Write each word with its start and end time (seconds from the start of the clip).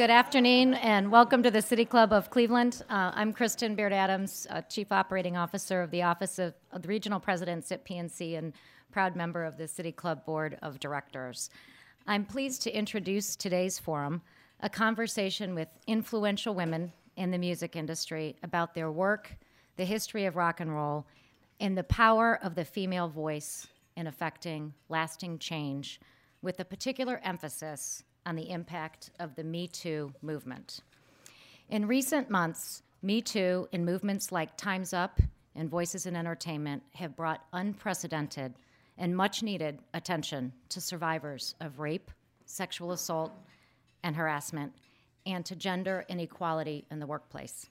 Good 0.00 0.08
afternoon 0.08 0.72
and 0.72 1.12
welcome 1.12 1.42
to 1.42 1.50
the 1.50 1.60
City 1.60 1.84
Club 1.84 2.10
of 2.10 2.30
Cleveland. 2.30 2.82
Uh, 2.88 3.12
I'm 3.12 3.34
Kristen 3.34 3.74
Baird 3.74 3.92
Adams, 3.92 4.46
uh, 4.48 4.62
Chief 4.62 4.90
Operating 4.92 5.36
Officer 5.36 5.82
of 5.82 5.90
the 5.90 6.04
Office 6.04 6.38
of, 6.38 6.54
of, 6.72 6.80
the 6.80 6.88
Regional 6.88 7.20
Presidents 7.20 7.70
at 7.70 7.84
PNC 7.84 8.38
and 8.38 8.54
proud 8.90 9.14
member 9.14 9.44
of 9.44 9.58
the 9.58 9.68
City 9.68 9.92
Club 9.92 10.24
Board 10.24 10.56
of 10.62 10.80
Directors. 10.80 11.50
I'm 12.06 12.24
pleased 12.24 12.62
to 12.62 12.74
introduce 12.74 13.36
today's 13.36 13.78
forum, 13.78 14.22
a 14.60 14.70
conversation 14.70 15.54
with 15.54 15.68
influential 15.86 16.54
women 16.54 16.94
in 17.16 17.30
the 17.30 17.36
music 17.36 17.76
industry 17.76 18.36
about 18.42 18.72
their 18.72 18.90
work, 18.90 19.36
the 19.76 19.84
history 19.84 20.24
of 20.24 20.34
rock 20.34 20.60
and 20.60 20.74
roll, 20.74 21.04
and 21.60 21.76
the 21.76 21.84
power 21.84 22.40
of 22.42 22.54
the 22.54 22.64
female 22.64 23.08
voice 23.08 23.66
in 23.98 24.06
affecting 24.06 24.72
lasting 24.88 25.38
change, 25.38 26.00
with 26.40 26.58
a 26.58 26.64
particular 26.64 27.20
emphasis 27.22 28.02
on 28.26 28.36
the 28.36 28.50
impact 28.50 29.10
of 29.18 29.34
the 29.34 29.44
Me 29.44 29.66
Too 29.66 30.12
movement. 30.22 30.80
In 31.68 31.86
recent 31.86 32.30
months, 32.30 32.82
Me 33.02 33.22
Too 33.22 33.68
and 33.72 33.84
movements 33.84 34.32
like 34.32 34.56
Time's 34.56 34.92
Up 34.92 35.20
and 35.54 35.70
Voices 35.70 36.06
in 36.06 36.16
Entertainment 36.16 36.82
have 36.94 37.16
brought 37.16 37.44
unprecedented 37.52 38.54
and 38.98 39.16
much 39.16 39.42
needed 39.42 39.78
attention 39.94 40.52
to 40.68 40.80
survivors 40.80 41.54
of 41.60 41.78
rape, 41.78 42.10
sexual 42.44 42.92
assault, 42.92 43.32
and 44.02 44.14
harassment, 44.16 44.72
and 45.26 45.44
to 45.46 45.56
gender 45.56 46.04
inequality 46.08 46.84
in 46.90 46.98
the 46.98 47.06
workplace. 47.06 47.66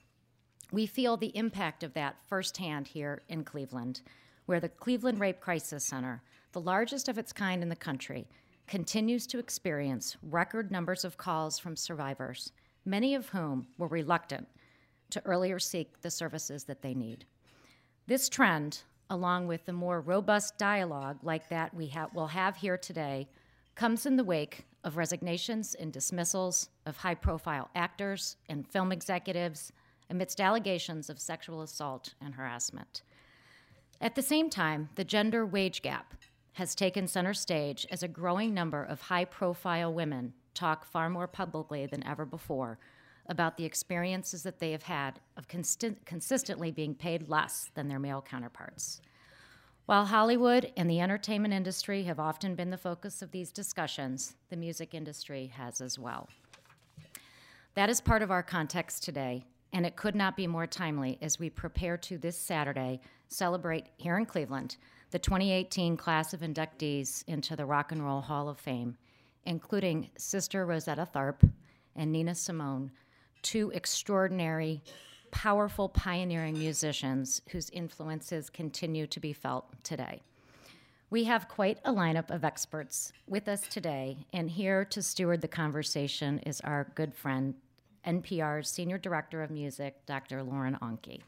We 0.72 0.86
feel 0.86 1.16
the 1.16 1.36
impact 1.36 1.82
of 1.82 1.94
that 1.94 2.16
firsthand 2.26 2.88
here 2.88 3.22
in 3.28 3.44
Cleveland, 3.44 4.02
where 4.46 4.60
the 4.60 4.68
Cleveland 4.68 5.20
Rape 5.20 5.40
Crisis 5.40 5.84
Center, 5.84 6.22
the 6.52 6.60
largest 6.60 7.08
of 7.08 7.18
its 7.18 7.32
kind 7.32 7.62
in 7.62 7.68
the 7.68 7.76
country, 7.76 8.26
continues 8.70 9.26
to 9.26 9.40
experience 9.40 10.16
record 10.22 10.70
numbers 10.70 11.04
of 11.04 11.16
calls 11.16 11.58
from 11.58 11.74
survivors, 11.74 12.52
many 12.84 13.16
of 13.16 13.28
whom 13.30 13.66
were 13.76 13.88
reluctant 13.88 14.46
to 15.10 15.20
earlier 15.26 15.58
seek 15.58 16.00
the 16.02 16.10
services 16.10 16.62
that 16.62 16.80
they 16.80 16.94
need. 16.94 17.24
This 18.06 18.28
trend, 18.28 18.82
along 19.10 19.48
with 19.48 19.66
the 19.66 19.72
more 19.72 20.00
robust 20.00 20.56
dialogue 20.56 21.18
like 21.24 21.48
that 21.48 21.74
we 21.74 21.88
ha- 21.88 22.10
will 22.14 22.28
have 22.28 22.56
here 22.56 22.78
today, 22.78 23.28
comes 23.74 24.06
in 24.06 24.14
the 24.14 24.22
wake 24.22 24.64
of 24.84 24.96
resignations 24.96 25.74
and 25.74 25.92
dismissals 25.92 26.68
of 26.86 26.96
high 26.96 27.16
profile 27.16 27.70
actors 27.74 28.36
and 28.48 28.68
film 28.68 28.92
executives 28.92 29.72
amidst 30.10 30.40
allegations 30.40 31.10
of 31.10 31.18
sexual 31.18 31.62
assault 31.62 32.14
and 32.20 32.36
harassment. 32.36 33.02
At 34.00 34.14
the 34.14 34.22
same 34.22 34.48
time, 34.48 34.90
the 34.94 35.04
gender 35.04 35.44
wage 35.44 35.82
gap 35.82 36.14
has 36.54 36.74
taken 36.74 37.06
center 37.06 37.34
stage 37.34 37.86
as 37.90 38.02
a 38.02 38.08
growing 38.08 38.52
number 38.52 38.82
of 38.82 39.00
high 39.00 39.24
profile 39.24 39.92
women 39.92 40.32
talk 40.54 40.84
far 40.84 41.08
more 41.08 41.26
publicly 41.26 41.86
than 41.86 42.06
ever 42.06 42.24
before 42.24 42.78
about 43.26 43.56
the 43.56 43.64
experiences 43.64 44.42
that 44.42 44.58
they 44.58 44.72
have 44.72 44.82
had 44.82 45.20
of 45.36 45.46
consist- 45.46 46.04
consistently 46.04 46.70
being 46.70 46.94
paid 46.94 47.28
less 47.28 47.70
than 47.74 47.86
their 47.88 47.98
male 47.98 48.20
counterparts. 48.20 49.00
While 49.86 50.06
Hollywood 50.06 50.72
and 50.76 50.90
the 50.90 51.00
entertainment 51.00 51.54
industry 51.54 52.04
have 52.04 52.20
often 52.20 52.54
been 52.54 52.70
the 52.70 52.76
focus 52.76 53.22
of 53.22 53.30
these 53.30 53.52
discussions, 53.52 54.36
the 54.48 54.56
music 54.56 54.94
industry 54.94 55.52
has 55.56 55.80
as 55.80 55.98
well. 55.98 56.28
That 57.74 57.90
is 57.90 58.00
part 58.00 58.22
of 58.22 58.30
our 58.30 58.42
context 58.42 59.02
today, 59.02 59.44
and 59.72 59.86
it 59.86 59.96
could 59.96 60.14
not 60.16 60.36
be 60.36 60.46
more 60.46 60.66
timely 60.66 61.18
as 61.22 61.38
we 61.38 61.50
prepare 61.50 61.96
to 61.98 62.18
this 62.18 62.36
Saturday 62.36 63.00
celebrate 63.28 63.86
here 63.96 64.18
in 64.18 64.26
Cleveland 64.26 64.76
the 65.10 65.18
2018 65.18 65.96
class 65.96 66.32
of 66.32 66.40
inductees 66.40 67.24
into 67.26 67.56
the 67.56 67.66
Rock 67.66 67.90
and 67.92 68.04
Roll 68.04 68.20
Hall 68.20 68.48
of 68.48 68.58
Fame, 68.58 68.96
including 69.44 70.10
Sister 70.16 70.64
Rosetta 70.64 71.08
Tharpe 71.12 71.50
and 71.96 72.12
Nina 72.12 72.34
Simone, 72.34 72.92
two 73.42 73.72
extraordinary, 73.74 74.82
powerful, 75.32 75.88
pioneering 75.88 76.58
musicians 76.58 77.42
whose 77.50 77.70
influences 77.70 78.50
continue 78.50 79.06
to 79.08 79.20
be 79.20 79.32
felt 79.32 79.66
today. 79.82 80.22
We 81.10 81.24
have 81.24 81.48
quite 81.48 81.78
a 81.84 81.92
lineup 81.92 82.30
of 82.30 82.44
experts 82.44 83.12
with 83.26 83.48
us 83.48 83.62
today, 83.62 84.26
and 84.32 84.48
here 84.48 84.84
to 84.86 85.02
steward 85.02 85.40
the 85.40 85.48
conversation 85.48 86.38
is 86.40 86.60
our 86.60 86.92
good 86.94 87.14
friend, 87.14 87.54
NPR's 88.06 88.68
Senior 88.68 88.98
Director 88.98 89.42
of 89.42 89.50
Music, 89.50 90.06
Dr. 90.06 90.44
Lauren 90.44 90.78
Onkey. 90.80 91.20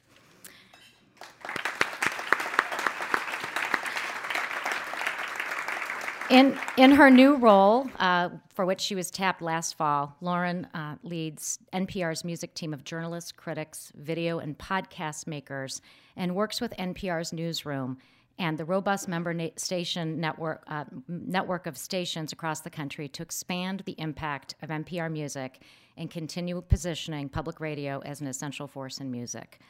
In, 6.32 6.58
in 6.78 6.92
her 6.92 7.10
new 7.10 7.36
role, 7.36 7.90
uh, 7.98 8.30
for 8.54 8.64
which 8.64 8.80
she 8.80 8.94
was 8.94 9.10
tapped 9.10 9.42
last 9.42 9.74
fall, 9.74 10.16
Lauren 10.22 10.66
uh, 10.72 10.96
leads 11.02 11.58
NPR's 11.74 12.24
music 12.24 12.54
team 12.54 12.72
of 12.72 12.84
journalists, 12.84 13.32
critics, 13.32 13.92
video, 13.96 14.38
and 14.38 14.56
podcast 14.56 15.26
makers, 15.26 15.82
and 16.16 16.34
works 16.34 16.58
with 16.58 16.72
NPR's 16.78 17.34
newsroom 17.34 17.98
and 18.38 18.56
the 18.56 18.64
robust 18.64 19.08
member 19.08 19.34
na- 19.34 19.48
station 19.56 20.18
network, 20.18 20.64
uh, 20.68 20.84
network 21.06 21.66
of 21.66 21.76
stations 21.76 22.32
across 22.32 22.60
the 22.60 22.70
country 22.70 23.08
to 23.08 23.22
expand 23.22 23.82
the 23.84 23.94
impact 23.98 24.54
of 24.62 24.70
NPR 24.70 25.12
music 25.12 25.60
and 25.98 26.10
continue 26.10 26.62
positioning 26.62 27.28
public 27.28 27.60
radio 27.60 28.00
as 28.06 28.22
an 28.22 28.26
essential 28.26 28.66
force 28.66 29.00
in 29.00 29.10
music. 29.10 29.60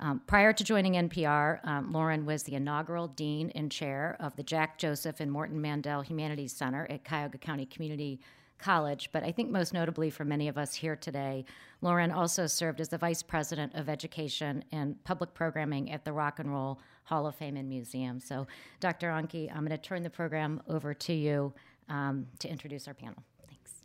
Um, 0.00 0.20
prior 0.26 0.52
to 0.52 0.62
joining 0.62 0.92
NPR, 0.92 1.58
um, 1.66 1.90
Lauren 1.92 2.24
was 2.24 2.44
the 2.44 2.54
inaugural 2.54 3.08
dean 3.08 3.50
and 3.56 3.70
chair 3.70 4.16
of 4.20 4.36
the 4.36 4.44
Jack 4.44 4.78
Joseph 4.78 5.18
and 5.18 5.30
Morton 5.30 5.60
Mandel 5.60 6.02
Humanities 6.02 6.52
Center 6.52 6.86
at 6.88 7.04
Cuyahoga 7.04 7.38
County 7.38 7.66
Community 7.66 8.20
College. 8.58 9.10
But 9.12 9.24
I 9.24 9.32
think 9.32 9.50
most 9.50 9.74
notably 9.74 10.08
for 10.10 10.24
many 10.24 10.46
of 10.46 10.56
us 10.56 10.72
here 10.72 10.94
today, 10.94 11.44
Lauren 11.82 12.12
also 12.12 12.46
served 12.46 12.80
as 12.80 12.88
the 12.88 12.98
vice 12.98 13.24
president 13.24 13.74
of 13.74 13.88
education 13.88 14.62
and 14.70 15.02
public 15.02 15.34
programming 15.34 15.90
at 15.90 16.04
the 16.04 16.12
Rock 16.12 16.38
and 16.38 16.52
Roll 16.52 16.78
Hall 17.02 17.26
of 17.26 17.34
Fame 17.34 17.56
and 17.56 17.68
Museum. 17.68 18.20
So, 18.20 18.46
Dr. 18.78 19.08
Onkey, 19.08 19.50
I'm 19.50 19.66
going 19.66 19.70
to 19.70 19.78
turn 19.78 20.04
the 20.04 20.10
program 20.10 20.62
over 20.68 20.94
to 20.94 21.12
you 21.12 21.52
um, 21.88 22.26
to 22.38 22.48
introduce 22.48 22.86
our 22.86 22.94
panel. 22.94 23.22
Thanks. 23.48 23.82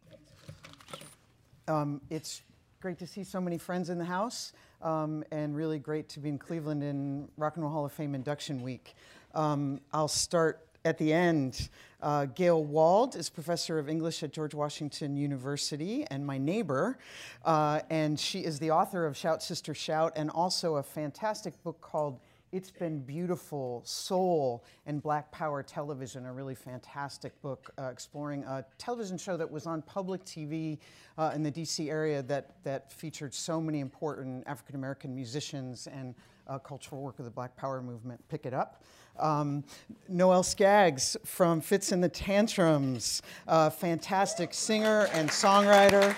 Um, 1.67 2.01
it's 2.11 2.43
great 2.81 2.99
to 2.99 3.07
see 3.07 3.23
so 3.23 3.41
many 3.41 3.57
friends 3.57 3.89
in 3.89 3.97
the 3.97 4.05
house 4.05 4.53
um, 4.83 5.23
and 5.31 5.55
really 5.55 5.79
great 5.79 6.09
to 6.09 6.19
be 6.19 6.29
in 6.29 6.37
Cleveland 6.37 6.83
in 6.83 7.27
Rock 7.37 7.55
and 7.55 7.63
Roll 7.63 7.73
Hall 7.73 7.85
of 7.85 7.91
Fame 7.91 8.13
induction 8.13 8.61
week. 8.61 8.95
Um, 9.33 9.79
I'll 9.93 10.07
start 10.07 10.67
at 10.85 10.97
the 10.97 11.13
end. 11.13 11.69
Uh, 12.01 12.25
Gayle 12.25 12.63
Wald 12.63 13.15
is 13.15 13.29
professor 13.29 13.79
of 13.79 13.89
English 13.89 14.21
at 14.23 14.33
George 14.33 14.53
Washington 14.53 15.15
University 15.15 16.05
and 16.11 16.25
my 16.25 16.37
neighbor. 16.37 16.97
Uh, 17.45 17.79
and 17.89 18.19
she 18.19 18.41
is 18.41 18.59
the 18.59 18.71
author 18.71 19.05
of 19.05 19.15
Shout 19.15 19.41
Sister 19.41 19.73
Shout 19.73 20.11
and 20.15 20.29
also 20.29 20.75
a 20.75 20.83
fantastic 20.83 21.61
book 21.63 21.79
called 21.79 22.19
it's 22.53 22.69
Been 22.69 22.99
Beautiful, 22.99 23.81
Soul, 23.83 24.63
and 24.85 25.01
Black 25.01 25.31
Power 25.31 25.63
Television, 25.63 26.27
a 26.27 26.31
really 26.31 26.53
fantastic 26.53 27.41
book 27.41 27.71
uh, 27.79 27.85
exploring 27.85 28.43
a 28.43 28.63
television 28.77 29.17
show 29.17 29.35
that 29.35 29.49
was 29.49 29.65
on 29.65 29.81
public 29.81 30.23
TV 30.23 30.77
uh, 31.17 31.31
in 31.33 31.41
the 31.41 31.51
DC 31.51 31.89
area 31.89 32.21
that, 32.21 32.51
that 32.63 32.93
featured 32.93 33.33
so 33.33 33.59
many 33.59 33.79
important 33.79 34.43
African 34.45 34.75
American 34.75 35.15
musicians 35.15 35.87
and 35.87 36.13
uh, 36.47 36.59
cultural 36.59 37.01
work 37.01 37.17
of 37.17 37.25
the 37.25 37.31
Black 37.31 37.55
Power 37.57 37.81
movement. 37.81 38.21
Pick 38.29 38.45
it 38.45 38.53
up. 38.53 38.83
Um, 39.17 39.63
Noelle 40.07 40.43
Scaggs 40.43 41.17
from 41.25 41.59
Fitz 41.59 41.91
and 41.91 42.03
the 42.03 42.09
Tantrums, 42.09 43.23
fantastic 43.47 44.53
singer 44.53 45.07
and 45.13 45.27
songwriter. 45.27 46.15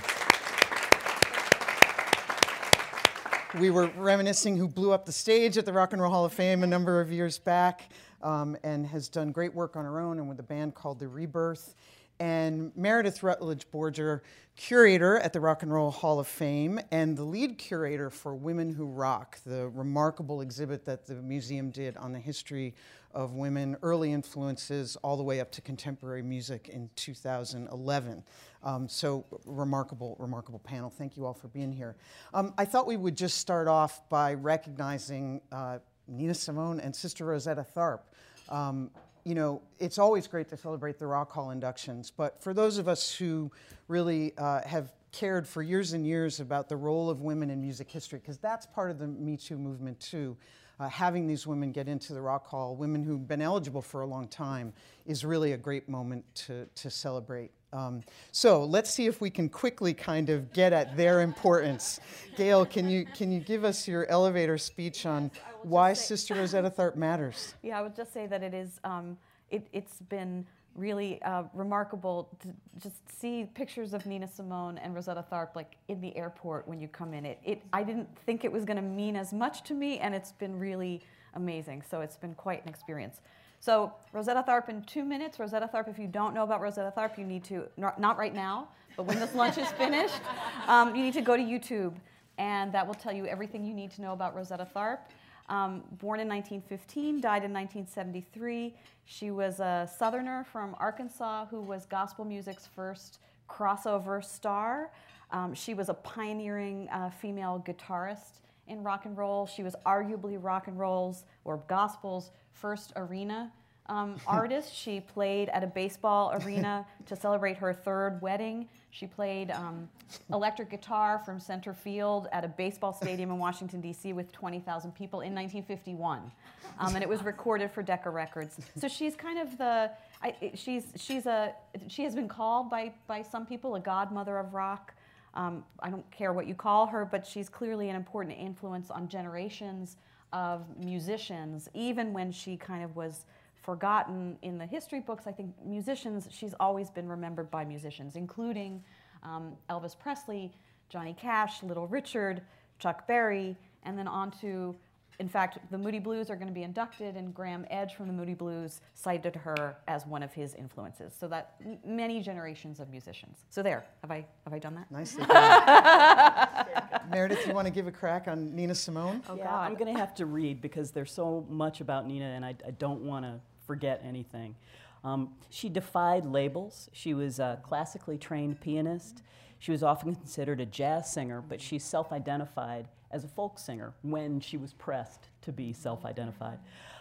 We 3.60 3.70
were 3.70 3.88
reminiscing 3.96 4.58
who 4.58 4.68
blew 4.68 4.92
up 4.92 5.06
the 5.06 5.12
stage 5.12 5.58
at 5.58 5.66
the 5.66 5.72
Rock 5.72 5.94
and 5.94 6.02
Roll 6.02 6.12
Hall 6.12 6.26
of 6.26 6.34
Fame 6.34 6.64
a 6.64 6.68
number 6.68 7.00
of 7.00 7.12
years 7.12 7.38
back 7.38 7.90
um, 8.22 8.58
and 8.64 8.86
has 8.88 9.08
done 9.08 9.32
great 9.32 9.54
work 9.54 9.76
on 9.76 9.86
her 9.86 10.00
own 10.00 10.20
and 10.20 10.28
with 10.28 10.40
a 10.40 10.44
band 10.44 10.76
called 10.76 11.00
The 11.00 11.08
Rebirth. 11.08 11.76
and 12.20 12.72
Meredith 12.76 13.24
Rutledge 13.24 13.68
Borger, 13.72 14.22
curator 14.56 15.20
at 15.20 15.34
the 15.34 15.40
Rock 15.40 15.64
and 15.64 15.74
Roll 15.74 15.92
Hall 15.92 16.20
of 16.20 16.28
Fame, 16.28 16.80
and 16.92 17.18
the 17.18 17.24
lead 17.24 17.58
curator 17.58 18.10
for 18.10 18.34
Women 18.36 18.74
Who 18.74 18.86
Rock, 18.86 19.40
the 19.46 19.68
remarkable 19.70 20.42
exhibit 20.42 20.86
that 20.86 21.06
the 21.06 21.16
museum 21.16 21.72
did 21.72 21.98
on 21.98 22.14
the 22.14 22.20
history 22.20 22.74
of 23.16 23.34
women, 23.34 23.78
early 23.82 24.12
influences, 24.12 24.98
all 24.98 25.18
the 25.18 25.24
way 25.24 25.40
up 25.40 25.52
to 25.54 25.62
contemporary 25.62 26.22
music 26.22 26.70
in 26.70 26.90
2011. 26.96 28.24
Um, 28.62 28.90
so 28.90 29.26
remarkable, 29.46 30.18
remarkable 30.20 30.60
panel. 30.60 30.90
Thank 30.90 31.16
you 31.16 31.26
all 31.26 31.34
for 31.34 31.48
being 31.48 31.72
here. 31.72 31.96
Um, 32.34 32.54
I 32.58 32.66
thought 32.66 32.86
we 32.86 32.98
would 32.98 33.16
just 33.16 33.38
start 33.38 33.68
off 33.68 34.08
by 34.10 34.34
recognizing 34.34 35.42
uh, 35.52 35.80
Nina 36.08 36.34
Simone 36.34 36.80
and 36.80 36.96
Sister 36.96 37.26
Rosetta 37.26 37.66
Tharpe. 37.76 38.04
Um, 38.50 38.92
you 39.24 39.34
know, 39.34 39.62
it's 39.80 39.98
always 39.98 40.28
great 40.28 40.50
to 40.50 40.58
celebrate 40.58 41.00
the 41.00 41.08
Rock 41.08 41.32
Hall 41.32 41.50
inductions, 41.50 42.12
but 42.12 42.44
for 42.44 42.54
those 42.54 42.78
of 42.78 42.88
us 42.88 43.16
who 43.16 43.52
really 43.88 44.34
uh, 44.38 44.62
have 44.68 44.94
cared 45.12 45.48
for 45.48 45.64
years 45.64 45.94
and 45.94 46.06
years 46.06 46.42
about 46.42 46.70
the 46.70 46.76
role 46.76 47.10
of 47.10 47.22
women 47.22 47.50
in 47.50 47.62
music 47.62 47.90
history, 47.90 48.20
because 48.20 48.38
that's 48.38 48.66
part 48.68 48.92
of 48.92 49.00
the 49.00 49.08
Me 49.08 49.38
Too 49.38 49.58
movement 49.58 50.00
too. 50.00 50.38
Uh, 50.80 50.90
having 50.90 51.28
these 51.28 51.48
women 51.48 51.72
get 51.72 51.88
into 51.88 52.14
the 52.14 52.22
Rock 52.22 52.48
Hall, 52.48 52.76
women 52.76 53.04
who've 53.04 53.28
been 53.28 53.42
eligible 53.42 53.82
for 53.82 54.02
a 54.02 54.06
long 54.06 54.28
time, 54.28 54.74
is 55.06 55.24
really 55.24 55.54
a 55.54 55.58
great 55.58 55.88
moment 55.88 56.26
to, 56.36 56.66
to 56.76 56.90
celebrate. 56.90 57.52
Um, 57.76 58.04
so 58.32 58.64
let's 58.64 58.90
see 58.90 59.06
if 59.06 59.20
we 59.20 59.30
can 59.30 59.50
quickly 59.50 59.94
kind 59.94 60.30
of 60.30 60.54
get 60.54 60.72
at 60.72 60.96
their 60.96 61.22
importance. 61.22 62.00
Gayle, 62.38 62.66
can 62.66 62.90
you 62.90 63.06
can 63.06 63.32
you 63.32 63.42
give 63.42 63.66
us 63.66 63.86
your 63.88 64.08
elevator 64.08 64.58
speech 64.58 65.06
on 65.06 65.30
why 65.64 65.92
Sister 65.94 66.36
Rosetta 66.36 66.70
Tharpe 66.70 66.96
matters? 66.96 67.54
Yeah, 67.64 67.80
I 67.80 67.82
would 67.82 67.96
just 67.96 68.14
say 68.14 68.28
that 68.28 68.44
it 68.44 68.54
is. 68.54 68.80
Um, 68.84 69.18
it, 69.50 69.68
has 69.74 69.84
been 70.10 70.46
really 70.76 71.22
uh, 71.22 71.44
remarkable 71.54 72.30
to 72.42 72.50
just 72.82 72.98
see 73.20 73.50
pictures 73.54 73.94
of 73.94 74.06
Nina 74.06 74.28
Simone 74.28 74.78
and 74.78 74.94
Rosetta 74.94 75.26
Tharpe 75.32 75.56
like 75.56 75.78
in 75.88 76.02
the 76.02 76.16
airport 76.18 76.68
when 76.68 76.80
you 76.80 76.88
come 76.88 77.14
in. 77.14 77.26
It, 77.26 77.40
it 77.44 77.62
I 77.72 77.84
didn't 77.84 78.10
think 78.26 78.44
it 78.44 78.52
was 78.52 78.66
going 78.66 78.78
to 78.78 78.84
mean 78.84 79.16
as 79.16 79.34
much 79.34 79.64
to 79.64 79.74
me, 79.74 80.00
and 80.00 80.14
it's 80.14 80.34
been 80.34 80.60
really 80.60 81.02
amazing. 81.34 81.82
So 81.90 82.02
it's 82.02 82.18
been 82.18 82.36
quite 82.36 82.62
an 82.64 82.70
experience. 82.70 83.22
So 83.60 83.94
Rosetta 84.12 84.44
Tharpe 84.48 84.70
in 84.70 84.84
two 84.84 85.04
minutes. 85.04 85.40
Rosetta 85.40 85.70
Tharpe, 85.74 85.90
if 85.90 85.98
you 85.98 86.08
don't 86.08 86.34
know 86.34 86.44
about 86.44 86.62
Rosetta 86.62 86.94
Tharpe, 86.96 87.18
you 87.18 87.26
need 87.26 87.44
to, 87.46 87.68
not, 87.78 88.00
not 88.00 88.18
right 88.18 88.34
now, 88.34 88.68
but 88.98 89.04
when 89.04 89.20
this 89.20 89.34
lunch 89.34 89.58
is 89.58 89.68
finished, 89.72 90.22
um, 90.68 90.96
you 90.96 91.02
need 91.02 91.14
to 91.14 91.22
go 91.22 91.36
to 91.36 91.44
YouTube, 91.44 91.96
and 92.38 92.72
that 92.74 92.86
will 92.86 92.94
tell 92.94 93.14
you 93.14 93.26
everything 93.26 93.64
you 93.64 93.74
need 93.74 93.92
to 93.92 94.02
know 94.02 94.14
about 94.14 94.36
Rosetta 94.36 94.68
Tharpe. 94.76 95.00
Um, 95.48 95.84
born 96.00 96.20
in 96.20 96.28
1915, 96.28 97.22
died 97.22 97.44
in 97.44 97.54
1973. 97.54 98.74
She 99.06 99.32
was 99.32 99.60
a 99.60 99.90
Southerner 99.98 100.46
from 100.52 100.76
Arkansas 100.80 101.46
who 101.46 101.62
was 101.62 101.86
gospel 101.86 102.26
music's 102.26 102.66
first 102.66 103.20
crossover 103.50 104.24
star. 104.24 104.92
Um, 105.32 105.54
she 105.54 105.74
was 105.74 105.90
a 105.90 105.94
pioneering 105.94 106.90
uh, 106.90 107.10
female 107.10 107.64
guitarist 107.66 108.42
in 108.68 108.84
rock 108.84 109.06
and 109.06 109.16
roll. 109.16 109.46
She 109.46 109.62
was 109.62 109.76
arguably 109.86 110.38
rock 110.42 110.68
and 110.68 110.80
roll's 110.80 111.26
or 111.44 111.58
gospel's 111.68 112.32
first 112.54 112.94
arena 112.96 113.52
um, 113.88 114.16
artist. 114.28 114.74
She 114.74 115.00
played 115.00 115.50
at 115.50 115.64
a 115.64 115.68
baseball 115.68 116.34
arena 116.42 116.86
to 117.06 117.16
celebrate 117.16 117.58
her 117.58 117.74
third 117.74 118.22
wedding. 118.22 118.68
She 118.92 119.08
played 119.08 119.52
um, 119.52 119.90
electric 120.32 120.70
guitar 120.70 121.22
from 121.26 121.40
center 121.40 121.74
field 121.74 122.28
at 122.32 122.46
a 122.46 122.48
baseball 122.48 122.94
stadium 122.94 123.32
in 123.32 123.38
Washington, 123.38 123.82
D.C. 123.82 124.14
with 124.14 124.32
20,000 124.32 124.94
people 124.96 125.22
in 125.22 125.36
1951. 125.36 126.32
Um, 126.80 126.96
and 126.96 127.04
it 127.04 127.10
was 127.10 127.24
recorded 127.24 127.72
for 127.72 127.84
Decca 127.84 128.10
Records. 128.10 128.58
So 128.78 128.88
she's 128.88 129.16
kind 129.16 129.40
of 129.40 129.58
the, 129.58 129.92
I, 130.22 130.52
she's, 130.56 130.86
she's 130.96 131.26
a, 131.26 131.54
she 131.88 132.04
has 132.04 132.16
been 132.16 132.28
called 132.28 132.70
by, 132.70 132.94
by 133.08 133.22
some 133.22 133.46
people 133.46 133.76
a 133.76 133.80
godmother 133.80 134.38
of 134.38 134.54
rock. 134.54 134.94
Um, 135.34 135.64
I 135.80 135.90
don't 135.90 136.10
care 136.12 136.32
what 136.34 136.48
you 136.48 136.56
call 136.56 136.86
her, 136.88 137.06
but 137.06 137.26
she's 137.26 137.50
clearly 137.50 137.90
an 137.90 137.96
important 137.96 138.38
influence 138.38 138.90
on 138.90 139.08
generations 139.08 139.98
of 140.34 140.64
musicians, 140.78 141.70
even 141.74 142.14
when 142.14 142.32
she 142.32 142.58
kind 142.58 142.84
of 142.84 142.96
was 142.96 143.26
forgotten 143.66 144.38
in 144.44 144.58
the 144.58 144.66
history 144.66 145.00
books. 145.00 145.26
I 145.28 145.32
think 145.32 145.54
musicians, 145.66 146.28
she's 146.32 146.54
always 146.60 146.90
been 146.92 147.10
remembered 147.10 147.50
by 147.50 147.66
musicians, 147.66 148.16
including 148.16 148.84
um, 149.24 149.54
Elvis 149.70 149.98
Presley, 149.98 150.52
Johnny 150.90 151.16
Cash, 151.20 151.64
Little 151.64 151.88
Richard, 151.88 152.42
Chuck 152.80 153.08
Berry, 153.08 153.58
and 153.84 153.98
then 153.98 154.08
on 154.08 154.32
to 154.42 154.76
in 155.20 155.30
fact, 155.30 155.60
the 155.72 155.78
Moody 155.78 156.00
Blues 156.00 156.30
are 156.30 156.36
going 156.36 156.48
to 156.48 156.54
be 156.54 156.64
inducted, 156.64 157.16
and 157.16 157.34
Graeme 157.34 157.66
Edge 157.70 157.96
from 157.96 158.08
the 158.08 158.14
Moody 158.14 158.34
Blues 158.34 158.82
cited 158.94 159.36
her 159.36 159.78
as 159.88 160.06
one 160.06 160.22
of 160.22 160.34
his 160.34 160.56
influences. 160.56 161.16
So 161.18 161.28
that 161.30 161.56
many 161.86 162.22
generations 162.22 162.80
of 162.80 162.90
musicians. 162.90 163.46
So 163.50 163.64
there, 163.64 163.86
have 164.02 164.12
I 164.12 164.26
have 164.44 164.54
I 164.54 164.60
done 164.60 164.76
that? 164.76 164.92
Nicely 164.92 165.26
done. 165.28 167.10
Meredith, 167.10 167.48
you 167.48 167.54
want 167.54 167.66
to 167.68 167.72
give 167.72 167.88
a 167.88 167.92
crack 167.92 168.28
on 168.28 168.54
Nina 168.56 168.76
Simone? 168.76 169.24
Oh 169.30 169.36
yeah, 169.36 169.46
God. 169.46 169.72
I'm 169.72 169.76
going 169.76 169.94
to 169.94 170.00
have 170.00 170.14
to 170.16 170.26
read 170.26 170.62
because 170.62 170.92
there's 170.92 171.12
so 171.12 171.46
much 171.50 171.80
about 171.80 172.06
Nina, 172.08 172.26
and 172.26 172.44
I, 172.44 172.56
I 172.68 172.72
don't 172.72 173.02
want 173.02 173.26
to 173.26 173.40
forget 173.66 174.02
anything. 174.04 174.56
Um, 175.04 175.36
she 175.50 175.70
defied 175.70 176.26
labels. 176.26 176.90
She 176.92 177.14
was 177.14 177.40
a 177.40 177.60
classically 177.64 178.18
trained 178.18 178.60
pianist. 178.60 179.22
She 179.60 179.72
was 179.72 179.84
often 179.84 180.16
considered 180.16 180.60
a 180.60 180.66
jazz 180.66 181.12
singer, 181.12 181.42
but 181.48 181.62
she 181.62 181.80
self 181.80 182.12
identified 182.12 182.88
as 183.12 183.24
a 183.24 183.28
folk 183.28 183.60
singer 183.60 183.94
when 184.02 184.40
she 184.40 184.58
was 184.58 184.74
pressed 184.74 185.30
to 185.42 185.52
be 185.52 185.74
self 185.74 186.06
identified. 186.06 186.60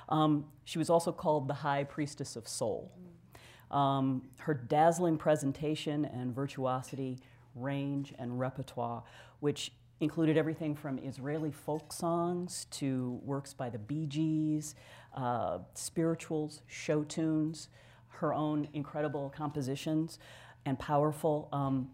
Um, 0.09 0.47
she 0.65 0.79
was 0.79 0.91
also 0.91 1.13
called 1.13 1.49
the 1.49 1.55
High 1.55 1.85
Priestess 1.85 2.37
of 2.37 2.47
Soul. 2.47 2.93
Um, 3.71 4.23
her 4.39 4.55
dazzling 4.55 5.17
presentation 5.17 6.05
and 6.05 6.35
virtuosity, 6.35 7.19
range, 7.55 8.13
and 8.19 8.39
repertoire, 8.39 9.03
which 9.41 9.73
included 10.01 10.37
everything 10.37 10.75
from 10.75 10.99
Israeli 10.99 11.51
folk 11.51 11.93
songs 11.93 12.67
to 12.71 13.21
works 13.25 13.55
by 13.55 13.71
the 13.71 13.79
Bee 13.79 14.07
Gees, 14.07 14.75
uh, 15.15 15.59
spirituals, 15.75 16.61
show 16.67 17.05
tunes, 17.05 17.69
her 18.09 18.33
own 18.33 18.69
incredible 18.73 19.33
compositions, 19.35 20.19
and 20.67 20.79
powerful. 20.79 21.49
Um, 21.53 21.89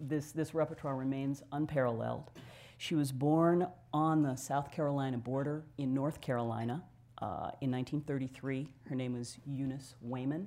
this, 0.00 0.32
this 0.32 0.54
repertoire 0.54 0.96
remains 0.96 1.42
unparalleled. 1.52 2.30
She 2.78 2.94
was 2.94 3.12
born 3.12 3.66
on 3.92 4.22
the 4.22 4.36
South 4.36 4.70
Carolina 4.70 5.18
border 5.18 5.64
in 5.78 5.94
North 5.94 6.20
Carolina 6.20 6.82
uh, 7.18 7.50
in 7.60 7.70
1933. 7.70 8.68
Her 8.88 8.94
name 8.94 9.14
was 9.14 9.38
Eunice 9.46 9.94
Waymon. 10.06 10.46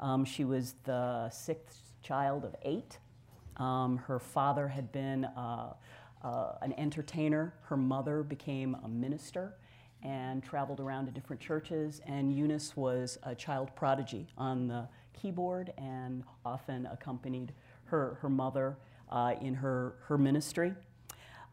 Um, 0.00 0.24
she 0.24 0.44
was 0.44 0.74
the 0.84 1.28
sixth 1.30 1.92
child 2.02 2.44
of 2.44 2.54
eight. 2.62 2.98
Um, 3.56 3.98
her 3.98 4.18
father 4.18 4.68
had 4.68 4.90
been 4.92 5.24
uh, 5.24 5.74
uh, 6.22 6.52
an 6.62 6.72
entertainer. 6.74 7.54
Her 7.62 7.76
mother 7.76 8.22
became 8.22 8.76
a 8.84 8.88
minister 8.88 9.54
and 10.04 10.44
traveled 10.44 10.80
around 10.80 11.06
to 11.06 11.12
different 11.12 11.40
churches. 11.40 12.00
And 12.06 12.32
Eunice 12.32 12.76
was 12.76 13.18
a 13.22 13.34
child 13.34 13.74
prodigy 13.74 14.28
on 14.36 14.68
the 14.68 14.86
keyboard 15.14 15.72
and 15.78 16.22
often 16.44 16.86
accompanied 16.86 17.52
her, 17.84 18.18
her 18.20 18.28
mother 18.28 18.76
uh, 19.10 19.34
in 19.40 19.54
her, 19.54 19.94
her 20.06 20.18
ministry. 20.18 20.74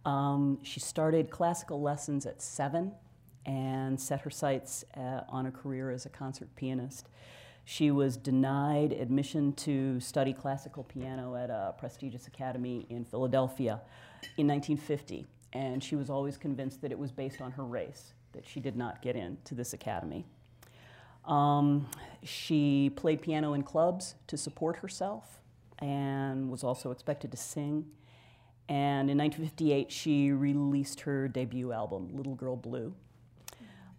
Um, 0.05 0.60
she 0.63 0.79
started 0.79 1.29
classical 1.29 1.81
lessons 1.81 2.25
at 2.25 2.41
seven 2.41 2.91
and 3.46 4.00
set 4.00 4.22
her 4.22 4.29
sights 4.29 4.84
uh, 4.98 5.22
on 5.29 5.46
a 5.46 5.51
career 5.51 5.91
as 5.91 6.05
a 6.05 6.10
concert 6.10 6.53
pianist. 6.55 7.08
She 7.63 7.91
was 7.91 8.17
denied 8.17 8.91
admission 8.91 9.53
to 9.53 10.00
study 10.00 10.34
classical 10.34 10.84
piano 10.84 11.36
at 11.36 11.50
a 11.50 11.75
prestigious 11.77 12.27
academy 12.27 12.86
in 12.89 13.05
Philadelphia 13.05 13.81
in 14.38 14.48
1950, 14.48 15.25
and 15.53 15.84
she 15.84 15.96
was 15.96 16.10
always 16.10 16.38
convinced 16.38 16.81
that 16.81 16.91
it 16.91 16.98
was 16.98 17.12
based 17.12 17.39
on 17.39 17.51
her 17.51 17.63
race 17.63 18.13
that 18.34 18.48
she 18.48 18.60
did 18.60 18.76
not 18.76 19.02
get 19.02 19.16
into 19.16 19.56
this 19.56 19.74
academy. 19.74 20.26
Um, 21.26 21.88
she 22.24 22.92
played 22.96 23.22
piano 23.22 23.54
in 23.54 23.64
clubs 23.64 24.16
to 24.28 24.38
support 24.38 24.78
herself 24.78 25.40
and 25.80 26.50
was 26.50 26.64
also 26.64 26.92
expected 26.92 27.32
to 27.32 27.38
sing. 27.38 27.86
And 28.70 29.10
in 29.10 29.18
1958, 29.18 29.92
she 29.92 30.32
released 30.32 31.02
her 31.02 31.28
debut 31.28 31.72
album, 31.72 32.16
Little 32.16 32.36
Girl 32.36 32.56
Blue. 32.56 32.94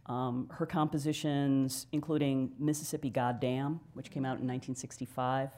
Um, 0.06 0.48
her 0.52 0.66
compositions, 0.66 1.86
including 1.92 2.52
Mississippi 2.58 3.10
Goddam, 3.10 3.80
which 3.94 4.10
came 4.10 4.24
out 4.24 4.40
in 4.40 4.48
1965, 4.48 5.50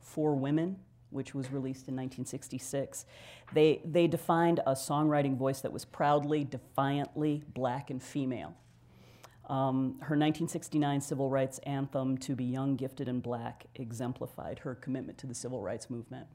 Four 0.00 0.36
Women, 0.36 0.76
which 1.10 1.34
was 1.34 1.50
released 1.50 1.88
in 1.88 1.94
1966, 1.94 3.04
they, 3.52 3.80
they 3.84 4.06
defined 4.06 4.60
a 4.66 4.72
songwriting 4.72 5.36
voice 5.36 5.60
that 5.60 5.72
was 5.72 5.84
proudly, 5.84 6.44
defiantly 6.44 7.42
black 7.54 7.90
and 7.90 8.02
female. 8.02 8.54
Um, 9.48 9.96
her 10.00 10.14
1969 10.14 11.00
civil 11.00 11.30
rights 11.30 11.58
anthem, 11.60 12.18
To 12.18 12.36
Be 12.36 12.44
Young, 12.44 12.76
Gifted, 12.76 13.08
and 13.08 13.22
Black, 13.22 13.64
exemplified 13.76 14.58
her 14.60 14.74
commitment 14.74 15.16
to 15.18 15.26
the 15.26 15.34
civil 15.34 15.62
rights 15.62 15.88
movement. 15.88 16.26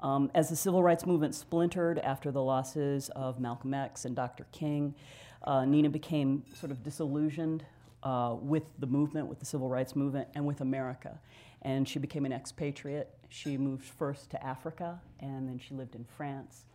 Um, 0.00 0.30
as 0.34 0.48
the 0.48 0.56
civil 0.56 0.82
rights 0.82 1.04
movement 1.04 1.34
splintered 1.34 1.98
after 1.98 2.30
the 2.30 2.42
losses 2.42 3.10
of 3.10 3.38
Malcolm 3.38 3.74
X 3.74 4.06
and 4.06 4.16
Dr. 4.16 4.46
King, 4.52 4.94
uh, 5.42 5.64
Nina 5.64 5.90
became 5.90 6.44
sort 6.54 6.72
of 6.72 6.82
disillusioned 6.82 7.64
uh, 8.02 8.36
with 8.40 8.64
the 8.78 8.86
movement, 8.86 9.26
with 9.26 9.38
the 9.38 9.46
civil 9.46 9.68
rights 9.68 9.94
movement, 9.94 10.28
and 10.34 10.46
with 10.46 10.60
America. 10.60 11.18
And 11.62 11.88
she 11.88 11.98
became 11.98 12.24
an 12.24 12.32
expatriate. 12.32 13.10
She 13.28 13.56
moved 13.56 13.84
first 13.84 14.30
to 14.30 14.44
Africa, 14.44 15.00
and 15.20 15.48
then 15.48 15.58
she 15.58 15.74
lived 15.74 15.94
in 15.94 16.04
France. 16.16 16.66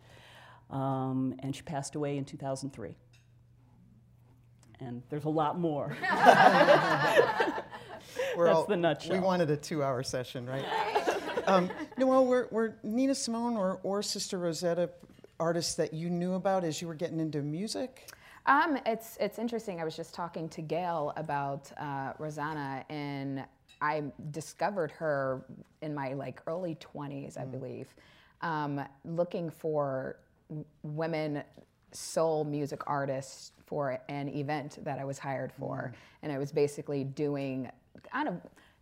Um, 0.70 1.34
and 1.40 1.54
she 1.54 1.62
passed 1.62 1.94
away 1.94 2.16
in 2.18 2.24
2003. 2.24 2.96
And 4.80 5.02
there's 5.10 5.24
a 5.24 5.28
lot 5.30 5.58
more. 5.58 5.96
We're 8.36 8.46
That's 8.46 8.56
all- 8.56 8.66
the 8.66 8.76
nutshell. 8.76 9.16
We 9.16 9.20
wanted 9.22 9.50
a 9.50 9.56
two-hour 9.56 10.02
session, 10.02 10.46
right? 10.46 10.64
um, 11.46 11.70
Noelle, 11.98 12.26
were, 12.26 12.48
were 12.50 12.76
Nina 12.82 13.14
Simone 13.14 13.56
or, 13.56 13.80
or 13.82 14.02
Sister 14.02 14.38
Rosetta 14.38 14.90
artists 15.40 15.74
that 15.74 15.92
you 15.92 16.10
knew 16.10 16.34
about 16.34 16.64
as 16.64 16.80
you 16.80 16.88
were 16.88 16.94
getting 16.94 17.20
into 17.20 17.42
music? 17.42 18.10
Um, 18.46 18.76
it's 18.86 19.16
it's 19.20 19.38
interesting. 19.38 19.80
I 19.80 19.84
was 19.84 19.94
just 19.96 20.14
talking 20.14 20.48
to 20.48 20.62
Gayle 20.62 21.12
about 21.16 21.70
uh, 21.78 22.12
Rosanna, 22.18 22.84
and 22.88 23.44
I 23.82 24.04
discovered 24.30 24.92
her 24.92 25.44
in 25.82 25.94
my 25.94 26.14
like 26.14 26.40
early 26.46 26.76
20s, 26.76 27.36
I 27.36 27.42
mm. 27.42 27.50
believe, 27.50 27.88
um, 28.40 28.80
looking 29.04 29.50
for 29.50 30.16
women 30.82 31.42
soul 31.90 32.44
music 32.44 32.82
artists 32.86 33.52
for 33.66 33.98
an 34.08 34.28
event 34.28 34.78
that 34.84 34.98
I 34.98 35.04
was 35.04 35.18
hired 35.18 35.52
for, 35.52 35.92
mm. 35.92 35.98
and 36.22 36.32
I 36.32 36.38
was 36.38 36.52
basically 36.52 37.04
doing 37.04 37.70
kind 38.10 38.28
of. 38.28 38.40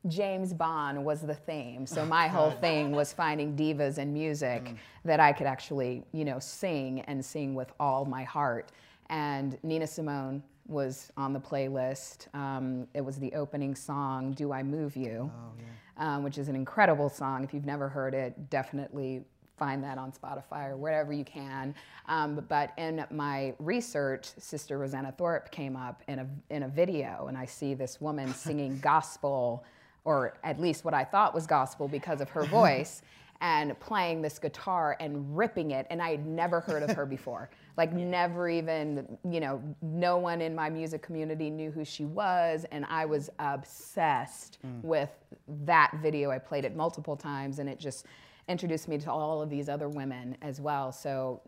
James 0.08 0.54
Bond 0.54 1.04
was 1.04 1.20
the 1.20 1.34
theme. 1.34 1.84
So 1.84 2.06
my 2.06 2.26
whole 2.34 2.52
thing 2.52 2.92
was 2.92 3.12
finding 3.12 3.54
divas 3.54 3.98
in 3.98 4.14
music 4.14 4.64
mm. 4.64 4.76
that 5.04 5.20
I 5.20 5.30
could 5.30 5.46
actually, 5.46 6.04
you 6.12 6.24
know, 6.24 6.38
sing 6.38 7.00
and 7.00 7.22
sing 7.22 7.54
with 7.54 7.70
all 7.78 8.06
my 8.06 8.24
heart 8.24 8.72
and 9.10 9.58
Nina 9.62 9.86
Simone 9.86 10.42
was 10.70 11.10
on 11.16 11.32
the 11.32 11.40
playlist. 11.40 12.32
Um, 12.34 12.86
it 12.94 13.00
was 13.04 13.18
the 13.18 13.32
opening 13.34 13.74
song, 13.74 14.32
"Do 14.32 14.52
I 14.52 14.62
Move 14.62 14.96
You," 14.96 15.30
um, 15.98 16.22
which 16.22 16.38
is 16.38 16.48
an 16.48 16.56
incredible 16.56 17.08
song. 17.08 17.44
If 17.44 17.52
you've 17.52 17.66
never 17.66 17.88
heard 17.88 18.14
it, 18.14 18.48
definitely 18.50 19.24
find 19.58 19.84
that 19.84 19.98
on 19.98 20.10
Spotify 20.12 20.70
or 20.70 20.76
wherever 20.76 21.12
you 21.12 21.24
can. 21.24 21.74
Um, 22.08 22.44
but 22.48 22.72
in 22.78 23.04
my 23.10 23.54
research, 23.58 24.30
Sister 24.38 24.78
Rosanna 24.78 25.12
Thorpe 25.12 25.50
came 25.50 25.76
up 25.76 26.02
in 26.08 26.20
a 26.20 26.26
in 26.48 26.62
a 26.62 26.68
video, 26.68 27.26
and 27.28 27.36
I 27.36 27.44
see 27.44 27.74
this 27.74 28.00
woman 28.00 28.32
singing 28.32 28.78
gospel, 28.82 29.64
or 30.04 30.34
at 30.44 30.60
least 30.60 30.84
what 30.84 30.94
I 30.94 31.04
thought 31.04 31.34
was 31.34 31.46
gospel 31.46 31.88
because 31.88 32.20
of 32.20 32.30
her 32.30 32.44
voice 32.44 33.02
and 33.40 33.78
playing 33.80 34.22
this 34.22 34.38
guitar 34.38 34.96
and 35.00 35.36
ripping 35.36 35.70
it 35.70 35.86
and 35.90 36.00
i 36.02 36.10
had 36.10 36.26
never 36.26 36.60
heard 36.60 36.82
of 36.82 36.90
her 36.90 37.06
before. 37.06 37.50
Like 37.76 37.94
never 37.94 38.46
even 38.46 39.18
you 39.24 39.40
know 39.40 39.62
no 39.80 40.18
one 40.18 40.42
in 40.42 40.54
my 40.54 40.68
music 40.68 41.00
community 41.00 41.48
knew 41.48 41.70
who 41.70 41.82
she 41.82 42.04
was 42.04 42.66
and 42.72 42.84
i 42.90 43.06
was 43.06 43.30
obsessed 43.38 44.58
mm. 44.66 44.82
with 44.82 45.08
that 45.64 45.92
video. 46.02 46.30
I 46.30 46.38
played 46.38 46.64
it 46.64 46.76
multiple 46.76 47.16
times 47.16 47.58
and 47.58 47.68
it 47.68 47.78
just 47.78 48.06
introduced 48.48 48.88
me 48.88 48.98
to 48.98 49.10
all 49.10 49.40
of 49.40 49.50
these 49.50 49.68
other 49.68 49.88
women 49.88 50.36
as 50.42 50.60
well. 50.60 50.92
So 50.92 51.40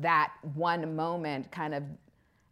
that 0.00 0.32
one 0.54 0.96
moment 0.96 1.50
kind 1.50 1.74
of 1.74 1.84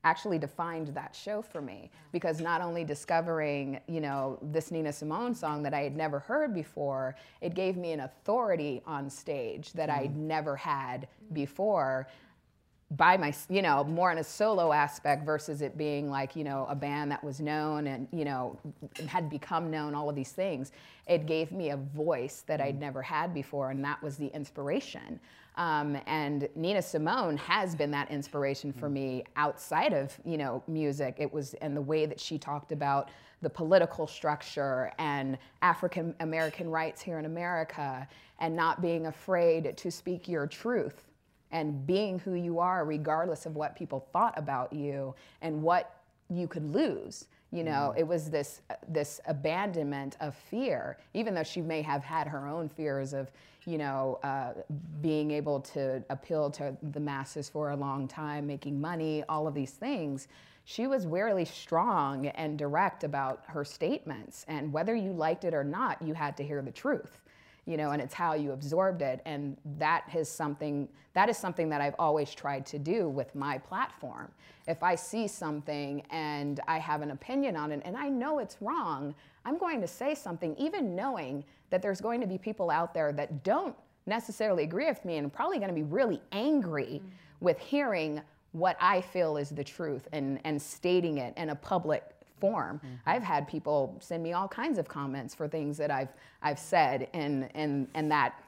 actually 0.04 0.38
defined 0.38 0.88
that 0.88 1.16
show 1.16 1.42
for 1.42 1.60
me 1.60 1.90
because 2.12 2.40
not 2.40 2.60
only 2.60 2.84
discovering 2.84 3.80
you 3.88 4.00
know 4.00 4.38
this 4.42 4.70
nina 4.70 4.92
simone 4.92 5.34
song 5.34 5.62
that 5.62 5.74
i 5.74 5.80
had 5.80 5.96
never 5.96 6.18
heard 6.18 6.54
before 6.54 7.16
it 7.40 7.54
gave 7.54 7.76
me 7.76 7.92
an 7.92 8.00
authority 8.00 8.82
on 8.86 9.08
stage 9.08 9.72
that 9.72 9.88
mm-hmm. 9.88 10.04
i'd 10.04 10.16
never 10.16 10.54
had 10.54 11.08
before 11.32 12.06
by 12.96 13.16
my 13.16 13.32
you 13.48 13.62
know 13.62 13.84
more 13.84 14.12
in 14.12 14.18
a 14.18 14.24
solo 14.24 14.72
aspect 14.72 15.24
versus 15.24 15.62
it 15.62 15.76
being 15.76 16.10
like 16.10 16.36
you 16.36 16.44
know 16.44 16.66
a 16.68 16.74
band 16.74 17.10
that 17.10 17.22
was 17.24 17.40
known 17.40 17.86
and 17.86 18.06
you 18.12 18.24
know 18.24 18.58
had 19.06 19.30
become 19.30 19.70
known 19.70 19.94
all 19.94 20.08
of 20.08 20.16
these 20.16 20.32
things. 20.32 20.72
It 21.06 21.26
gave 21.26 21.52
me 21.52 21.70
a 21.70 21.76
voice 21.76 22.44
that 22.46 22.60
i'd 22.60 22.78
never 22.78 23.02
had 23.02 23.32
before 23.34 23.70
and 23.70 23.84
that 23.84 24.02
was 24.02 24.16
the 24.16 24.28
inspiration. 24.34 25.18
Um, 25.56 25.96
and 26.06 26.48
nina 26.54 26.82
simone 26.82 27.36
has 27.36 27.74
been 27.74 27.90
that 27.92 28.10
inspiration 28.10 28.72
for 28.72 28.88
me 28.88 29.24
outside 29.36 29.92
of 29.92 30.16
you 30.24 30.36
know 30.36 30.62
music. 30.68 31.16
It 31.18 31.32
was 31.32 31.54
and 31.54 31.76
the 31.76 31.82
way 31.82 32.06
that 32.06 32.20
she 32.20 32.38
talked 32.38 32.72
about 32.72 33.10
the 33.42 33.50
political 33.50 34.06
structure 34.06 34.90
and 34.98 35.36
african 35.60 36.14
american 36.20 36.70
rights 36.70 37.02
here 37.02 37.18
in 37.18 37.26
america 37.26 38.08
and 38.38 38.56
not 38.56 38.80
being 38.80 39.06
afraid 39.06 39.76
to 39.76 39.90
speak 39.90 40.28
your 40.28 40.46
truth 40.46 41.04
and 41.54 41.86
being 41.86 42.18
who 42.18 42.34
you 42.34 42.58
are 42.58 42.84
regardless 42.84 43.46
of 43.46 43.56
what 43.56 43.74
people 43.74 44.06
thought 44.12 44.34
about 44.36 44.70
you 44.74 45.14
and 45.40 45.62
what 45.62 46.00
you 46.28 46.46
could 46.46 46.70
lose 46.70 47.26
you 47.54 47.62
know? 47.62 47.94
It 47.96 48.02
was 48.02 48.30
this 48.30 48.62
this 48.88 49.20
abandonment 49.26 50.16
of 50.20 50.34
fear 50.34 50.98
even 51.14 51.34
though 51.34 51.44
she 51.44 51.60
may 51.60 51.82
have 51.82 52.02
had 52.02 52.26
her 52.26 52.48
own 52.48 52.68
fears 52.68 53.12
of 53.12 53.30
you 53.64 53.78
know 53.78 54.18
uh, 54.24 54.54
being 55.00 55.30
able 55.30 55.60
to 55.60 56.02
appeal 56.10 56.50
to 56.50 56.76
the 56.82 56.98
masses 57.00 57.48
for 57.48 57.70
a 57.70 57.76
long 57.76 58.08
time 58.08 58.48
making 58.48 58.80
money 58.80 59.22
all 59.28 59.46
of 59.46 59.54
these 59.54 59.70
things. 59.70 60.26
She 60.64 60.86
was 60.88 61.06
really 61.06 61.44
strong 61.44 62.26
and 62.28 62.58
direct 62.58 63.04
about 63.04 63.44
her 63.46 63.64
statements 63.64 64.44
and 64.48 64.72
whether 64.72 64.94
you 64.94 65.12
liked 65.12 65.44
it 65.44 65.54
or 65.54 65.62
not 65.62 66.02
you 66.02 66.14
had 66.14 66.36
to 66.38 66.42
hear 66.42 66.60
the 66.60 66.72
truth 66.72 67.20
you 67.66 67.76
know 67.76 67.90
and 67.90 68.00
it's 68.00 68.14
how 68.14 68.34
you 68.34 68.52
absorbed 68.52 69.02
it. 69.02 69.20
And 69.24 69.56
that 69.78 70.04
is 70.14 70.28
something 70.28 70.88
that 71.14 71.28
is 71.28 71.36
something 71.36 71.68
that 71.68 71.80
i've 71.80 71.94
always 71.98 72.34
tried 72.34 72.66
to 72.66 72.78
do 72.78 73.08
with 73.08 73.34
my 73.34 73.58
platform. 73.58 74.30
If 74.66 74.82
i 74.82 74.94
see 74.94 75.28
something 75.28 76.02
and 76.10 76.60
i 76.68 76.78
have 76.78 77.02
an 77.02 77.10
opinion 77.10 77.56
on 77.56 77.72
it 77.72 77.82
and 77.84 77.96
i 77.96 78.08
know 78.08 78.38
it's 78.38 78.56
wrong 78.60 79.14
i'm 79.44 79.58
going 79.58 79.80
to 79.80 79.86
say 79.86 80.14
something 80.14 80.56
even 80.58 80.96
knowing 80.96 81.44
that 81.70 81.82
there's 81.82 82.00
going 82.00 82.20
to 82.20 82.26
be 82.26 82.38
people 82.38 82.70
out 82.70 82.94
there 82.94 83.12
that 83.12 83.44
don't 83.44 83.76
necessarily 84.06 84.64
agree 84.64 84.86
with 84.86 85.04
me 85.04 85.16
and 85.16 85.32
probably 85.32 85.58
going 85.58 85.68
to 85.68 85.74
be 85.74 85.82
really 85.82 86.20
angry 86.32 87.02
mm. 87.02 87.10
with 87.40 87.58
hearing 87.58 88.20
what 88.52 88.76
i 88.80 89.00
feel 89.00 89.36
is 89.36 89.50
the 89.50 89.64
truth 89.64 90.08
and, 90.12 90.40
and 90.44 90.60
stating 90.60 91.18
it 91.18 91.34
in 91.36 91.50
a 91.50 91.54
public 91.54 92.13
form. 92.40 92.76
Mm-hmm. 92.78 92.94
I've 93.06 93.22
had 93.22 93.48
people 93.48 93.96
send 94.00 94.22
me 94.22 94.32
all 94.32 94.48
kinds 94.48 94.78
of 94.78 94.88
comments 94.88 95.34
for 95.34 95.48
things 95.48 95.76
that 95.78 95.90
I've 95.90 96.12
I've 96.42 96.58
said 96.58 97.08
and 97.12 97.48
and 97.54 97.88
and 97.94 98.10
that 98.10 98.42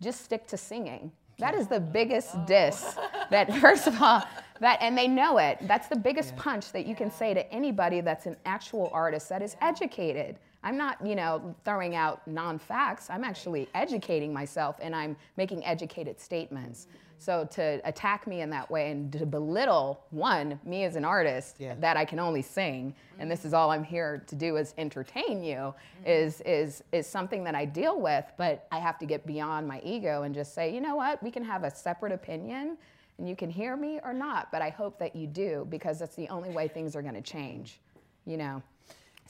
just 0.00 0.24
stick 0.24 0.46
to 0.48 0.56
singing. 0.56 1.12
That 1.38 1.54
is 1.54 1.66
the 1.66 1.80
biggest 1.80 2.46
diss 2.46 2.96
that 3.30 3.52
first 3.60 3.86
of 3.86 4.00
all 4.00 4.22
that 4.60 4.78
and 4.80 4.96
they 4.96 5.08
know 5.08 5.38
it. 5.38 5.58
That's 5.62 5.88
the 5.88 5.96
biggest 5.96 6.34
punch 6.36 6.72
that 6.72 6.86
you 6.86 6.94
can 6.94 7.10
say 7.10 7.34
to 7.34 7.52
anybody 7.52 8.00
that's 8.00 8.26
an 8.26 8.36
actual 8.46 8.90
artist 8.92 9.28
that 9.28 9.42
is 9.42 9.56
educated. 9.60 10.38
I'm 10.62 10.76
not, 10.76 11.04
you 11.06 11.14
know, 11.14 11.54
throwing 11.64 11.94
out 11.94 12.26
non-facts. 12.26 13.08
I'm 13.08 13.22
actually 13.22 13.68
educating 13.74 14.32
myself 14.32 14.78
and 14.82 14.96
I'm 14.96 15.16
making 15.36 15.64
educated 15.64 16.20
statements. 16.20 16.88
So 17.18 17.46
to 17.52 17.80
attack 17.84 18.26
me 18.26 18.42
in 18.42 18.50
that 18.50 18.70
way 18.70 18.90
and 18.90 19.12
to 19.12 19.26
belittle 19.26 20.04
one, 20.10 20.60
me 20.64 20.84
as 20.84 20.96
an 20.96 21.04
artist, 21.04 21.56
Yeah. 21.58 21.74
that 21.80 21.96
I 21.96 22.04
can 22.04 22.18
only 22.18 22.42
sing, 22.42 22.94
and 23.18 23.30
this 23.30 23.44
is 23.44 23.54
all 23.54 23.70
I'm 23.70 23.84
here 23.84 24.22
to 24.26 24.34
do 24.34 24.56
is 24.56 24.74
entertain 24.78 25.42
you, 25.42 25.56
mm-hmm. 25.56 26.06
is 26.06 26.40
is 26.42 26.84
is 26.92 27.06
something 27.06 27.42
that 27.44 27.54
I 27.54 27.64
deal 27.64 28.00
with. 28.00 28.24
But 28.36 28.66
I 28.70 28.78
have 28.78 28.98
to 28.98 29.06
get 29.06 29.26
beyond 29.26 29.66
my 29.66 29.80
ego 29.82 30.22
and 30.22 30.34
just 30.34 30.54
say, 30.54 30.72
you 30.74 30.80
know 30.80 30.94
what, 30.96 31.22
we 31.22 31.30
can 31.30 31.42
have 31.44 31.64
a 31.64 31.70
separate 31.70 32.12
opinion, 32.12 32.76
and 33.18 33.28
you 33.28 33.34
can 33.34 33.50
hear 33.50 33.76
me 33.76 33.98
or 34.04 34.12
not. 34.12 34.52
But 34.52 34.60
I 34.62 34.68
hope 34.68 34.98
that 34.98 35.16
you 35.16 35.26
do 35.26 35.66
because 35.70 35.98
that's 35.98 36.16
the 36.16 36.28
only 36.28 36.50
way 36.50 36.68
things 36.68 36.94
are 36.94 37.02
going 37.02 37.14
to 37.14 37.22
change, 37.22 37.80
you 38.26 38.36
know. 38.36 38.62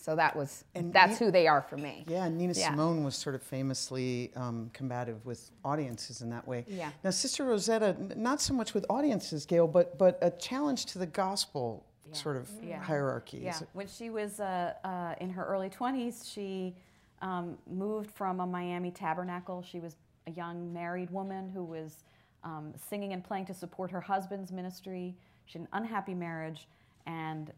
So 0.07 0.15
that 0.15 0.37
was 0.37 0.65
And 0.77 0.93
that's 0.93 1.21
Ni- 1.21 1.27
who 1.27 1.33
they 1.33 1.49
are 1.49 1.61
for 1.63 1.77
me. 1.77 2.05
Yeah, 2.07 2.29
Nina 2.29 2.53
Yeah. 2.53 2.71
Simone 2.71 3.03
was 3.03 3.17
sort 3.17 3.35
of 3.35 3.43
famously 3.43 4.31
um, 4.37 4.71
combative 4.73 5.27
with 5.27 5.51
audiences 5.65 6.23
in 6.23 6.31
that 6.31 6.47
way. 6.47 6.65
Yeah. 6.69 6.93
Now, 7.03 7.11
Sister 7.11 7.45
Rosetta, 7.45 7.97
not 8.15 8.41
so 8.41 8.55
much 8.55 8.73
with 8.73 8.87
audiences, 8.89 9.45
Gayle, 9.47 9.67
but 9.67 9.99
but 9.99 10.17
a 10.23 10.31
challenge 10.31 10.87
to 10.93 11.01
the 11.01 11.07
gospel 11.07 11.85
sort 12.13 12.37
of 12.37 12.49
Yeah. 12.63 12.81
hierarchy. 12.81 13.39
Yeah, 13.39 13.59
when 13.73 13.89
she 13.89 14.11
was 14.11 14.39
uh, 14.39 14.75
uh, 14.85 15.17
in 15.21 15.29
her 15.31 15.45
early 15.45 15.69
20s, 15.71 16.33
she 16.33 16.77
um, 17.21 17.59
moved 17.69 18.13
from 18.13 18.39
a 18.39 18.47
Miami 18.47 18.93
tabernacle. 18.93 19.61
She 19.61 19.81
was 19.81 19.97
a 20.29 20.31
young 20.31 20.73
married 20.73 21.11
woman 21.11 21.49
who 21.49 21.65
was 21.65 22.05
um, 22.45 22.73
singing 22.77 23.13
and 23.13 23.25
playing 23.25 23.47
to 23.47 23.55
support 23.55 23.91
her 23.91 24.01
husband's 24.01 24.53
ministry. 24.53 25.17
She 25.47 25.59
had 25.59 25.63
an 25.63 25.69
unhappy 25.73 26.15
marriage, 26.15 26.69
and 27.07 27.51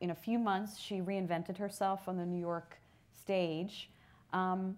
in 0.00 0.10
a 0.10 0.14
few 0.14 0.38
months, 0.38 0.78
she 0.78 1.00
reinvented 1.00 1.56
herself 1.56 2.08
on 2.08 2.16
the 2.16 2.26
New 2.26 2.40
York 2.40 2.78
stage. 3.18 3.90
Um, 4.32 4.76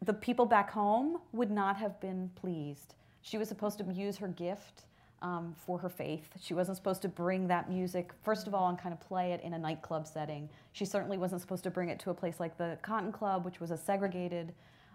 the 0.00 0.12
people 0.12 0.46
back 0.46 0.70
home 0.70 1.18
would 1.32 1.50
not 1.50 1.76
have 1.76 2.00
been 2.00 2.30
pleased. 2.34 2.94
She 3.22 3.38
was 3.38 3.48
supposed 3.48 3.78
to 3.78 3.84
use 3.92 4.16
her 4.16 4.28
gift 4.28 4.84
um, 5.22 5.54
for 5.64 5.78
her 5.78 5.88
faith. 5.88 6.28
She 6.40 6.54
wasn't 6.54 6.76
supposed 6.76 7.02
to 7.02 7.08
bring 7.08 7.46
that 7.48 7.70
music, 7.70 8.10
first 8.22 8.48
of 8.48 8.54
all, 8.54 8.68
and 8.68 8.78
kind 8.78 8.92
of 8.92 9.00
play 9.00 9.32
it 9.32 9.40
in 9.42 9.54
a 9.54 9.58
nightclub 9.58 10.06
setting. 10.06 10.48
She 10.72 10.84
certainly 10.84 11.18
wasn't 11.18 11.40
supposed 11.40 11.62
to 11.64 11.70
bring 11.70 11.88
it 11.88 12.00
to 12.00 12.10
a 12.10 12.14
place 12.14 12.40
like 12.40 12.58
the 12.58 12.76
Cotton 12.82 13.12
Club, 13.12 13.44
which 13.44 13.60
was 13.60 13.70
a 13.70 13.76
segregated, 13.76 14.52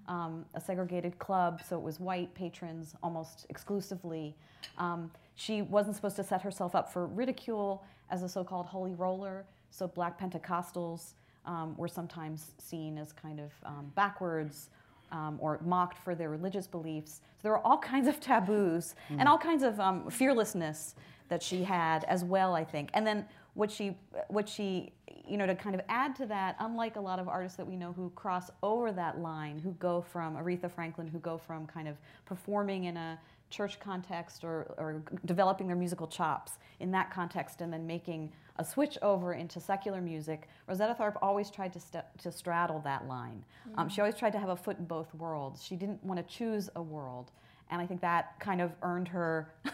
um, 0.10 0.46
a 0.54 0.60
segregated 0.60 1.18
club, 1.20 1.62
so 1.68 1.78
it 1.78 1.82
was 1.82 2.00
white 2.00 2.34
patrons 2.36 2.96
almost 3.02 3.46
exclusively. 3.50 4.36
Um, 4.78 5.10
she 5.36 5.62
wasn't 5.62 5.96
supposed 5.96 6.18
to 6.18 6.24
set 6.24 6.42
herself 6.42 6.76
up 6.76 6.92
for 6.92 7.08
ridicule 7.08 7.84
as 8.10 8.24
a 8.24 8.30
so-called 8.30 8.66
holy 8.66 8.94
roller. 8.96 9.46
So 9.70 9.88
black 9.88 10.20
Pentecostals 10.20 11.14
um, 11.46 11.76
were 11.78 11.88
sometimes 11.88 12.52
seen 12.58 12.98
as 12.98 13.12
kind 13.12 13.40
of 13.40 13.52
um, 13.66 13.92
backwards 13.96 14.70
um, 15.12 15.38
or 15.40 15.60
mocked 15.64 15.98
for 15.98 16.16
their 16.16 16.30
religious 16.30 16.68
beliefs. 16.68 17.22
So 17.38 17.44
there 17.44 17.52
were 17.52 17.66
all 17.66 17.78
kinds 17.78 18.08
of 18.08 18.20
taboos 18.20 18.96
mm. 19.10 19.18
and 19.20 19.28
all 19.30 19.38
kinds 19.38 19.64
of 19.64 19.80
um, 19.80 20.10
fearlessness 20.10 20.96
that 21.30 21.42
she 21.42 21.64
had 21.64 22.04
as 22.06 22.24
well, 22.24 22.56
I 22.56 22.64
think. 22.64 22.90
And 22.94 23.06
then 23.06 23.26
what 23.54 23.72
she, 23.72 23.98
what 24.28 24.48
she, 24.48 24.92
you 25.28 25.38
know, 25.38 25.46
to 25.46 25.56
kind 25.56 25.76
of 25.76 25.82
add 25.90 26.16
to 26.18 26.26
that, 26.28 26.56
unlike 26.60 26.96
a 26.96 27.00
lot 27.02 27.20
of 27.20 27.28
artists 27.28 27.58
that 27.58 27.68
we 27.68 27.76
know 27.76 27.92
who 27.92 28.12
cross 28.16 28.50
over 28.62 28.92
that 28.92 29.20
line, 29.20 29.60
who 29.60 29.72
go 29.74 30.02
from 30.02 30.36
Aretha 30.36 30.72
Franklin, 30.72 31.08
who 31.08 31.20
go 31.20 31.38
from 31.38 31.66
kind 31.66 31.88
of 31.88 31.98
performing 32.26 32.86
in 32.86 32.98
a 32.98 33.20
church 33.50 33.80
context 33.80 34.44
or, 34.44 34.74
or 34.78 35.02
developing 35.26 35.68
their 35.68 35.76
musical 35.76 36.08
chops 36.08 36.54
in 36.80 36.92
that 36.92 37.12
context 37.12 37.62
and 37.62 37.72
then 37.72 37.88
making 37.88 38.32
a 38.58 38.66
switch 38.66 38.98
over 39.02 39.34
into 39.34 39.60
secular 39.60 40.02
music, 40.02 40.48
Rosetta 40.68 40.96
Tharpe 40.96 41.18
always 41.22 41.50
tried 41.50 41.74
to, 41.74 41.80
st- 41.80 42.04
to 42.20 42.32
straddle 42.32 42.80
that 42.82 43.08
line. 43.08 43.44
Mm-hmm. 43.68 43.80
Um, 43.80 43.90
she 43.90 44.02
always 44.02 44.16
tried 44.16 44.32
to 44.32 44.40
have 44.40 44.50
a 44.50 44.56
foot 44.56 44.80
in 44.80 44.86
both 44.86 45.14
worlds. 45.16 45.64
She 45.64 45.76
didn't 45.76 46.04
want 46.04 46.18
to 46.20 46.36
choose 46.36 46.70
a 46.76 46.82
world. 46.82 47.32
And 47.70 47.82
I 47.82 47.86
think 47.86 48.02
that 48.02 48.40
kind 48.40 48.62
of 48.62 48.72
earned 48.82 49.10
her, 49.10 49.54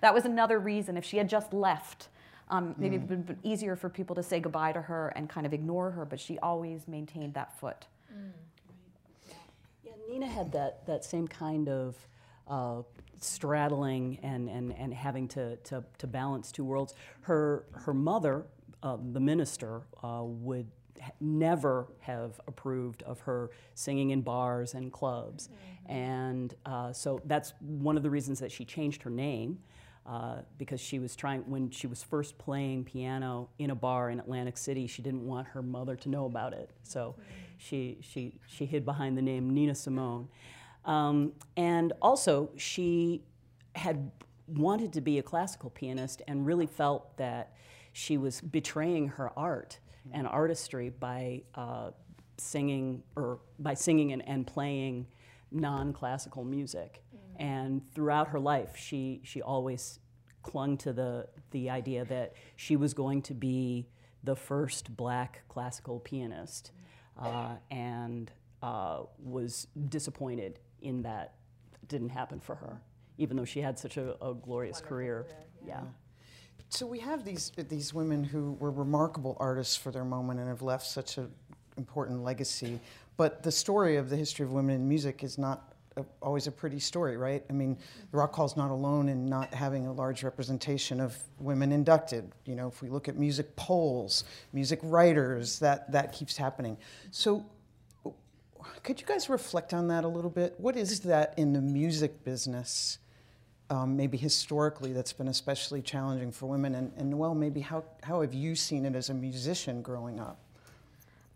that 0.00 0.14
was 0.14 0.24
another 0.24 0.58
reason. 0.58 0.96
If 0.96 1.04
she 1.04 1.18
had 1.18 1.28
just 1.28 1.52
left, 1.52 2.08
um, 2.48 2.74
maybe 2.78 2.96
mm. 2.96 3.02
it 3.02 3.08
would 3.08 3.18
have 3.18 3.26
been 3.26 3.38
easier 3.42 3.76
for 3.76 3.88
people 3.88 4.14
to 4.16 4.22
say 4.22 4.40
goodbye 4.40 4.72
to 4.72 4.80
her 4.80 5.12
and 5.16 5.28
kind 5.28 5.46
of 5.46 5.52
ignore 5.52 5.90
her, 5.90 6.04
but 6.04 6.20
she 6.20 6.38
always 6.38 6.86
maintained 6.86 7.34
that 7.34 7.58
foot. 7.58 7.86
Mm. 8.12 8.30
Yeah, 9.84 9.92
Nina 10.08 10.26
had 10.26 10.52
that, 10.52 10.86
that 10.86 11.04
same 11.04 11.26
kind 11.26 11.68
of 11.68 11.96
uh, 12.48 12.82
straddling 13.20 14.18
and, 14.22 14.48
and, 14.48 14.74
and 14.76 14.94
having 14.94 15.28
to, 15.28 15.56
to, 15.56 15.84
to 15.98 16.06
balance 16.06 16.52
two 16.52 16.64
worlds. 16.64 16.94
Her, 17.22 17.64
her 17.72 17.94
mother, 17.94 18.46
uh, 18.82 18.96
the 19.12 19.20
minister, 19.20 19.82
uh, 20.02 20.22
would 20.22 20.66
never 21.20 21.88
have 22.00 22.40
approved 22.46 23.02
of 23.02 23.20
her 23.20 23.50
singing 23.74 24.10
in 24.10 24.22
bars 24.22 24.74
and 24.74 24.92
clubs. 24.92 25.48
Mm-hmm. 25.48 25.92
And 25.92 26.54
uh, 26.64 26.92
so 26.92 27.20
that's 27.24 27.52
one 27.60 27.96
of 27.96 28.02
the 28.02 28.10
reasons 28.10 28.40
that 28.40 28.50
she 28.52 28.64
changed 28.64 29.02
her 29.02 29.10
name. 29.10 29.58
Uh, 30.06 30.42
because 30.58 30.82
she 30.82 30.98
was 30.98 31.16
trying, 31.16 31.40
when 31.48 31.70
she 31.70 31.86
was 31.86 32.02
first 32.02 32.36
playing 32.36 32.84
piano 32.84 33.48
in 33.58 33.70
a 33.70 33.74
bar 33.74 34.10
in 34.10 34.20
Atlantic 34.20 34.58
City, 34.58 34.86
she 34.86 35.00
didn't 35.00 35.26
want 35.26 35.46
her 35.48 35.62
mother 35.62 35.96
to 35.96 36.10
know 36.10 36.26
about 36.26 36.52
it. 36.52 36.68
So 36.82 37.14
mm-hmm. 37.18 37.22
she, 37.56 37.96
she, 38.02 38.38
she 38.46 38.66
hid 38.66 38.84
behind 38.84 39.16
the 39.16 39.22
name 39.22 39.54
Nina 39.54 39.74
Simone. 39.74 40.28
Um, 40.84 41.32
and 41.56 41.92
also, 42.02 42.50
she 42.56 43.22
had 43.74 44.10
wanted 44.46 44.92
to 44.92 45.00
be 45.00 45.18
a 45.18 45.22
classical 45.22 45.70
pianist 45.70 46.22
and 46.28 46.46
really 46.46 46.66
felt 46.66 47.16
that 47.16 47.54
she 47.92 48.18
was 48.18 48.40
betraying 48.40 49.08
her 49.08 49.30
art 49.38 49.78
and 50.12 50.26
artistry 50.26 50.90
by 50.90 51.42
uh, 51.54 51.90
singing 52.36 53.02
or 53.16 53.38
by 53.58 53.74
singing 53.74 54.12
and, 54.12 54.26
and 54.28 54.46
playing 54.46 55.06
non-classical 55.50 56.44
music. 56.44 57.02
And 57.36 57.82
throughout 57.94 58.28
her 58.28 58.38
life, 58.38 58.76
she 58.76 59.20
she 59.24 59.42
always 59.42 59.98
clung 60.42 60.76
to 60.78 60.92
the 60.92 61.26
the 61.50 61.70
idea 61.70 62.04
that 62.04 62.34
she 62.56 62.76
was 62.76 62.94
going 62.94 63.22
to 63.22 63.34
be 63.34 63.88
the 64.22 64.36
first 64.36 64.96
black 64.96 65.42
classical 65.48 65.98
pianist, 66.00 66.70
uh, 67.18 67.56
and 67.70 68.30
uh, 68.62 69.00
was 69.18 69.66
disappointed 69.88 70.60
in 70.84 71.02
that 71.02 71.34
didn't 71.88 72.10
happen 72.10 72.40
for 72.40 72.54
her, 72.54 72.80
even 73.18 73.36
though 73.36 73.44
she 73.44 73.60
had 73.60 73.78
such 73.78 73.96
a, 73.96 74.14
a 74.24 74.34
glorious 74.34 74.80
career. 74.80 75.26
career. 75.28 75.46
yeah. 75.66 75.80
yeah. 75.80 75.88
So 76.70 76.86
we 76.86 76.98
have 77.00 77.24
these 77.24 77.52
these 77.56 77.94
women 77.94 78.24
who 78.24 78.52
were 78.58 78.70
remarkable 78.70 79.36
artists 79.38 79.76
for 79.76 79.90
their 79.90 80.04
moment 80.04 80.40
and 80.40 80.48
have 80.48 80.62
left 80.62 80.86
such 80.86 81.18
an 81.18 81.30
important 81.76 82.24
legacy. 82.24 82.80
But 83.16 83.42
the 83.42 83.52
story 83.52 83.96
of 83.96 84.10
the 84.10 84.16
history 84.16 84.44
of 84.44 84.52
women 84.52 84.74
in 84.74 84.88
music 84.88 85.22
is 85.22 85.38
not 85.38 85.74
a, 85.96 86.04
always 86.20 86.46
a 86.46 86.50
pretty 86.50 86.80
story, 86.80 87.16
right? 87.16 87.44
I 87.48 87.52
mean, 87.52 87.78
the 88.10 88.16
Rock 88.16 88.34
Hall's 88.34 88.56
not 88.56 88.70
alone 88.70 89.08
in 89.08 89.26
not 89.26 89.54
having 89.54 89.86
a 89.86 89.92
large 89.92 90.24
representation 90.24 91.00
of 91.00 91.16
women 91.38 91.70
inducted. 91.70 92.32
You 92.44 92.56
know, 92.56 92.66
if 92.66 92.82
we 92.82 92.88
look 92.88 93.08
at 93.08 93.16
music 93.16 93.54
polls, 93.54 94.24
music 94.52 94.80
writers, 94.82 95.58
that 95.60 95.90
that 95.92 96.12
keeps 96.12 96.36
happening. 96.36 96.76
So 97.10 97.46
could 98.82 99.00
you 99.00 99.06
guys 99.06 99.28
reflect 99.28 99.74
on 99.74 99.88
that 99.88 100.04
a 100.04 100.08
little 100.08 100.30
bit? 100.30 100.54
What 100.58 100.76
is 100.76 101.00
that 101.00 101.34
in 101.36 101.52
the 101.52 101.60
music 101.60 102.24
business, 102.24 102.98
um, 103.70 103.96
maybe 103.96 104.16
historically, 104.16 104.92
that's 104.92 105.12
been 105.12 105.28
especially 105.28 105.82
challenging 105.82 106.32
for 106.32 106.46
women? 106.46 106.74
And, 106.74 106.92
and 106.96 107.18
well, 107.18 107.34
maybe 107.34 107.60
how, 107.60 107.84
how 108.02 108.20
have 108.20 108.34
you 108.34 108.54
seen 108.54 108.84
it 108.86 108.94
as 108.94 109.10
a 109.10 109.14
musician 109.14 109.82
growing 109.82 110.20
up? 110.20 110.38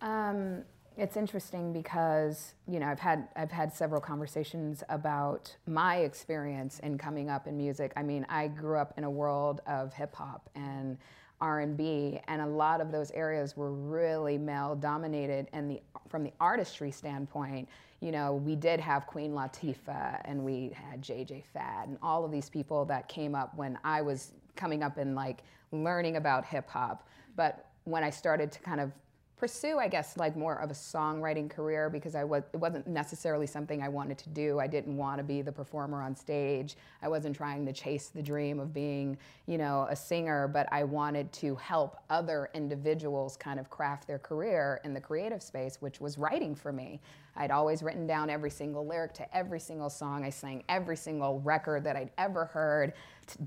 Um, 0.00 0.62
it's 0.98 1.16
interesting 1.16 1.72
because 1.72 2.54
you 2.66 2.80
know 2.80 2.86
I've 2.86 2.98
had 2.98 3.28
I've 3.36 3.52
had 3.52 3.72
several 3.72 4.00
conversations 4.00 4.82
about 4.88 5.54
my 5.66 5.98
experience 5.98 6.80
in 6.80 6.98
coming 6.98 7.30
up 7.30 7.46
in 7.46 7.56
music. 7.56 7.92
I 7.96 8.02
mean, 8.02 8.26
I 8.28 8.48
grew 8.48 8.76
up 8.76 8.94
in 8.96 9.04
a 9.04 9.10
world 9.10 9.60
of 9.66 9.92
hip 9.92 10.14
hop 10.14 10.50
and 10.56 10.98
R&B, 11.40 12.20
and 12.28 12.42
a 12.42 12.46
lot 12.46 12.80
of 12.80 12.90
those 12.90 13.10
areas 13.12 13.56
were 13.56 13.72
really 13.72 14.38
male 14.38 14.74
dominated. 14.74 15.48
And 15.52 15.70
the 15.70 15.80
from 16.08 16.24
the 16.24 16.32
artistry 16.40 16.90
standpoint, 16.90 17.68
you 18.00 18.12
know, 18.12 18.34
we 18.34 18.56
did 18.56 18.80
have 18.80 19.06
Queen 19.06 19.32
Latifah, 19.32 20.22
and 20.24 20.44
we 20.44 20.70
had 20.74 21.02
JJ 21.02 21.44
Fad, 21.52 21.88
and 21.88 21.98
all 22.02 22.24
of 22.24 22.30
these 22.30 22.48
people 22.48 22.84
that 22.86 23.08
came 23.08 23.34
up 23.34 23.54
when 23.56 23.78
I 23.84 24.02
was 24.02 24.32
coming 24.56 24.82
up 24.82 24.98
and 24.98 25.14
like 25.14 25.42
learning 25.72 26.16
about 26.16 26.44
hip 26.44 26.68
hop. 26.68 27.06
But 27.36 27.66
when 27.84 28.02
I 28.02 28.10
started 28.10 28.50
to 28.52 28.60
kind 28.60 28.80
of 28.80 28.92
pursue, 29.38 29.78
I 29.78 29.88
guess, 29.88 30.16
like 30.16 30.36
more 30.36 30.56
of 30.56 30.70
a 30.70 30.74
songwriting 30.74 31.48
career 31.48 31.88
because 31.88 32.14
I 32.14 32.24
was 32.24 32.42
it 32.52 32.56
wasn't 32.56 32.86
necessarily 32.86 33.46
something 33.46 33.82
I 33.82 33.88
wanted 33.88 34.18
to 34.18 34.28
do. 34.30 34.58
I 34.58 34.66
didn't 34.66 34.96
want 34.96 35.18
to 35.18 35.24
be 35.24 35.42
the 35.42 35.52
performer 35.52 36.02
on 36.02 36.16
stage. 36.16 36.76
I 37.02 37.08
wasn't 37.08 37.36
trying 37.36 37.64
to 37.66 37.72
chase 37.72 38.08
the 38.08 38.22
dream 38.22 38.58
of 38.58 38.74
being, 38.74 39.16
you 39.46 39.56
know, 39.56 39.86
a 39.88 39.96
singer, 39.96 40.48
but 40.48 40.68
I 40.72 40.84
wanted 40.84 41.32
to 41.34 41.54
help 41.56 41.98
other 42.10 42.50
individuals 42.52 43.36
kind 43.36 43.60
of 43.60 43.70
craft 43.70 44.06
their 44.06 44.18
career 44.18 44.80
in 44.84 44.92
the 44.92 45.00
creative 45.00 45.42
space, 45.42 45.80
which 45.80 46.00
was 46.00 46.18
writing 46.18 46.54
for 46.54 46.72
me. 46.72 47.00
I'd 47.36 47.52
always 47.52 47.82
written 47.84 48.06
down 48.06 48.30
every 48.30 48.50
single 48.50 48.84
lyric 48.84 49.14
to 49.14 49.36
every 49.36 49.60
single 49.60 49.90
song. 49.90 50.24
I 50.24 50.30
sang 50.30 50.64
every 50.68 50.96
single 50.96 51.40
record 51.40 51.84
that 51.84 51.94
I'd 51.94 52.10
ever 52.18 52.46
heard, 52.46 52.94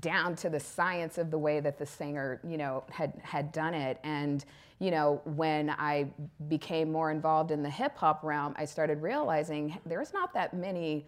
down 0.00 0.34
to 0.36 0.48
the 0.48 0.60
science 0.60 1.18
of 1.18 1.30
the 1.30 1.38
way 1.38 1.60
that 1.60 1.78
the 1.78 1.84
singer, 1.84 2.40
you 2.42 2.56
know, 2.56 2.84
had 2.90 3.12
had 3.22 3.52
done 3.52 3.74
it. 3.74 3.98
And 4.02 4.44
you 4.82 4.90
know, 4.90 5.20
when 5.24 5.70
I 5.70 6.08
became 6.48 6.90
more 6.90 7.12
involved 7.12 7.52
in 7.52 7.62
the 7.62 7.70
hip 7.70 7.96
hop 7.96 8.24
realm, 8.24 8.52
I 8.56 8.64
started 8.64 9.00
realizing 9.00 9.78
there's 9.86 10.12
not 10.12 10.34
that 10.34 10.54
many 10.54 11.06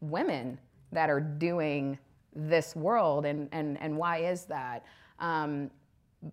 women 0.00 0.58
that 0.90 1.08
are 1.08 1.20
doing 1.20 2.00
this 2.34 2.74
world, 2.74 3.24
and 3.24 3.48
and 3.52 3.80
and 3.80 3.96
why 3.96 4.18
is 4.18 4.46
that? 4.46 4.84
Um, 5.20 5.70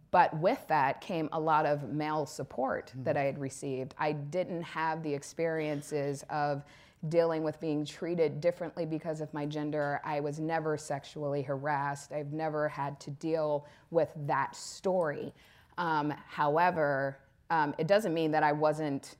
but 0.09 0.35
with 0.39 0.65
that 0.67 0.99
came 0.99 1.29
a 1.31 1.39
lot 1.39 1.67
of 1.67 1.89
male 1.89 2.25
support 2.25 2.91
mm. 2.97 3.03
that 3.03 3.15
I 3.15 3.23
had 3.23 3.37
received. 3.37 3.93
I 3.99 4.13
didn't 4.13 4.63
have 4.63 5.03
the 5.03 5.13
experiences 5.13 6.25
of 6.31 6.63
dealing 7.07 7.43
with 7.43 7.59
being 7.61 7.85
treated 7.85 8.41
differently 8.41 8.87
because 8.87 9.21
of 9.21 9.31
my 9.31 9.45
gender. 9.45 10.01
I 10.03 10.21
was 10.21 10.39
never 10.39 10.75
sexually 10.75 11.43
harassed. 11.43 12.11
I've 12.11 12.33
never 12.33 12.67
had 12.67 12.99
to 13.01 13.11
deal 13.11 13.67
with 13.91 14.09
that 14.25 14.55
story. 14.55 15.33
Um, 15.79 16.13
however, 16.27 17.17
um, 17.49 17.73
it 17.79 17.87
doesn't 17.87 18.13
mean 18.13 18.29
that 18.31 18.43
I 18.43 18.51
wasn't 18.51 19.15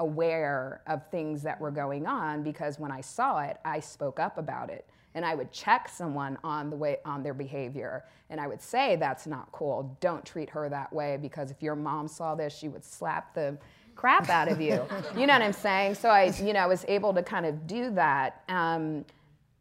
aware 0.00 0.80
of 0.86 1.06
things 1.10 1.42
that 1.42 1.60
were 1.60 1.70
going 1.70 2.06
on 2.06 2.42
because 2.42 2.80
when 2.80 2.90
I 2.90 3.02
saw 3.02 3.40
it, 3.40 3.58
I 3.64 3.78
spoke 3.80 4.18
up 4.18 4.38
about 4.38 4.70
it. 4.70 4.86
And 5.14 5.24
I 5.24 5.34
would 5.34 5.52
check 5.52 5.88
someone 5.88 6.38
on 6.42 6.70
the 6.70 6.76
way 6.76 6.98
on 7.04 7.22
their 7.22 7.34
behavior, 7.34 8.04
and 8.30 8.40
I 8.40 8.46
would 8.46 8.62
say 8.62 8.94
that's 8.94 9.26
not 9.26 9.50
cool. 9.50 9.96
Don't 10.00 10.24
treat 10.24 10.48
her 10.50 10.68
that 10.68 10.92
way 10.92 11.18
because 11.20 11.50
if 11.50 11.60
your 11.60 11.74
mom 11.74 12.06
saw 12.06 12.36
this, 12.36 12.56
she 12.56 12.68
would 12.68 12.84
slap 12.84 13.34
the 13.34 13.58
crap 13.96 14.28
out 14.28 14.46
of 14.46 14.60
you. 14.60 14.80
you 15.16 15.26
know 15.26 15.32
what 15.32 15.42
I'm 15.42 15.52
saying? 15.52 15.96
So 15.96 16.10
I, 16.10 16.32
you 16.40 16.52
know, 16.52 16.60
I 16.60 16.66
was 16.66 16.84
able 16.86 17.12
to 17.14 17.24
kind 17.24 17.44
of 17.44 17.66
do 17.66 17.90
that, 17.90 18.44
um, 18.48 19.04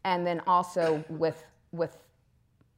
and 0.03 0.25
then 0.25 0.41
also 0.45 1.03
with 1.09 1.43
with 1.71 1.97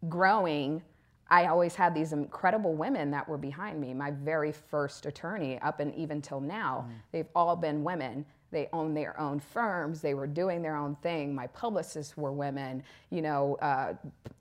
growing, 0.08 0.82
I 1.32 1.46
always 1.46 1.76
had 1.76 1.96
these 1.96 2.12
incredible 2.12 2.74
women 2.74 3.10
that 3.12 3.28
were 3.28 3.38
behind 3.38 3.80
me. 3.80 3.94
My 3.94 4.12
very 4.12 4.52
first 4.52 5.06
attorney, 5.06 5.58
up 5.62 5.80
and 5.80 5.96
even 5.96 6.22
till 6.22 6.42
now, 6.42 6.86
mm. 6.88 6.94
they've 7.14 7.30
all 7.34 7.56
been 7.56 7.86
women. 7.86 8.26
They 8.52 8.68
own 8.74 8.94
their 8.94 9.18
own 9.18 9.40
firms. 9.40 10.02
They 10.02 10.14
were 10.14 10.28
doing 10.28 10.62
their 10.62 10.76
own 10.76 10.98
thing. 10.98 11.34
My 11.34 11.48
publicists 11.48 12.18
were 12.18 12.34
women. 12.34 12.84
You 13.12 13.22
know, 13.22 13.56
uh, 13.62 13.94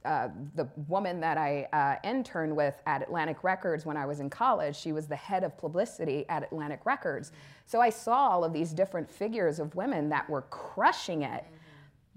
uh, 0.04 0.30
the 0.56 0.68
woman 0.88 1.20
that 1.20 1.38
I 1.38 1.68
uh, 1.72 1.94
interned 2.02 2.56
with 2.56 2.74
at 2.86 3.02
Atlantic 3.02 3.44
Records 3.44 3.86
when 3.86 3.96
I 3.96 4.04
was 4.04 4.18
in 4.18 4.28
college, 4.28 4.74
she 4.74 4.90
was 4.90 5.06
the 5.06 5.14
head 5.14 5.44
of 5.44 5.56
publicity 5.56 6.28
at 6.28 6.42
Atlantic 6.42 6.80
Records. 6.84 7.30
So 7.66 7.80
I 7.80 7.90
saw 7.90 8.30
all 8.30 8.42
of 8.42 8.52
these 8.52 8.72
different 8.72 9.08
figures 9.08 9.60
of 9.60 9.76
women 9.76 10.08
that 10.08 10.28
were 10.28 10.42
crushing 10.42 11.22
it. 11.22 11.44
Mm-hmm 11.44 11.56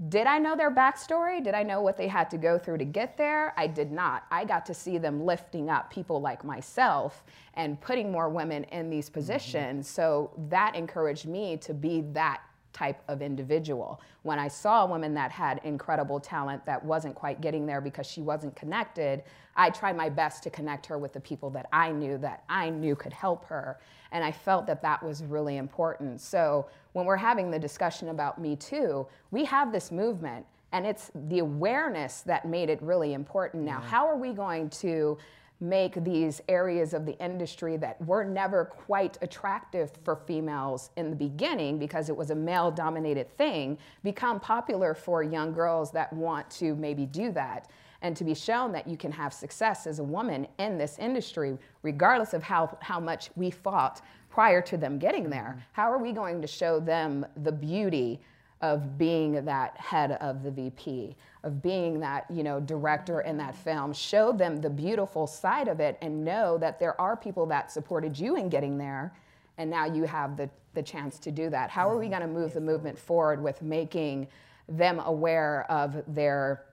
Did 0.10 0.28
I 0.28 0.40
know 0.40 0.56
their 0.56 0.72
backstory? 0.72 1.44
Did 1.44 1.54
I 1.54 1.64
know 1.64 1.82
what 1.82 1.98
they 1.98 2.08
had 2.08 2.30
to 2.32 2.38
go 2.38 2.58
through 2.58 2.80
to 2.80 2.86
get 2.86 3.16
there? 3.16 3.54
I 3.56 3.68
did 3.68 3.92
not. 3.92 4.24
I 4.32 4.44
got 4.44 4.66
to 4.66 4.74
see 4.74 4.98
them 4.98 5.24
lifting 5.24 5.70
up 5.70 5.92
people 5.92 6.20
like 6.20 6.44
myself 6.44 7.24
and 7.54 7.80
putting 7.80 8.12
more 8.12 8.28
women 8.30 8.64
in 8.66 8.90
these 8.90 9.10
positions. 9.10 9.86
Mm-hmm. 9.86 9.94
So 9.94 10.32
that 10.50 10.76
encouraged 10.76 11.28
me 11.28 11.58
to 11.58 11.74
be 11.74 12.02
that 12.14 12.42
type 12.74 13.02
of 13.08 13.22
individual. 13.22 14.02
When 14.24 14.40
I 14.40 14.48
saw 14.48 14.84
a 14.84 14.88
woman 14.88 15.14
that 15.14 15.32
had 15.32 15.62
incredible 15.64 16.20
talent 16.20 16.66
that 16.66 16.84
wasn't 16.84 17.16
quite 17.16 17.40
getting 17.40 17.66
there 17.66 17.80
because 17.82 18.08
she 18.08 18.20
wasn't 18.20 18.56
connected, 18.56 19.24
I 19.56 19.70
tried 19.70 19.96
my 19.96 20.10
best 20.10 20.42
to 20.44 20.50
connect 20.50 20.88
her 20.88 20.98
with 20.98 21.14
the 21.14 21.20
people 21.20 21.52
that 21.52 21.68
I 21.72 21.92
knew 21.92 22.18
that 22.18 22.44
I 22.50 22.72
knew 22.72 22.96
could 22.96 23.14
help 23.14 23.46
her. 23.46 23.80
And 24.14 24.24
I 24.24 24.32
felt 24.32 24.66
that 24.68 24.82
that 24.84 25.04
was 25.04 25.24
really 25.24 25.58
important. 25.58 26.22
So 26.22 26.68
when 26.94 27.06
we're 27.06 27.18
having 27.18 27.52
the 27.52 27.60
discussion 27.60 28.10
about 28.10 28.40
Me 28.40 28.56
Too, 28.56 29.06
we 29.32 29.44
have 29.46 29.74
this 29.74 29.92
movement 29.92 30.46
and 30.72 30.88
it's 30.88 31.12
the 31.28 31.40
awareness 31.40 32.22
that 32.22 32.46
made 32.46 32.70
it 32.70 32.82
really 32.82 33.14
important. 33.14 33.64
Now, 33.64 33.80
how 33.80 34.08
are 34.08 34.18
we 34.18 34.32
going 34.34 34.70
to 34.70 35.18
make 35.60 36.04
these 36.04 36.42
areas 36.50 36.94
of 36.94 37.06
the 37.06 37.18
industry 37.24 37.78
that 37.78 38.00
were 38.06 38.24
never 38.24 38.66
quite 38.66 39.18
attractive 39.22 39.92
for 40.04 40.16
females 40.16 40.90
in 40.98 41.10
the 41.10 41.16
beginning 41.16 41.80
because 41.80 42.10
it 42.10 42.16
was 42.16 42.32
a 42.32 42.36
male 42.36 42.70
dominated 42.70 43.30
thing 43.38 43.78
become 44.04 44.40
popular 44.40 44.94
for 44.94 45.24
young 45.24 45.54
girls 45.54 45.92
that 45.92 46.12
want 46.12 46.50
to 46.50 46.76
maybe 46.76 47.06
do 47.06 47.32
that 47.32 47.70
and 48.04 48.16
to 48.16 48.24
be 48.24 48.36
shown 48.36 48.72
that 48.72 48.88
you 48.88 48.98
can 48.98 49.12
have 49.12 49.34
success 49.34 49.88
as 49.88 49.98
a 50.00 50.04
woman 50.04 50.46
in 50.60 50.78
this 50.78 51.00
industry 51.00 51.58
regardless 51.82 52.34
of 52.34 52.44
how, 52.44 52.78
how 52.82 53.00
much 53.00 53.32
we 53.36 53.50
fought 53.50 54.02
prior 54.30 54.62
to 54.62 54.78
them 54.78 55.00
getting 55.00 55.30
there 55.30 55.56
mm-hmm. 55.58 55.60
how 55.72 55.92
are 55.92 55.98
we 55.98 56.12
going 56.12 56.42
to 56.42 56.48
show 56.48 56.80
them 56.80 57.26
the 57.44 57.52
beauty 57.52 58.20
of 58.64 58.98
being 58.98 59.44
that 59.44 59.76
head 59.78 60.14
of 60.22 60.42
the 60.42 60.50
VP, 60.50 61.18
of 61.44 61.62
being 61.62 62.00
that 62.00 62.26
you 62.34 62.44
know 62.44 62.62
director 62.62 63.20
in 63.20 63.36
that 63.38 63.56
film. 63.56 63.92
Show 63.92 64.32
them 64.32 64.62
the 64.62 64.70
beautiful 64.70 65.28
side 65.28 65.68
of 65.68 65.82
it 65.82 65.98
and 66.02 66.24
know 66.24 66.58
that 66.58 66.80
there 66.80 67.00
are 67.00 67.18
people 67.18 67.46
that 67.48 67.72
supported 67.74 68.18
you 68.18 68.38
in 68.38 68.48
getting 68.48 68.78
there, 68.78 69.14
and 69.58 69.70
now 69.70 69.86
you 69.86 70.06
have 70.06 70.38
the, 70.38 70.50
the 70.76 70.82
chance 70.82 71.20
to 71.20 71.30
do 71.32 71.50
that. 71.50 71.70
How 71.70 71.90
are 71.90 71.98
we 71.98 72.06
mm-hmm. 72.06 72.20
going 72.20 72.34
to 72.34 72.40
move 72.40 72.54
the 72.54 72.62
movement 72.62 72.98
forward 72.98 73.44
with 73.44 73.62
making 73.62 74.30
them 74.70 75.02
aware 75.02 75.70
of 75.70 76.02
their 76.08 76.64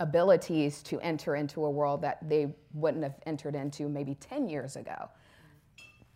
abilities 0.00 0.82
to 0.82 0.98
enter 1.00 1.36
into 1.36 1.64
a 1.64 1.70
world 1.70 2.02
that 2.02 2.18
they 2.28 2.52
wouldn't 2.74 3.04
have 3.04 3.14
entered 3.26 3.54
into 3.54 3.88
maybe 3.88 4.16
10 4.16 4.48
years 4.48 4.76
ago? 4.76 5.08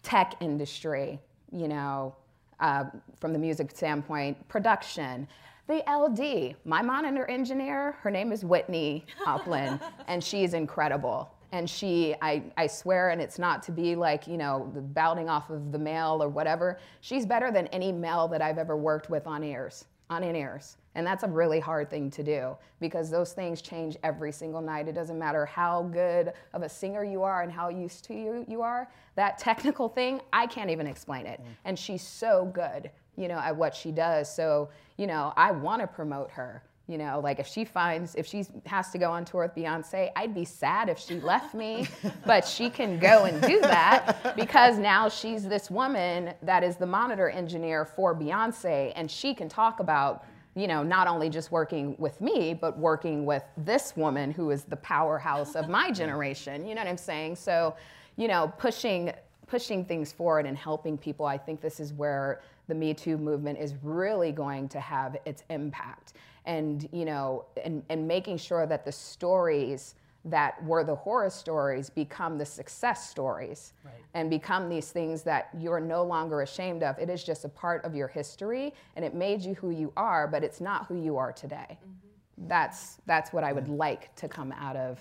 Tech 0.03 0.35
industry, 0.41 1.21
you 1.53 1.69
know, 1.69 2.17
uh, 2.61 2.85
from 3.21 3.33
the 3.33 3.39
music 3.39 3.71
standpoint, 3.71 4.49
production. 4.49 5.29
The 5.67 5.83
LD, 5.91 6.57
my 6.67 6.83
monitor 6.83 7.25
engineer, 7.27 7.93
her 8.01 8.11
name 8.11 8.33
is 8.33 8.45
Whitney 8.45 9.07
Hoplin, 9.25 9.81
and 10.09 10.23
she's 10.23 10.55
incredible. 10.55 11.31
And 11.53 11.71
she, 11.71 12.15
I, 12.21 12.43
I 12.57 12.67
swear, 12.67 13.11
and 13.11 13.21
it's 13.21 13.39
not 13.39 13.63
to 13.65 13.73
be 13.73 13.95
like, 13.95 14.27
you 14.27 14.37
know, 14.37 14.71
bouting 14.93 15.29
off 15.29 15.51
of 15.51 15.73
the 15.73 15.79
male 15.79 16.19
or 16.21 16.29
whatever, 16.29 16.79
she's 17.01 17.25
better 17.25 17.53
than 17.53 17.69
any 17.69 17.93
male 17.93 18.27
that 18.29 18.43
I've 18.43 18.59
ever 18.59 18.77
worked 18.77 19.09
with 19.09 19.27
on 19.27 19.45
ears, 19.45 19.85
on 20.11 20.25
in 20.25 20.35
ears. 20.35 20.77
And 20.95 21.07
that's 21.07 21.25
a 21.25 21.29
really 21.29 21.61
hard 21.61 21.91
thing 21.91 22.11
to 22.13 22.23
do 22.23 22.57
because 22.81 23.11
those 23.11 23.33
things 23.33 23.61
change 23.61 23.97
every 24.03 24.31
single 24.31 24.61
night. 24.61 24.87
It 24.87 24.95
doesn't 24.95 25.19
matter 25.19 25.45
how 25.45 25.83
good 25.85 26.33
of 26.53 26.63
a 26.63 26.69
singer 26.69 27.05
you 27.05 27.23
are 27.23 27.43
and 27.43 27.51
how 27.51 27.69
used 27.69 28.05
to 28.07 28.15
you 28.15 28.45
you 28.49 28.63
are. 28.63 28.89
That 29.17 29.39
technical 29.39 29.89
thing, 29.89 30.21
I 30.33 30.47
can't 30.47 30.71
even 30.71 30.87
explain 30.87 31.27
it. 31.27 31.41
Mm. 31.41 31.47
And 31.65 31.79
she's 31.79 32.03
so 32.03 32.51
good, 32.55 32.91
you 33.17 33.29
know, 33.29 33.39
at 33.39 33.57
what 33.57 33.75
she 33.75 33.91
does. 33.91 34.33
So, 34.33 34.69
you 34.97 35.07
know, 35.07 35.33
I 35.37 35.51
want 35.51 35.81
to 35.83 35.87
promote 35.87 36.31
her. 36.31 36.63
You 36.87 36.99
know, 36.99 37.19
like 37.25 37.39
if 37.39 37.47
she 37.47 37.65
finds, 37.65 38.15
if 38.15 38.27
she 38.27 38.45
has 38.67 38.91
to 38.91 38.99
go 38.99 39.11
on 39.11 39.25
tour 39.25 39.45
with 39.45 39.55
Beyonce, 39.55 40.11
I'd 40.17 40.35
be 40.35 40.45
sad 40.45 40.91
if 40.91 40.99
she 40.99 41.19
left 41.19 41.55
me, 41.55 41.89
but 42.27 42.47
she 42.47 42.69
can 42.69 42.99
go 42.99 43.25
and 43.25 43.41
do 43.41 43.59
that 43.63 44.37
because 44.37 44.77
now 44.77 45.09
she's 45.09 45.49
this 45.49 45.71
woman 45.71 46.35
that 46.43 46.63
is 46.63 46.77
the 46.77 46.85
monitor 46.85 47.31
engineer 47.31 47.87
for 47.87 48.15
Beyonce 48.15 48.93
and 48.97 49.11
she 49.11 49.33
can 49.33 49.49
talk 49.49 49.81
about 49.81 50.27
you 50.55 50.69
know, 50.69 50.83
not 50.83 51.07
only 51.09 51.29
just 51.29 51.51
working 51.51 51.97
with 51.99 52.21
me, 52.21 52.55
but 52.55 52.79
working 52.79 53.27
with 53.27 53.43
this 53.57 53.97
woman 53.97 54.31
who 54.31 54.51
is 54.51 54.65
the 54.65 54.77
powerhouse 54.77 55.57
of 55.57 55.69
my 55.69 55.91
generation. 56.03 56.67
You 56.67 56.75
know 56.75 56.83
what 56.83 56.89
I'm 56.89 56.97
saying? 56.97 57.37
So, 57.37 57.75
you 58.17 58.29
know, 58.29 58.53
pushing 58.59 59.13
pushing 59.47 59.85
things 59.85 60.11
forward 60.11 60.47
and 60.47 60.57
helping 60.57 60.97
people, 60.97 61.27
I 61.27 61.37
think 61.37 61.61
this 61.61 61.79
is 61.79 61.93
where 61.93 62.41
the 62.67 62.75
Me 62.75 62.95
Too 62.95 63.19
movement 63.19 63.59
is 63.59 63.75
really 63.83 64.33
going 64.33 64.69
to 64.71 64.81
have 64.81 65.17
its 65.25 65.45
impact. 65.51 66.15
And, 66.47 66.89
you 66.93 67.05
know, 67.05 67.45
and, 67.63 67.83
and 67.89 68.09
making 68.09 68.39
sure 68.39 68.67
that 68.67 68.85
the 68.85 68.93
stories 68.93 69.95
that 70.25 70.63
were 70.65 70.85
the 70.85 70.95
horror 70.95 71.29
stories 71.29 71.91
become 71.91 72.39
the 72.39 72.47
success 72.47 73.11
stories 73.11 73.75
right. 73.85 73.95
and 74.15 74.31
become 74.31 74.69
these 74.69 74.91
things 74.91 75.23
that 75.23 75.51
you're 75.59 75.81
no 75.81 76.03
longer 76.03 76.41
ashamed 76.41 76.83
of. 76.83 76.99
It 76.99 77.11
is 77.11 77.23
just 77.23 77.45
a 77.45 77.49
part 77.49 77.85
of 77.85 77.95
your 77.95 78.09
history 78.09 78.73
and 78.97 79.05
it 79.05 79.15
made 79.15 79.43
you 79.43 79.55
who 79.55 79.71
you 79.71 79.93
are, 79.97 80.27
but 80.27 80.43
it's 80.43 80.61
not 80.61 80.87
who 80.87 80.97
you 80.97 81.19
are 81.19 81.33
today. 81.33 81.67
Mm-hmm. 81.69 82.49
That's, 82.49 82.99
that's 83.07 83.33
what 83.33 83.45
I 83.45 83.53
would 83.53 83.69
like 83.69 84.15
to 84.17 84.29
come 84.29 84.53
out 84.53 84.77
of, 84.77 84.99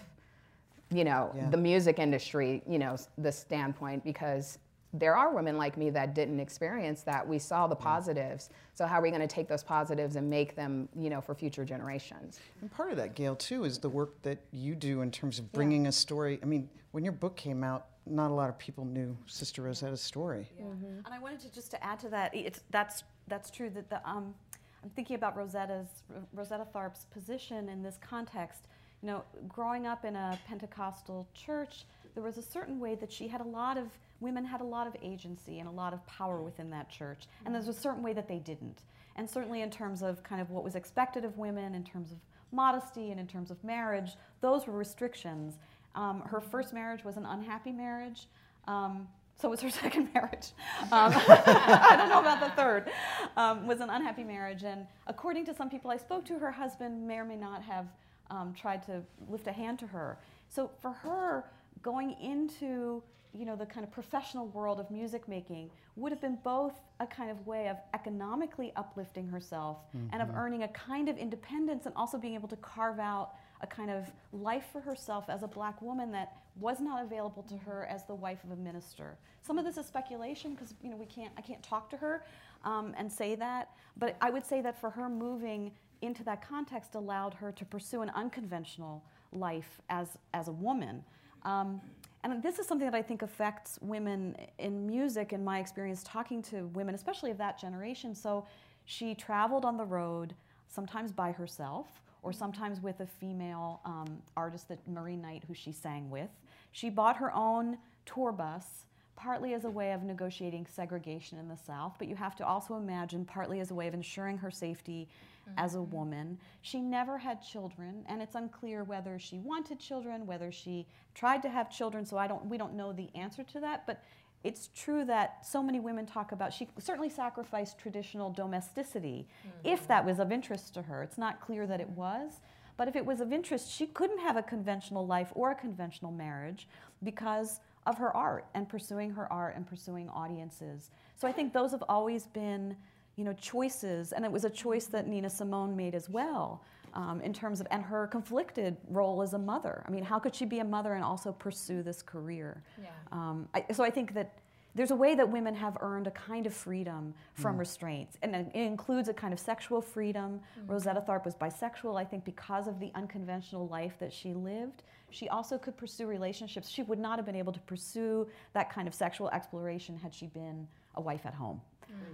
you 0.91 1.05
know, 1.05 1.31
yeah. 1.35 1.49
the 1.49 1.57
music 1.57 1.99
industry, 1.99 2.61
you 2.67 2.77
know, 2.77 2.97
the 3.17 3.31
standpoint 3.31 4.03
because 4.03 4.59
there 4.93 5.17
are 5.17 5.33
women 5.33 5.57
like 5.57 5.75
me 5.75 5.89
that 5.89 6.13
didn't 6.13 6.39
experience 6.39 7.01
that. 7.01 7.27
We 7.27 7.39
saw 7.39 7.65
the 7.65 7.75
positives. 7.75 8.51
So 8.75 8.85
how 8.85 8.99
are 8.99 9.01
we 9.01 9.09
going 9.09 9.21
to 9.21 9.27
take 9.27 9.47
those 9.47 9.63
positives 9.63 10.15
and 10.15 10.29
make 10.29 10.55
them, 10.55 10.87
you 10.95 11.09
know, 11.09 11.19
for 11.19 11.33
future 11.33 11.65
generations? 11.65 12.39
And 12.61 12.71
part 12.71 12.91
of 12.91 12.97
that, 12.97 13.15
Gayle, 13.15 13.35
too, 13.35 13.63
is 13.63 13.79
the 13.79 13.89
work 13.89 14.21
that 14.21 14.37
you 14.51 14.75
do 14.75 15.01
in 15.01 15.09
terms 15.09 15.39
of 15.39 15.51
bringing 15.51 15.83
yeah. 15.83 15.89
a 15.89 15.91
story. 15.91 16.39
I 16.43 16.45
mean, 16.45 16.69
when 16.91 17.03
your 17.03 17.13
book 17.13 17.35
came 17.35 17.63
out, 17.63 17.87
not 18.05 18.29
a 18.29 18.33
lot 18.33 18.49
of 18.49 18.57
people 18.59 18.85
knew 18.85 19.17
Sister 19.25 19.63
Rosetta's 19.63 20.01
story. 20.01 20.47
Yeah. 20.57 20.65
Mm-hmm. 20.65 21.05
And 21.05 21.13
I 21.13 21.19
wanted 21.19 21.39
to 21.41 21.53
just 21.53 21.71
to 21.71 21.83
add 21.83 21.99
to 22.01 22.09
that, 22.09 22.35
it's 22.35 22.61
that's 22.69 23.03
that's 23.27 23.49
true 23.49 23.69
that 23.71 23.89
the 23.89 24.07
um, 24.07 24.35
I'm 24.83 24.89
thinking 24.89 25.15
about 25.15 25.37
Rosetta's 25.37 25.87
Rosetta 26.33 26.67
Tharpe's 26.75 27.05
position 27.05 27.69
in 27.69 27.81
this 27.81 27.97
context. 28.01 28.67
You 29.01 29.07
know, 29.07 29.23
growing 29.47 29.87
up 29.87 30.05
in 30.05 30.15
a 30.15 30.37
Pentecostal 30.47 31.27
church, 31.33 31.85
there 32.13 32.23
was 32.23 32.37
a 32.37 32.41
certain 32.41 32.79
way 32.79 32.95
that 32.95 33.11
she 33.11 33.27
had 33.27 33.41
a 33.41 33.45
lot 33.45 33.77
of 33.77 33.87
women 34.23 34.45
had 34.45 34.61
a 34.61 34.63
lot 34.63 34.87
of 34.87 34.95
agency 35.03 35.59
and 35.59 35.67
a 35.67 35.71
lot 35.71 35.93
of 35.93 36.05
power 36.07 36.41
within 36.41 36.69
that 36.71 36.89
church. 36.89 37.27
And 37.45 37.53
there's 37.53 37.67
a 37.67 37.73
certain 37.73 38.01
way 38.01 38.13
that 38.13 38.27
they 38.27 38.39
didn't. 38.39 38.79
And 39.15 39.29
certainly 39.29 39.61
in 39.61 39.69
terms 39.69 40.01
of 40.01 40.23
kind 40.23 40.41
of 40.41 40.49
what 40.49 40.63
was 40.63 40.75
expected 40.75 41.23
of 41.23 41.37
women, 41.37 41.75
in 41.75 41.83
terms 41.83 42.11
of 42.11 42.17
modesty 42.51 43.11
and 43.11 43.19
in 43.19 43.27
terms 43.27 43.51
of 43.51 43.63
marriage, 43.63 44.11
those 44.41 44.65
were 44.65 44.73
restrictions. 44.73 45.57
Um, 45.93 46.21
her 46.21 46.39
first 46.39 46.73
marriage 46.73 47.03
was 47.03 47.17
an 47.17 47.25
unhappy 47.25 47.71
marriage. 47.71 48.27
Um, 48.67 49.07
so 49.39 49.49
was 49.49 49.61
her 49.61 49.69
second 49.83 50.09
marriage. 50.13 50.51
Um, 50.83 51.13
I 51.15 51.95
don't 51.97 52.09
know 52.09 52.21
about 52.21 52.39
the 52.39 52.49
third. 52.55 52.89
Um, 53.35 53.67
was 53.67 53.81
an 53.81 53.89
unhappy 53.89 54.23
marriage, 54.23 54.63
and 54.63 54.87
according 55.07 55.45
to 55.45 55.53
some 55.53 55.69
people 55.69 55.91
I 55.91 55.97
spoke 55.97 56.25
to, 56.25 56.39
her 56.39 56.51
husband 56.51 57.05
may 57.07 57.17
or 57.17 57.25
may 57.25 57.35
not 57.35 57.61
have 57.63 57.87
um, 58.29 58.53
tried 58.53 58.83
to 58.83 59.01
lift 59.29 59.47
a 59.47 59.51
hand 59.51 59.79
to 59.79 59.87
her. 59.87 60.17
So 60.49 60.71
for 60.81 60.91
her, 60.91 61.45
going 61.81 62.15
into 62.21 63.03
you 63.37 63.45
know, 63.45 63.55
the 63.55 63.65
kind 63.65 63.83
of 63.83 63.91
professional 63.91 64.47
world 64.47 64.79
of 64.79 64.89
music 64.91 65.27
making 65.27 65.69
would 65.95 66.11
have 66.11 66.21
been 66.21 66.37
both 66.43 66.73
a 66.99 67.07
kind 67.07 67.31
of 67.31 67.45
way 67.47 67.67
of 67.67 67.77
economically 67.93 68.71
uplifting 68.75 69.27
herself 69.27 69.77
mm-hmm. 69.95 70.07
and 70.13 70.21
of 70.21 70.29
mm-hmm. 70.29 70.37
earning 70.37 70.63
a 70.63 70.67
kind 70.69 71.09
of 71.09 71.17
independence 71.17 71.85
and 71.85 71.95
also 71.95 72.17
being 72.17 72.35
able 72.35 72.47
to 72.47 72.55
carve 72.57 72.99
out 72.99 73.31
a 73.61 73.67
kind 73.67 73.89
of 73.89 74.11
life 74.31 74.65
for 74.71 74.81
herself 74.81 75.25
as 75.29 75.41
a 75.41 75.47
black 75.47 75.81
woman 75.81 76.11
that 76.11 76.37
was 76.59 76.79
not 76.79 77.03
available 77.03 77.41
to 77.43 77.57
her 77.57 77.87
as 77.89 78.05
the 78.05 78.13
wife 78.13 78.43
of 78.43 78.51
a 78.51 78.55
minister. 78.55 79.17
Some 79.41 79.57
of 79.57 79.65
this 79.65 79.77
is 79.77 79.85
speculation 79.85 80.53
because 80.53 80.75
you 80.83 80.89
know 80.89 80.97
we 80.97 81.05
can't 81.05 81.31
I 81.37 81.41
can't 81.41 81.63
talk 81.63 81.89
to 81.89 81.97
her 81.97 82.23
um, 82.63 82.93
and 82.97 83.11
say 83.11 83.35
that, 83.35 83.69
but 83.97 84.15
I 84.21 84.29
would 84.29 84.45
say 84.45 84.61
that 84.61 84.79
for 84.79 84.89
her 84.91 85.09
moving 85.09 85.71
into 86.01 86.23
that 86.25 86.47
context 86.47 86.95
allowed 86.95 87.33
her 87.33 87.51
to 87.53 87.65
pursue 87.65 88.01
an 88.01 88.11
unconventional 88.11 89.03
life 89.31 89.81
as 89.89 90.09
as 90.33 90.47
a 90.49 90.51
woman. 90.51 91.03
Um, 91.43 91.81
and 92.23 92.41
this 92.41 92.57
is 92.57 92.67
something 92.67 92.89
that 92.89 92.95
I 92.95 93.01
think 93.01 93.21
affects 93.21 93.77
women 93.81 94.35
in 94.57 94.87
music, 94.87 95.33
in 95.33 95.43
my 95.43 95.59
experience 95.59 96.03
talking 96.03 96.41
to 96.43 96.67
women, 96.67 96.95
especially 96.95 97.31
of 97.31 97.37
that 97.39 97.59
generation. 97.59 98.15
So 98.15 98.45
she 98.85 99.13
traveled 99.13 99.65
on 99.65 99.77
the 99.77 99.83
road, 99.83 100.33
sometimes 100.67 101.11
by 101.11 101.31
herself, 101.31 101.87
or 102.21 102.31
sometimes 102.31 102.81
with 102.81 103.01
a 103.01 103.05
female 103.05 103.81
um, 103.83 104.21
artist, 104.37 104.69
that 104.69 104.79
Marie 104.87 105.17
Knight, 105.17 105.43
who 105.47 105.53
she 105.53 105.73
sang 105.73 106.09
with. 106.09 106.29
She 106.71 106.89
bought 106.89 107.17
her 107.17 107.33
own 107.33 107.77
tour 108.05 108.31
bus, 108.31 108.85
partly 109.15 109.53
as 109.53 109.65
a 109.65 109.69
way 109.69 109.91
of 109.91 110.03
negotiating 110.03 110.65
segregation 110.65 111.37
in 111.37 111.49
the 111.49 111.57
South, 111.57 111.95
but 111.99 112.07
you 112.07 112.15
have 112.15 112.35
to 112.37 112.45
also 112.45 112.75
imagine 112.77 113.25
partly 113.25 113.59
as 113.59 113.71
a 113.71 113.75
way 113.75 113.87
of 113.87 113.93
ensuring 113.93 114.37
her 114.37 114.49
safety 114.49 115.07
mm-hmm. 115.47 115.59
as 115.59 115.75
a 115.75 115.81
woman. 115.81 116.37
She 116.61 116.81
never 116.81 117.17
had 117.17 117.41
children, 117.41 118.03
and 118.07 118.21
it's 118.21 118.35
unclear 118.35 118.83
whether 118.83 119.19
she 119.19 119.39
wanted 119.39 119.79
children, 119.79 120.25
whether 120.25 120.51
she 120.51 120.87
tried 121.13 121.41
to 121.43 121.49
have 121.49 121.69
children. 121.69 122.05
So 122.05 122.17
I 122.17 122.27
don't, 122.27 122.45
we 122.45 122.57
don't 122.57 122.73
know 122.73 122.93
the 122.93 123.09
answer 123.15 123.43
to 123.43 123.59
that. 123.61 123.85
But 123.85 124.03
it's 124.43 124.69
true 124.75 125.05
that 125.05 125.45
so 125.45 125.63
many 125.63 125.79
women 125.79 126.05
talk 126.05 126.33
about 126.33 126.51
she 126.53 126.67
certainly 126.77 127.09
sacrificed 127.09 127.79
traditional 127.79 128.29
domesticity 128.29 129.25
if 129.63 129.87
that 129.87 130.05
was 130.05 130.19
of 130.19 130.31
interest 130.31 130.73
to 130.73 130.81
her. 130.81 131.01
It's 131.01 131.17
not 131.17 131.39
clear 131.39 131.65
that 131.65 131.79
it 131.79 131.89
was, 131.89 132.41
but 132.75 132.87
if 132.89 132.95
it 132.95 133.05
was 133.05 133.21
of 133.21 133.31
interest, 133.31 133.71
she 133.71 133.85
couldn't 133.87 134.19
have 134.19 134.35
a 134.35 134.43
conventional 134.43 135.07
life 135.07 135.31
or 135.33 135.51
a 135.51 135.55
conventional 135.55 136.11
marriage 136.11 136.67
because 137.03 137.61
of 137.85 137.97
her 137.97 138.15
art 138.15 138.45
and 138.53 138.67
pursuing 138.67 139.11
her 139.11 139.31
art 139.31 139.55
and 139.55 139.65
pursuing 139.67 140.09
audiences. 140.09 140.91
So 141.15 141.27
I 141.27 141.31
think 141.31 141.53
those 141.53 141.71
have 141.71 141.83
always 141.87 142.25
been, 142.27 142.75
you 143.15 143.23
know, 143.23 143.33
choices, 143.33 144.11
and 144.11 144.25
it 144.25 144.31
was 144.31 144.43
a 144.43 144.49
choice 144.49 144.85
that 144.87 145.07
Nina 145.07 145.29
Simone 145.29 145.75
made 145.75 145.95
as 145.95 146.09
well. 146.09 146.63
Um, 146.95 147.21
in 147.21 147.33
terms 147.33 147.59
of 147.59 147.65
and 147.71 147.81
her 147.81 148.05
conflicted 148.05 148.77
role 148.87 149.23
as 149.23 149.33
a 149.33 149.39
mother. 149.39 149.83
I 149.87 149.89
mean, 149.89 150.03
how 150.03 150.19
could 150.19 150.35
she 150.35 150.45
be 150.45 150.59
a 150.59 150.63
mother 150.63 150.93
and 150.93 151.03
also 151.03 151.31
pursue 151.31 151.81
this 151.81 152.03
career? 152.03 152.61
Yeah. 152.79 152.89
Um, 153.11 153.49
I, 153.55 153.65
so 153.73 153.83
I 153.83 153.89
think 153.89 154.13
that 154.13 154.37
there's 154.75 154.91
a 154.91 154.95
way 154.95 155.15
that 155.15 155.29
women 155.29 155.53
have 155.55 155.77
earned 155.81 156.07
a 156.07 156.11
kind 156.11 156.47
of 156.47 156.53
freedom 156.53 157.13
from 157.33 157.57
restraints, 157.57 158.17
and 158.23 158.35
it 158.35 158.51
includes 158.53 159.07
a 159.07 159.13
kind 159.13 159.33
of 159.33 159.39
sexual 159.39 159.81
freedom. 159.81 160.39
Rosetta 160.67 161.01
Tharpe 161.01 161.25
was 161.25 161.35
bisexual, 161.35 161.99
I 161.99 162.05
think, 162.05 162.25
because 162.25 162.67
of 162.67 162.79
the 162.79 162.91
unconventional 162.95 163.67
life 163.67 163.93
that 163.99 164.11
she 164.11 164.33
lived. 164.33 164.83
She 165.11 165.29
also 165.29 165.59
could 165.59 165.77
pursue 165.77 166.07
relationships. 166.07 166.69
She 166.69 166.81
would 166.81 166.97
not 166.97 167.19
have 167.19 167.25
been 167.25 167.35
able 167.35 167.53
to 167.53 167.59
pursue 167.61 168.27
that 168.53 168.71
kind 168.71 168.87
of 168.87 168.95
sexual 168.95 169.29
exploration 169.29 169.95
had 169.95 170.13
she 170.13 170.25
been 170.25 170.67
a 170.95 171.01
wife 171.01 171.25
at 171.25 171.35
home. 171.35 171.61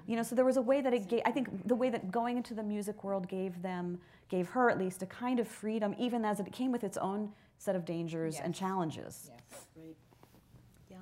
You 0.08 0.16
know, 0.16 0.24
so 0.24 0.36
there 0.36 0.46
was 0.46 0.58
a 0.58 0.62
way 0.62 0.82
that 0.82 0.94
it 0.94 1.08
gave, 1.08 1.22
I 1.26 1.32
think 1.32 1.68
the 1.68 1.76
way 1.76 1.90
that 1.90 2.12
going 2.12 2.38
into 2.38 2.54
the 2.54 2.64
music 2.64 3.04
world 3.04 3.28
gave 3.28 3.62
them, 3.62 4.00
gave 4.28 4.50
her 4.50 4.70
at 4.70 4.80
least 4.80 5.04
a 5.04 5.06
kind 5.06 5.40
of 5.40 5.48
freedom, 5.48 5.96
even 6.00 6.26
as 6.26 6.40
it 6.40 6.52
came 6.52 6.72
with 6.72 6.84
its 6.84 6.98
own 6.98 7.32
set 7.58 7.76
of 7.76 7.86
dangers 7.86 8.40
and 8.40 8.56
challenges. 8.56 9.30
Yes. 9.32 9.66
Right. 9.76 9.96
Yeah. 10.90 10.98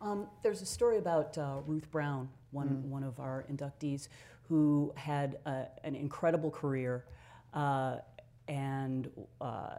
Um, 0.00 0.26
there's 0.42 0.62
a 0.62 0.66
story 0.66 0.98
about 0.98 1.38
uh, 1.38 1.56
Ruth 1.66 1.90
Brown, 1.90 2.28
one, 2.50 2.90
one 2.90 3.04
of 3.04 3.18
our 3.20 3.44
inductees, 3.50 4.08
who 4.48 4.92
had 4.96 5.38
uh, 5.46 5.62
an 5.84 5.94
incredible 5.94 6.50
career, 6.50 7.04
uh, 7.54 7.98
and 8.48 9.08
uh, 9.40 9.76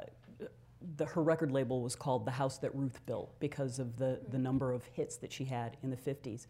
the, 0.98 1.06
her 1.06 1.22
record 1.22 1.52
label 1.52 1.82
was 1.82 1.96
called 1.96 2.26
The 2.26 2.32
House 2.32 2.58
That 2.60 2.74
Ruth 2.76 3.00
Built 3.06 3.38
because 3.40 3.80
of 3.80 3.98
the, 3.98 4.20
the 4.30 4.38
number 4.38 4.72
of 4.72 4.86
hits 4.94 5.18
that 5.18 5.32
she 5.32 5.46
had 5.46 5.78
in 5.84 5.90
the 5.90 5.98
50s. 5.98 6.48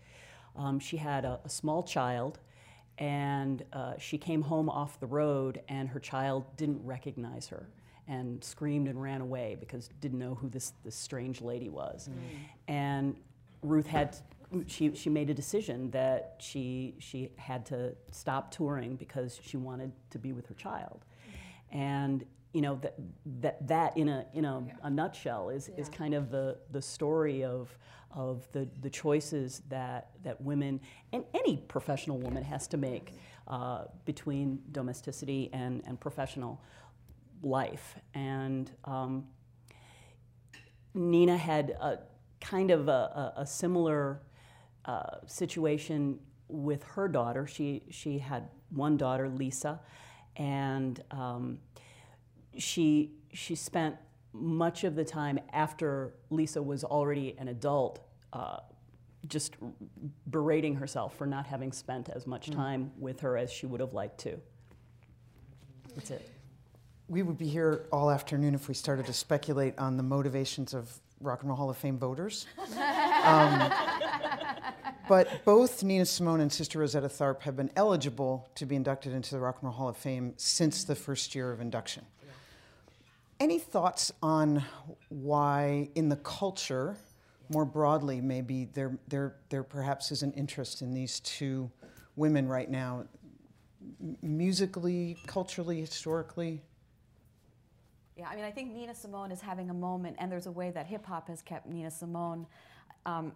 Um, 0.56 0.80
she 0.80 0.98
had 0.98 1.26
a, 1.26 1.40
a 1.44 1.50
small 1.50 1.84
child, 1.84 2.40
and 2.98 3.64
uh, 3.74 3.94
she 3.98 4.18
came 4.18 4.42
home 4.42 4.70
off 4.70 5.00
the 5.00 5.08
road, 5.08 5.62
and 5.68 5.90
her 5.90 6.00
child 6.00 6.46
didn't 6.58 6.86
recognize 6.86 7.48
her 7.48 7.68
and 8.08 8.44
screamed 8.44 8.88
and 8.88 9.02
ran 9.02 9.22
away 9.22 9.56
because 9.60 9.90
didn't 10.02 10.20
know 10.20 10.36
who 10.36 10.50
this, 10.50 10.74
this 10.84 10.96
strange 10.96 11.42
lady 11.42 11.70
was. 11.70 12.10
And 12.68 13.16
Ruth 13.64 13.88
had 13.88 14.18
she, 14.68 14.94
she 14.96 15.10
made 15.10 15.30
a 15.30 15.34
decision 15.34 15.92
that 15.92 16.36
she 16.40 16.96
she 17.00 17.30
had 17.38 17.66
to 17.68 17.96
stop 18.12 18.52
touring 18.52 18.96
because 18.96 19.40
she 19.42 19.56
wanted 19.56 19.92
to 20.10 20.20
be 20.20 20.34
with 20.34 20.46
her 20.48 20.56
child. 20.56 21.06
And 21.72 22.26
you 22.54 22.62
know 22.62 22.76
that 22.82 22.96
that, 23.42 23.68
that 23.68 23.98
in 23.98 24.10
a 24.10 24.26
in 24.34 24.46
a, 24.46 24.64
a 24.84 24.90
nutshell 24.90 25.50
is, 25.50 25.70
is 25.78 25.90
kind 25.90 26.14
of 26.14 26.32
the, 26.32 26.58
the 26.72 26.82
story 26.82 27.44
of 27.44 27.78
of 28.16 28.48
the, 28.52 28.68
the 28.82 28.90
choices 28.90 29.62
that, 29.70 30.10
that 30.24 30.42
women 30.42 30.80
and 31.14 31.24
any 31.34 31.58
professional 31.58 32.18
woman 32.18 32.44
has 32.44 32.68
to 32.68 32.78
make 32.78 33.14
uh, 33.48 33.86
between 34.06 34.60
domesticity 34.72 35.50
and, 35.54 35.82
and 35.86 36.00
professional 36.00 36.62
life. 37.42 37.96
And 38.14 38.72
um, 38.86 39.26
Nina 40.94 41.38
had 41.38 41.72
a 41.82 42.00
kind 42.40 42.72
of 42.72 42.88
a, 42.88 43.34
a, 43.38 43.42
a 43.42 43.48
similar 43.48 44.22
uh, 44.86 45.18
situation 45.26 46.20
with 46.48 46.84
her 46.84 47.08
daughter. 47.08 47.48
She 47.48 47.84
she 47.90 48.18
had 48.18 48.50
one 48.70 48.98
daughter, 48.98 49.30
Lisa, 49.30 49.80
and 50.36 51.02
um, 51.12 51.60
she 52.58 53.12
she 53.34 53.56
spent 53.56 53.96
much 54.34 54.84
of 54.84 54.96
the 54.96 55.06
time 55.06 55.40
after 55.52 56.14
Lisa 56.30 56.62
was 56.62 56.84
already 56.84 57.36
an 57.38 57.48
adult. 57.48 58.00
Uh, 58.34 58.58
just 59.28 59.56
berating 60.30 60.76
herself 60.76 61.16
for 61.16 61.28
not 61.28 61.46
having 61.46 61.72
spent 61.72 62.10
as 62.10 62.26
much 62.26 62.50
time 62.50 62.92
with 62.98 63.20
her 63.20 63.38
as 63.38 63.52
she 63.52 63.68
would 63.68 63.80
have 63.80 63.94
liked 63.94 64.20
to. 64.20 64.40
That's 65.96 66.12
it. 66.12 66.28
We 67.08 67.22
would 67.22 67.38
be 67.38 67.48
here 67.48 67.86
all 67.92 68.10
afternoon 68.10 68.56
if 68.56 68.68
we 68.68 68.74
started 68.74 69.06
to 69.06 69.14
speculate 69.14 69.78
on 69.78 69.98
the 69.98 70.04
motivations 70.04 70.74
of 70.74 70.92
Rock 71.20 71.42
and 71.42 71.50
Roll 71.50 71.58
Hall 71.58 71.70
of 71.70 71.78
Fame 71.78 71.98
voters. 71.98 72.46
Um, 73.22 73.72
but 75.08 75.46
both 75.46 75.84
Nina 75.84 76.06
Simone 76.06 76.42
and 76.42 76.52
Sister 76.52 76.80
Rosetta 76.80 77.08
Tharpe 77.08 77.42
have 77.42 77.56
been 77.56 77.70
eligible 77.76 78.50
to 78.56 78.66
be 78.66 78.76
inducted 78.76 79.14
into 79.14 79.36
the 79.36 79.40
Rock 79.40 79.58
and 79.62 79.66
Roll 79.66 79.74
Hall 79.74 79.90
of 79.90 79.96
Fame 79.96 80.34
since 80.38 80.84
the 80.84 80.96
first 80.96 81.36
year 81.36 81.52
of 81.52 81.62
induction. 81.62 82.04
Any 83.42 83.58
thoughts 83.58 84.12
on 84.22 84.64
why, 85.10 85.90
in 85.96 86.10
the 86.10 86.16
culture, 86.18 86.96
more 87.50 87.66
broadly, 87.66 88.22
maybe 88.22 88.66
there, 88.66 89.00
there, 89.08 89.38
there 89.50 89.64
perhaps 89.64 90.12
is 90.12 90.22
an 90.22 90.32
interest 90.34 90.84
in 90.84 90.94
these 90.94 91.20
two 91.22 91.72
women 92.16 92.48
right 92.48 92.70
now, 92.70 93.06
musically, 94.22 95.18
culturally, 95.26 95.80
historically? 95.80 96.62
Yeah, 98.16 98.28
I 98.30 98.36
mean, 98.36 98.46
I 98.46 98.52
think 98.52 98.76
Nina 98.76 98.94
Simone 98.94 99.32
is 99.32 99.42
having 99.42 99.72
a 99.72 99.74
moment, 99.74 100.18
and 100.20 100.32
there's 100.32 100.46
a 100.46 100.52
way 100.52 100.70
that 100.70 100.86
hip 100.86 101.04
hop 101.04 101.28
has 101.28 101.42
kept 101.42 101.66
Nina 101.66 101.90
Simone, 101.90 102.46
um, 103.08 103.32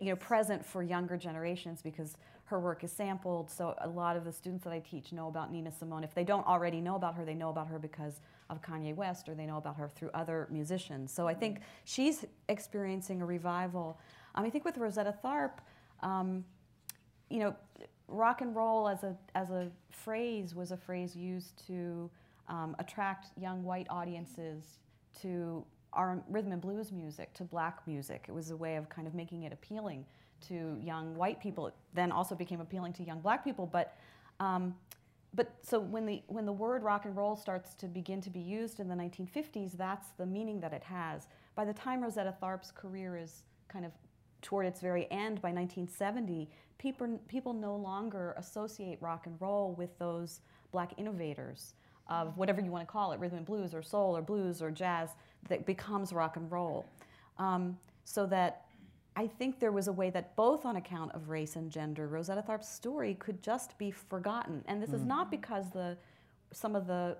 you 0.00 0.06
know, 0.06 0.16
present 0.16 0.64
for 0.64 0.82
younger 0.82 1.18
generations 1.18 1.82
because 1.82 2.16
her 2.46 2.58
work 2.58 2.84
is 2.84 2.90
sampled. 2.90 3.50
So 3.50 3.74
a 3.82 3.88
lot 3.88 4.16
of 4.16 4.24
the 4.24 4.32
students 4.32 4.64
that 4.64 4.72
I 4.72 4.78
teach 4.78 5.12
know 5.12 5.28
about 5.28 5.52
Nina 5.52 5.72
Simone. 5.72 6.04
If 6.04 6.14
they 6.14 6.24
don't 6.24 6.46
already 6.46 6.80
know 6.80 6.96
about 6.96 7.16
her, 7.16 7.26
they 7.26 7.34
know 7.34 7.50
about 7.50 7.68
her 7.68 7.78
because 7.78 8.22
of 8.50 8.62
Kanye 8.62 8.94
West, 8.94 9.28
or 9.28 9.34
they 9.34 9.46
know 9.46 9.56
about 9.56 9.76
her 9.76 9.88
through 9.88 10.10
other 10.14 10.46
musicians. 10.50 11.12
So 11.12 11.26
I 11.26 11.34
think 11.34 11.60
she's 11.84 12.24
experiencing 12.48 13.22
a 13.22 13.26
revival. 13.26 13.98
Um, 14.34 14.44
I 14.44 14.50
think 14.50 14.64
with 14.64 14.78
Rosetta 14.78 15.14
Tharpe. 15.24 15.58
Um, 16.02 16.44
you 17.28 17.40
know, 17.40 17.56
rock 18.08 18.40
and 18.40 18.54
roll 18.54 18.88
as 18.88 19.02
a 19.02 19.16
as 19.34 19.50
a 19.50 19.68
phrase 19.90 20.54
was 20.54 20.70
a 20.70 20.76
phrase 20.76 21.16
used 21.16 21.66
to 21.66 22.10
um, 22.48 22.76
attract 22.78 23.26
young 23.36 23.64
white 23.64 23.86
audiences 23.90 24.78
to 25.22 25.64
our 25.92 26.22
rhythm 26.28 26.52
and 26.52 26.60
blues 26.60 26.92
music, 26.92 27.32
to 27.34 27.42
black 27.42 27.80
music. 27.86 28.26
It 28.28 28.32
was 28.32 28.50
a 28.50 28.56
way 28.56 28.76
of 28.76 28.88
kind 28.88 29.08
of 29.08 29.14
making 29.14 29.44
it 29.44 29.52
appealing 29.52 30.04
to 30.48 30.76
young 30.82 31.16
white 31.16 31.40
people. 31.40 31.68
It 31.68 31.74
then 31.94 32.12
also 32.12 32.34
became 32.34 32.60
appealing 32.60 32.92
to 32.94 33.02
young 33.02 33.20
black 33.20 33.44
people, 33.44 33.66
but. 33.66 33.96
Um, 34.38 34.74
but 35.36 35.52
so 35.62 35.78
when 35.78 36.06
the 36.06 36.22
when 36.26 36.46
the 36.46 36.52
word 36.52 36.82
rock 36.82 37.04
and 37.04 37.14
roll 37.14 37.36
starts 37.36 37.74
to 37.74 37.86
begin 37.86 38.20
to 38.22 38.30
be 38.30 38.40
used 38.40 38.80
in 38.80 38.88
the 38.88 38.94
1950s, 38.94 39.76
that's 39.76 40.08
the 40.18 40.26
meaning 40.26 40.58
that 40.60 40.72
it 40.72 40.82
has. 40.82 41.28
By 41.54 41.64
the 41.64 41.74
time 41.74 42.02
Rosetta 42.02 42.34
Tharpe's 42.42 42.72
career 42.72 43.16
is 43.16 43.42
kind 43.68 43.84
of 43.84 43.92
toward 44.42 44.66
its 44.66 44.80
very 44.80 45.10
end 45.10 45.42
by 45.42 45.50
1970, 45.50 46.48
people, 46.78 47.20
people 47.28 47.52
no 47.52 47.76
longer 47.76 48.34
associate 48.38 48.98
rock 49.00 49.26
and 49.26 49.36
roll 49.40 49.74
with 49.74 49.98
those 49.98 50.40
black 50.72 50.92
innovators 50.98 51.74
of 52.08 52.36
whatever 52.36 52.60
you 52.60 52.70
want 52.70 52.86
to 52.86 52.90
call 52.90 53.12
it, 53.12 53.18
rhythm 53.18 53.38
and 53.38 53.46
blues 53.46 53.74
or 53.74 53.82
soul 53.82 54.16
or 54.16 54.22
blues 54.22 54.62
or 54.62 54.70
jazz, 54.70 55.10
that 55.48 55.66
becomes 55.66 56.12
rock 56.12 56.36
and 56.36 56.50
roll. 56.52 56.86
Um, 57.38 57.76
so 58.04 58.26
that 58.26 58.65
I 59.18 59.26
think 59.26 59.58
there 59.58 59.72
was 59.72 59.88
a 59.88 59.92
way 59.92 60.10
that 60.10 60.36
both 60.36 60.66
on 60.66 60.76
account 60.76 61.12
of 61.12 61.30
race 61.30 61.56
and 61.56 61.70
gender, 61.70 62.06
Rosetta 62.06 62.42
Tharpe's 62.42 62.68
story 62.68 63.14
could 63.14 63.42
just 63.42 63.76
be 63.78 63.90
forgotten. 63.90 64.62
And 64.68 64.82
this 64.82 64.92
is 64.92 65.04
not 65.04 65.30
because 65.30 65.70
the 65.70 65.96
some 66.52 66.76
of 66.76 66.86
the 66.86 67.16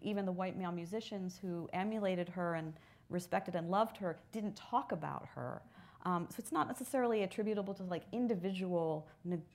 even 0.00 0.24
the 0.24 0.32
white 0.32 0.56
male 0.56 0.72
musicians 0.72 1.38
who 1.42 1.68
emulated 1.72 2.28
her 2.28 2.54
and 2.54 2.72
respected 3.10 3.56
and 3.56 3.68
loved 3.68 3.96
her 3.98 4.16
didn't 4.32 4.56
talk 4.56 4.92
about 4.92 5.26
her. 5.34 5.60
Um, 6.06 6.28
so 6.30 6.36
it's 6.38 6.52
not 6.52 6.66
necessarily 6.66 7.24
attributable 7.24 7.74
to 7.74 7.82
like 7.82 8.04
individual, 8.12 9.06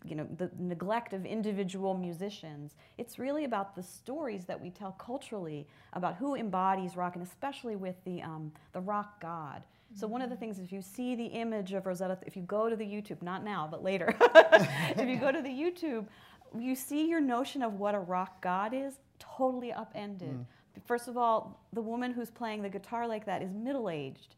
you 0.04 0.16
know, 0.16 0.28
the 0.38 0.52
neglect 0.60 1.14
of 1.14 1.26
individual 1.26 1.96
musicians. 1.98 2.76
It's 3.00 3.18
really 3.18 3.46
about 3.46 3.76
the 3.76 3.82
stories 3.82 4.46
that 4.46 4.62
we 4.62 4.70
tell 4.70 4.92
culturally 4.92 5.66
about 5.94 6.16
who 6.18 6.36
embodies 6.36 6.96
rock, 6.96 7.16
and 7.16 7.26
especially 7.26 7.76
with 7.76 7.96
the 8.04 8.22
um, 8.22 8.52
the 8.74 8.82
rock 8.82 9.20
god. 9.22 9.64
So 9.96 10.08
one 10.08 10.22
of 10.22 10.30
the 10.30 10.36
things, 10.36 10.60
if 10.60 10.72
you 10.72 10.82
see 10.82 11.16
the 11.16 11.26
image 11.26 11.72
of 11.74 11.86
Rosetta, 11.86 12.18
if 12.26 12.36
you 12.36 12.42
go 12.44 12.70
to 12.70 12.76
the 12.76 12.86
YouTube, 12.86 13.22
not 13.22 13.44
now, 13.44 13.68
but 13.70 13.82
later, 13.84 14.14
if 14.36 15.08
you 15.08 15.18
go 15.18 15.32
to 15.32 15.42
the 15.42 15.50
YouTube, 15.50 16.08
you 16.60 16.76
see 16.76 17.08
your 17.08 17.22
notion 17.22 17.62
of 17.64 17.80
what 17.80 17.96
a 17.96 18.00
rock 18.00 18.42
god 18.42 18.74
is 18.74 19.00
totally 19.20 19.72
upended. 19.72 20.46
First 20.86 21.08
of 21.08 21.18
all, 21.18 21.62
the 21.72 21.82
woman 21.82 22.12
who's 22.12 22.30
playing 22.30 22.62
the 22.62 22.70
guitar 22.70 23.08
like 23.08 23.26
that 23.26 23.42
is 23.42 23.54
middle-aged. 23.54 24.36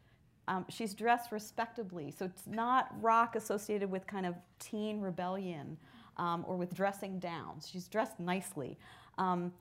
Um, 0.47 0.65
she's 0.69 0.93
dressed 0.93 1.31
respectably, 1.31 2.11
so 2.11 2.25
it's 2.25 2.47
not 2.47 2.89
rock 3.01 3.35
associated 3.35 3.91
with 3.91 4.07
kind 4.07 4.25
of 4.25 4.35
teen 4.59 5.01
rebellion 5.01 5.77
um, 6.17 6.45
or 6.47 6.55
with 6.55 6.73
dressing 6.73 7.19
down. 7.19 7.59
She's 7.65 7.87
dressed 7.87 8.19
nicely. 8.19 8.77
Um, 9.17 9.51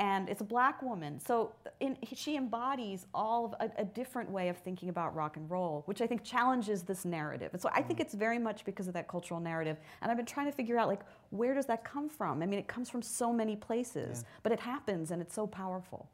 and 0.00 0.30
it's 0.30 0.40
a 0.40 0.44
black 0.44 0.80
woman. 0.80 1.20
So 1.20 1.52
in, 1.78 1.96
she 2.14 2.36
embodies 2.36 3.06
all 3.12 3.44
of 3.44 3.54
a, 3.60 3.82
a, 3.82 3.84
different 3.84 4.30
way 4.30 4.48
of 4.48 4.56
thinking 4.56 4.88
about 4.88 5.14
rock 5.14 5.36
and 5.36 5.48
roll, 5.50 5.82
which 5.84 6.00
I 6.00 6.06
think 6.06 6.24
challenges 6.24 6.82
this 6.82 7.04
narrative. 7.04 7.50
And 7.52 7.60
so 7.60 7.68
I 7.74 7.82
think 7.82 7.98
mm. 7.98 8.02
it's 8.02 8.14
very 8.14 8.38
much 8.38 8.64
because 8.64 8.88
of 8.88 8.94
that 8.94 9.08
cultural 9.08 9.40
narrative. 9.40 9.76
And 10.00 10.10
I've 10.10 10.16
been 10.16 10.24
trying 10.24 10.46
to 10.46 10.52
figure 10.52 10.78
out 10.78 10.88
like 10.88 11.02
where 11.28 11.54
does 11.54 11.66
that 11.66 11.84
come 11.84 12.08
from? 12.08 12.42
I 12.42 12.46
mean, 12.46 12.58
it 12.58 12.66
comes 12.66 12.88
from 12.88 13.02
so 13.02 13.30
many 13.30 13.56
places, 13.56 14.20
yeah. 14.22 14.28
but 14.42 14.52
it 14.52 14.60
happens 14.60 15.10
and 15.10 15.20
it's 15.20 15.34
so 15.34 15.46
powerful. 15.46 16.08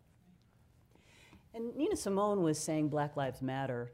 And 1.54 1.74
Nina 1.76 1.96
Simone 1.96 2.42
was 2.42 2.58
saying 2.58 2.88
Black 2.88 3.16
Lives 3.16 3.40
Matter 3.40 3.92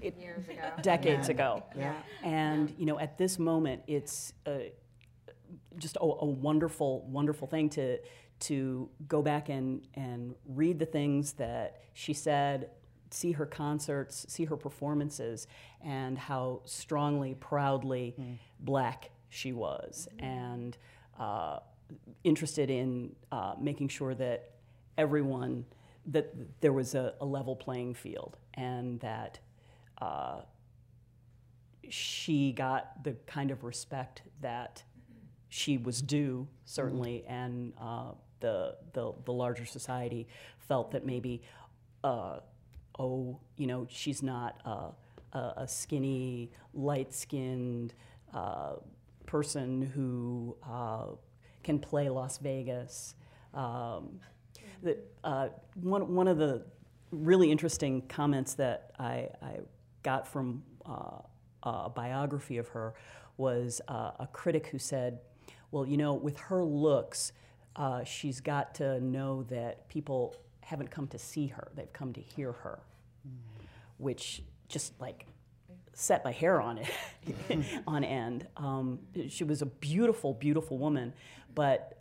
it, 0.00 0.16
years 0.18 0.48
ago, 0.48 0.62
decades 0.82 1.28
yeah. 1.28 1.34
ago. 1.34 1.62
Yeah. 1.76 1.94
And 2.24 2.74
you 2.78 2.86
know, 2.86 2.98
at 2.98 3.18
this 3.18 3.38
moment, 3.38 3.82
it's 3.86 4.32
a, 4.46 4.72
just 5.76 5.96
a, 5.96 6.00
a, 6.00 6.24
wonderful, 6.24 7.06
wonderful 7.06 7.46
thing 7.46 7.68
to 7.70 7.98
to 8.40 8.88
go 9.08 9.22
back 9.22 9.48
and 9.48 9.86
and 9.94 10.34
read 10.46 10.78
the 10.78 10.86
things 10.86 11.32
that 11.34 11.82
she 11.92 12.12
said, 12.12 12.70
see 13.10 13.32
her 13.32 13.46
concerts, 13.46 14.26
see 14.28 14.44
her 14.44 14.56
performances, 14.56 15.46
and 15.84 16.18
how 16.18 16.62
strongly, 16.64 17.34
proudly 17.34 18.14
mm. 18.18 18.38
black 18.60 19.10
she 19.28 19.52
was, 19.52 20.08
and 20.18 20.76
uh, 21.18 21.58
interested 22.24 22.70
in 22.70 23.14
uh, 23.32 23.54
making 23.60 23.88
sure 23.88 24.14
that 24.14 24.52
everyone 24.98 25.64
that 26.06 26.34
there 26.60 26.72
was 26.72 26.94
a, 26.94 27.14
a 27.20 27.24
level 27.24 27.54
playing 27.54 27.94
field 27.94 28.38
and 28.54 29.00
that 29.00 29.38
uh, 30.00 30.40
she 31.88 32.52
got 32.52 33.04
the 33.04 33.12
kind 33.26 33.50
of 33.50 33.64
respect 33.64 34.22
that 34.40 34.82
she 35.48 35.76
was 35.76 36.00
due, 36.00 36.48
certainly, 36.64 37.24
mm-hmm. 37.24 37.32
and 37.32 37.72
uh, 37.80 38.12
the, 38.40 38.76
the, 38.92 39.12
the 39.24 39.32
larger 39.32 39.64
society 39.64 40.26
felt 40.58 40.90
that 40.92 41.04
maybe, 41.04 41.42
uh, 42.04 42.38
oh, 42.98 43.38
you 43.56 43.66
know, 43.66 43.86
she's 43.90 44.22
not 44.22 44.60
a, 44.64 45.38
a 45.56 45.68
skinny, 45.68 46.50
light 46.74 47.14
skinned 47.14 47.94
uh, 48.34 48.74
person 49.26 49.82
who 49.82 50.56
uh, 50.68 51.06
can 51.62 51.78
play 51.78 52.08
Las 52.08 52.38
Vegas. 52.38 53.14
Um, 53.54 54.20
uh, 55.24 55.48
one, 55.74 56.14
one 56.14 56.28
of 56.28 56.38
the 56.38 56.64
really 57.10 57.50
interesting 57.50 58.02
comments 58.02 58.54
that 58.54 58.92
I, 58.98 59.28
I 59.42 59.58
got 60.02 60.26
from 60.26 60.62
uh, 60.86 61.18
a 61.62 61.90
biography 61.90 62.58
of 62.58 62.68
her 62.68 62.94
was 63.36 63.80
uh, 63.88 64.12
a 64.18 64.28
critic 64.32 64.68
who 64.68 64.78
said, 64.78 65.18
well, 65.70 65.86
you 65.86 65.96
know, 65.96 66.14
with 66.14 66.38
her 66.38 66.62
looks, 66.64 67.32
uh, 67.76 68.04
she's 68.04 68.40
got 68.40 68.74
to 68.76 69.00
know 69.00 69.44
that 69.44 69.88
people 69.88 70.36
haven't 70.60 70.90
come 70.90 71.06
to 71.08 71.18
see 71.18 71.48
her, 71.48 71.68
they've 71.74 71.92
come 71.92 72.12
to 72.12 72.20
hear 72.20 72.52
her, 72.52 72.80
mm. 73.26 73.64
which 73.98 74.42
just 74.68 74.98
like 75.00 75.26
set 75.92 76.24
my 76.24 76.32
hair 76.32 76.60
on 76.60 76.78
it 76.78 76.88
on 77.86 78.04
end. 78.04 78.46
Um, 78.56 79.00
she 79.28 79.44
was 79.44 79.62
a 79.62 79.66
beautiful, 79.66 80.34
beautiful 80.34 80.78
woman, 80.78 81.12
but 81.54 81.98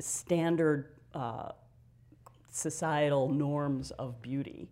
standard 0.00 0.92
uh, 1.14 1.50
societal 2.50 3.28
norms 3.28 3.90
of 3.92 4.20
beauty 4.20 4.68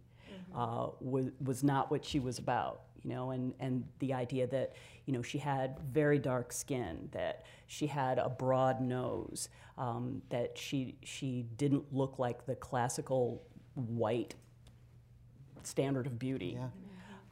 uh, 0.55 0.89
was, 1.01 1.31
was 1.43 1.63
not 1.63 1.91
what 1.91 2.05
she 2.05 2.19
was 2.19 2.39
about, 2.39 2.81
you 3.07 3.15
know, 3.15 3.31
and, 3.31 3.55
and 3.61 3.85
the 4.01 4.13
idea 4.13 4.49
that, 4.49 4.73
you 5.05 5.13
know, 5.13 5.23
she 5.23 5.39
had 5.39 5.79
very 5.93 6.19
dark 6.19 6.53
skin, 6.53 7.09
that 7.13 7.45
she 7.69 7.87
had 7.87 8.19
a 8.19 8.29
broad 8.29 8.81
nose, 8.81 9.49
um, 9.79 10.21
that 10.29 10.59
she, 10.59 10.97
she 11.05 11.47
didn't 11.57 11.85
look 11.93 12.19
like 12.19 12.45
the 12.47 12.57
classical 12.57 13.45
white 13.75 14.35
standard 15.63 16.07
of 16.07 16.19
beauty, 16.19 16.59
yeah. 16.59 16.67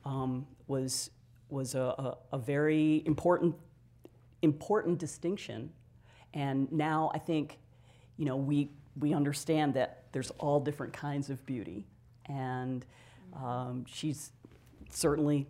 um, 0.04 0.46
was, 0.68 1.10
was 1.48 1.74
a, 1.74 1.80
a, 1.80 2.18
a 2.34 2.38
very 2.38 3.02
important, 3.04 3.56
important 4.42 4.98
distinction. 4.98 5.70
And 6.34 6.70
now 6.70 7.10
I 7.14 7.18
think, 7.18 7.58
you 8.16 8.26
know, 8.26 8.36
we, 8.36 8.70
we 8.96 9.12
understand 9.12 9.74
that 9.74 10.04
there's 10.12 10.30
all 10.38 10.60
different 10.60 10.92
kinds 10.92 11.30
of 11.30 11.44
beauty. 11.44 11.84
And 12.26 12.86
um, 13.34 13.84
she's 13.88 14.30
certainly 14.88 15.48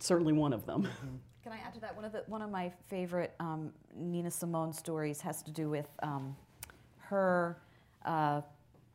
certainly 0.00 0.32
one 0.32 0.52
of 0.52 0.66
them. 0.66 0.82
Mm-hmm. 0.82 1.16
Can 1.42 1.52
I 1.52 1.58
add 1.66 1.74
to 1.74 1.80
that? 1.80 1.96
One 1.96 2.04
of 2.04 2.12
the 2.12 2.22
one 2.26 2.42
of 2.42 2.50
my 2.50 2.70
favorite 2.88 3.34
um, 3.40 3.72
Nina 3.96 4.30
Simone 4.30 4.72
stories 4.72 5.20
has 5.22 5.42
to 5.42 5.50
do 5.50 5.70
with 5.70 5.88
um, 6.02 6.36
her. 6.98 7.56
Uh, 8.04 8.42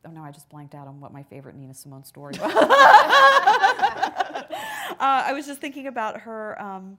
oh 0.05 0.11
no, 0.11 0.21
I 0.21 0.31
just 0.31 0.49
blanked 0.49 0.75
out 0.75 0.87
on 0.87 0.99
what 0.99 1.11
my 1.11 1.23
favorite 1.23 1.55
Nina 1.55 1.73
Simone 1.73 2.03
story 2.03 2.35
was. 2.39 2.51
uh, 2.55 2.63
I 4.99 5.33
was 5.33 5.47
just 5.47 5.59
thinking 5.59 5.87
about 5.87 6.21
her 6.21 6.61
um, 6.61 6.97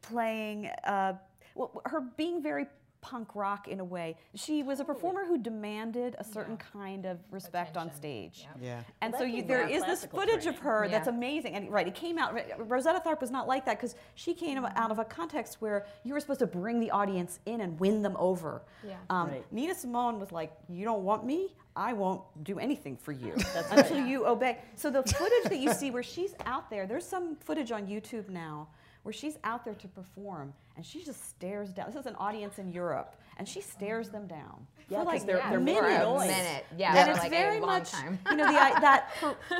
playing. 0.00 0.70
Uh, 0.84 1.14
well, 1.54 1.82
her 1.84 2.00
being 2.00 2.42
very 2.42 2.66
punk 3.00 3.34
rock 3.34 3.68
in 3.68 3.80
a 3.80 3.84
way. 3.84 4.16
She 4.34 4.62
was 4.62 4.80
a 4.80 4.84
performer 4.84 5.24
who 5.24 5.38
demanded 5.38 6.16
a 6.18 6.24
certain 6.24 6.58
yeah. 6.58 6.80
kind 6.80 7.06
of 7.06 7.18
respect 7.30 7.70
Attention. 7.70 7.90
on 7.90 7.96
stage. 7.96 8.40
Yep. 8.42 8.56
Yeah. 8.60 8.82
And 9.00 9.12
well, 9.12 9.22
so 9.22 9.26
you, 9.26 9.42
there 9.42 9.68
is 9.68 9.84
this 9.84 10.04
footage 10.06 10.42
training. 10.42 10.48
of 10.48 10.58
her 10.58 10.84
yeah. 10.84 10.90
that's 10.90 11.08
amazing. 11.08 11.54
And 11.54 11.70
right, 11.70 11.86
it 11.86 11.94
came 11.94 12.18
out. 12.18 12.38
Rosetta 12.58 13.00
Tharpe 13.04 13.20
was 13.20 13.30
not 13.30 13.46
like 13.46 13.64
that 13.66 13.78
because 13.78 13.94
she 14.14 14.34
came 14.34 14.58
mm-hmm. 14.58 14.76
out 14.76 14.90
of 14.90 14.98
a 14.98 15.04
context 15.04 15.60
where 15.60 15.86
you 16.04 16.12
were 16.12 16.20
supposed 16.20 16.40
to 16.40 16.46
bring 16.46 16.80
the 16.80 16.90
audience 16.90 17.40
in 17.46 17.60
and 17.60 17.78
win 17.78 18.02
them 18.02 18.16
over. 18.18 18.62
Yeah. 18.86 18.96
Um, 19.10 19.28
right. 19.28 19.52
Nina 19.52 19.74
Simone 19.74 20.18
was 20.18 20.32
like, 20.32 20.52
"You 20.68 20.84
don't 20.84 21.04
want 21.04 21.24
me. 21.24 21.54
I 21.76 21.92
won't 21.92 22.22
do 22.42 22.58
anything 22.58 22.96
for 22.96 23.12
you 23.12 23.34
until 23.70 24.04
you 24.04 24.26
obey." 24.26 24.58
So 24.74 24.90
the 24.90 25.02
footage 25.02 25.50
that 25.50 25.58
you 25.58 25.72
see 25.72 25.90
where 25.90 26.02
she's 26.02 26.34
out 26.46 26.70
there, 26.70 26.86
there's 26.86 27.06
some 27.06 27.36
footage 27.36 27.72
on 27.72 27.86
YouTube 27.86 28.28
now 28.28 28.68
where 29.08 29.12
she's 29.14 29.38
out 29.42 29.64
there 29.64 29.72
to 29.72 29.88
perform 29.88 30.52
and 30.76 30.84
she 30.84 31.02
just 31.02 31.30
stares 31.30 31.72
down. 31.72 31.86
This 31.86 31.96
is 31.96 32.04
an 32.04 32.14
audience 32.16 32.58
in 32.58 32.70
Europe, 32.70 33.16
and 33.38 33.48
she 33.48 33.62
stares 33.62 34.10
them 34.10 34.26
down. 34.26 34.66
Yeah, 34.90 35.00
like 35.00 35.24
they're, 35.24 35.38
yeah, 35.38 35.48
they're 35.48 35.60
minute. 35.60 35.82
a 35.82 36.18
minute. 36.20 36.66
Yeah, 36.76 36.94
and 36.94 37.10
it's 37.10 37.18
like 37.18 37.30
very 37.30 37.58
much 37.58 37.90
you 38.30 38.36
know 38.36 38.46
the, 38.46 38.52
that 38.82 39.10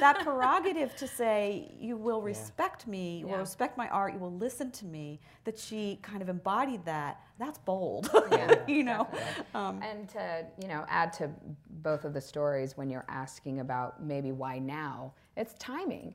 that 0.00 0.20
prerogative 0.20 0.94
to 0.96 1.08
say 1.08 1.72
you 1.80 1.96
will 1.96 2.20
respect 2.20 2.84
yeah. 2.84 2.90
me, 2.90 3.18
you 3.20 3.26
will 3.26 3.38
respect 3.38 3.78
my 3.78 3.88
art, 3.88 4.12
you 4.12 4.18
will 4.18 4.36
listen 4.36 4.70
to 4.72 4.84
me. 4.84 5.18
That 5.44 5.58
she 5.58 5.98
kind 6.02 6.20
of 6.20 6.28
embodied 6.28 6.84
that. 6.84 7.22
That's 7.38 7.58
bold, 7.58 8.10
you 8.68 8.84
know. 8.84 9.08
Um, 9.54 9.80
and 9.82 10.10
to 10.10 10.44
you 10.60 10.68
know 10.68 10.84
add 10.88 11.14
to 11.14 11.30
both 11.82 12.04
of 12.04 12.12
the 12.12 12.20
stories 12.20 12.76
when 12.76 12.90
you're 12.90 13.06
asking 13.08 13.60
about 13.60 14.04
maybe 14.04 14.30
why 14.30 14.58
now, 14.58 15.14
it's 15.38 15.54
timing 15.54 16.14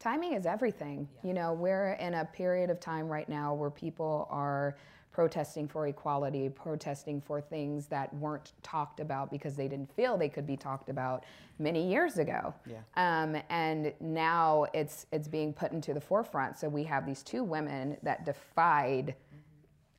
timing 0.00 0.32
is 0.32 0.46
everything. 0.46 1.06
Yeah. 1.22 1.28
You 1.28 1.34
know, 1.34 1.52
we're 1.52 1.92
in 1.92 2.14
a 2.14 2.24
period 2.24 2.70
of 2.70 2.80
time 2.80 3.06
right 3.06 3.28
now 3.28 3.54
where 3.54 3.70
people 3.70 4.26
are 4.30 4.76
protesting 5.12 5.68
for 5.68 5.86
equality, 5.86 6.48
protesting 6.48 7.20
for 7.20 7.40
things 7.40 7.86
that 7.86 8.12
weren't 8.14 8.52
talked 8.62 9.00
about 9.00 9.30
because 9.30 9.54
they 9.54 9.68
didn't 9.68 9.92
feel 9.94 10.16
they 10.16 10.28
could 10.28 10.46
be 10.46 10.56
talked 10.56 10.88
about 10.88 11.24
many 11.58 11.86
years 11.88 12.18
ago. 12.18 12.54
Yeah. 12.64 12.78
Um, 12.96 13.36
and 13.50 13.92
now 14.00 14.66
it's 14.72 15.06
it's 15.12 15.28
being 15.28 15.52
put 15.52 15.72
into 15.72 15.92
the 15.92 16.00
forefront. 16.00 16.58
So 16.58 16.68
we 16.68 16.84
have 16.84 17.06
these 17.06 17.22
two 17.22 17.44
women 17.44 17.96
that 18.02 18.24
defied. 18.24 19.14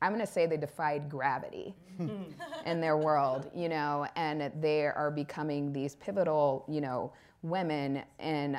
I'm 0.00 0.12
going 0.12 0.26
to 0.26 0.32
say 0.32 0.46
they 0.46 0.56
defied 0.56 1.08
gravity 1.08 1.76
in 2.66 2.80
their 2.80 2.96
world, 2.96 3.48
you 3.54 3.68
know, 3.68 4.08
and 4.16 4.50
they 4.60 4.86
are 4.86 5.12
becoming 5.12 5.72
these 5.72 5.94
pivotal, 5.94 6.64
you 6.68 6.80
know, 6.80 7.12
women 7.42 8.02
in 8.18 8.58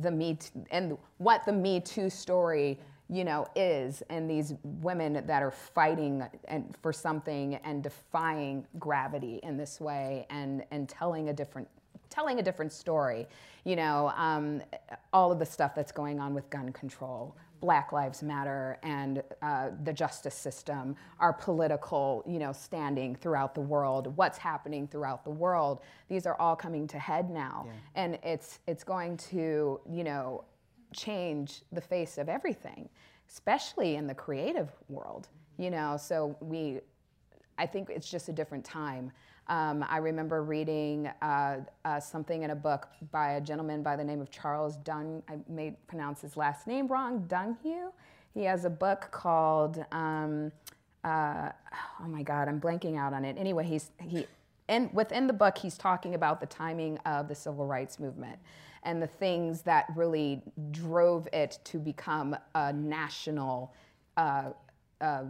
the 0.00 0.10
me 0.10 0.38
and 0.70 0.96
what 1.18 1.44
the 1.44 1.52
me 1.52 1.80
too 1.80 2.10
story 2.10 2.78
you 3.08 3.24
know 3.24 3.46
is 3.54 4.02
and 4.08 4.28
these 4.28 4.54
women 4.62 5.24
that 5.26 5.42
are 5.42 5.50
fighting 5.50 6.22
and 6.46 6.74
for 6.82 6.92
something 6.92 7.56
and 7.56 7.82
defying 7.82 8.66
gravity 8.78 9.40
in 9.42 9.56
this 9.56 9.80
way 9.80 10.26
and 10.30 10.64
and 10.70 10.88
telling 10.88 11.28
a 11.28 11.32
different 11.32 11.68
telling 12.14 12.38
a 12.38 12.42
different 12.42 12.72
story 12.72 13.26
you 13.64 13.76
know 13.76 14.12
um, 14.16 14.62
all 15.12 15.32
of 15.32 15.38
the 15.38 15.46
stuff 15.46 15.74
that's 15.74 15.92
going 15.92 16.20
on 16.20 16.34
with 16.34 16.48
gun 16.50 16.72
control 16.72 17.36
Black 17.64 17.92
Lives 17.92 18.22
Matter 18.22 18.78
and 18.82 19.22
uh, 19.40 19.70
the 19.84 19.92
justice 19.92 20.34
system, 20.34 20.94
our 21.18 21.32
political, 21.32 22.22
you 22.26 22.38
know, 22.38 22.52
standing 22.52 23.16
throughout 23.16 23.54
the 23.54 23.62
world, 23.62 24.14
what's 24.18 24.36
happening 24.36 24.86
throughout 24.86 25.24
the 25.24 25.30
world. 25.30 25.80
These 26.10 26.26
are 26.26 26.38
all 26.38 26.56
coming 26.56 26.86
to 26.88 26.98
head 26.98 27.30
now, 27.30 27.64
yeah. 27.66 28.02
and 28.02 28.18
it's 28.22 28.58
it's 28.66 28.84
going 28.84 29.16
to, 29.16 29.80
you 29.90 30.04
know, 30.04 30.44
change 30.92 31.62
the 31.72 31.80
face 31.80 32.18
of 32.18 32.28
everything, 32.28 32.86
especially 33.30 33.96
in 33.96 34.06
the 34.06 34.14
creative 34.14 34.68
world. 34.90 35.28
You 35.56 35.70
know, 35.70 35.96
so 35.96 36.36
we, 36.40 36.80
I 37.56 37.64
think 37.64 37.88
it's 37.88 38.10
just 38.10 38.28
a 38.28 38.32
different 38.32 38.66
time. 38.66 39.10
Um, 39.48 39.84
I 39.88 39.98
remember 39.98 40.42
reading 40.42 41.10
uh, 41.20 41.58
uh, 41.84 42.00
something 42.00 42.42
in 42.42 42.50
a 42.50 42.54
book 42.54 42.88
by 43.12 43.32
a 43.32 43.40
gentleman 43.40 43.82
by 43.82 43.96
the 43.96 44.04
name 44.04 44.20
of 44.20 44.30
Charles 44.30 44.76
Dung. 44.78 45.22
I 45.28 45.38
may 45.48 45.76
pronounce 45.86 46.20
his 46.22 46.36
last 46.36 46.66
name 46.66 46.86
wrong. 46.86 47.26
Donohue. 47.28 47.90
He 48.32 48.44
has 48.44 48.64
a 48.64 48.70
book 48.70 49.08
called. 49.10 49.84
Um, 49.92 50.50
uh, 51.04 51.50
oh 52.02 52.08
my 52.08 52.22
God, 52.22 52.48
I'm 52.48 52.60
blanking 52.60 52.96
out 52.96 53.12
on 53.12 53.24
it. 53.24 53.36
Anyway, 53.38 53.64
he's 53.64 53.90
he 54.00 54.26
and 54.68 54.92
within 54.94 55.26
the 55.26 55.32
book, 55.32 55.58
he's 55.58 55.76
talking 55.76 56.14
about 56.14 56.40
the 56.40 56.46
timing 56.46 56.98
of 57.04 57.28
the 57.28 57.34
civil 57.34 57.66
rights 57.66 58.00
movement 58.00 58.38
and 58.82 59.00
the 59.00 59.06
things 59.06 59.62
that 59.62 59.86
really 59.94 60.42
drove 60.70 61.28
it 61.32 61.58
to 61.64 61.78
become 61.78 62.36
a 62.54 62.72
national 62.72 63.74
uh, 64.16 64.50
uh, 65.00 65.24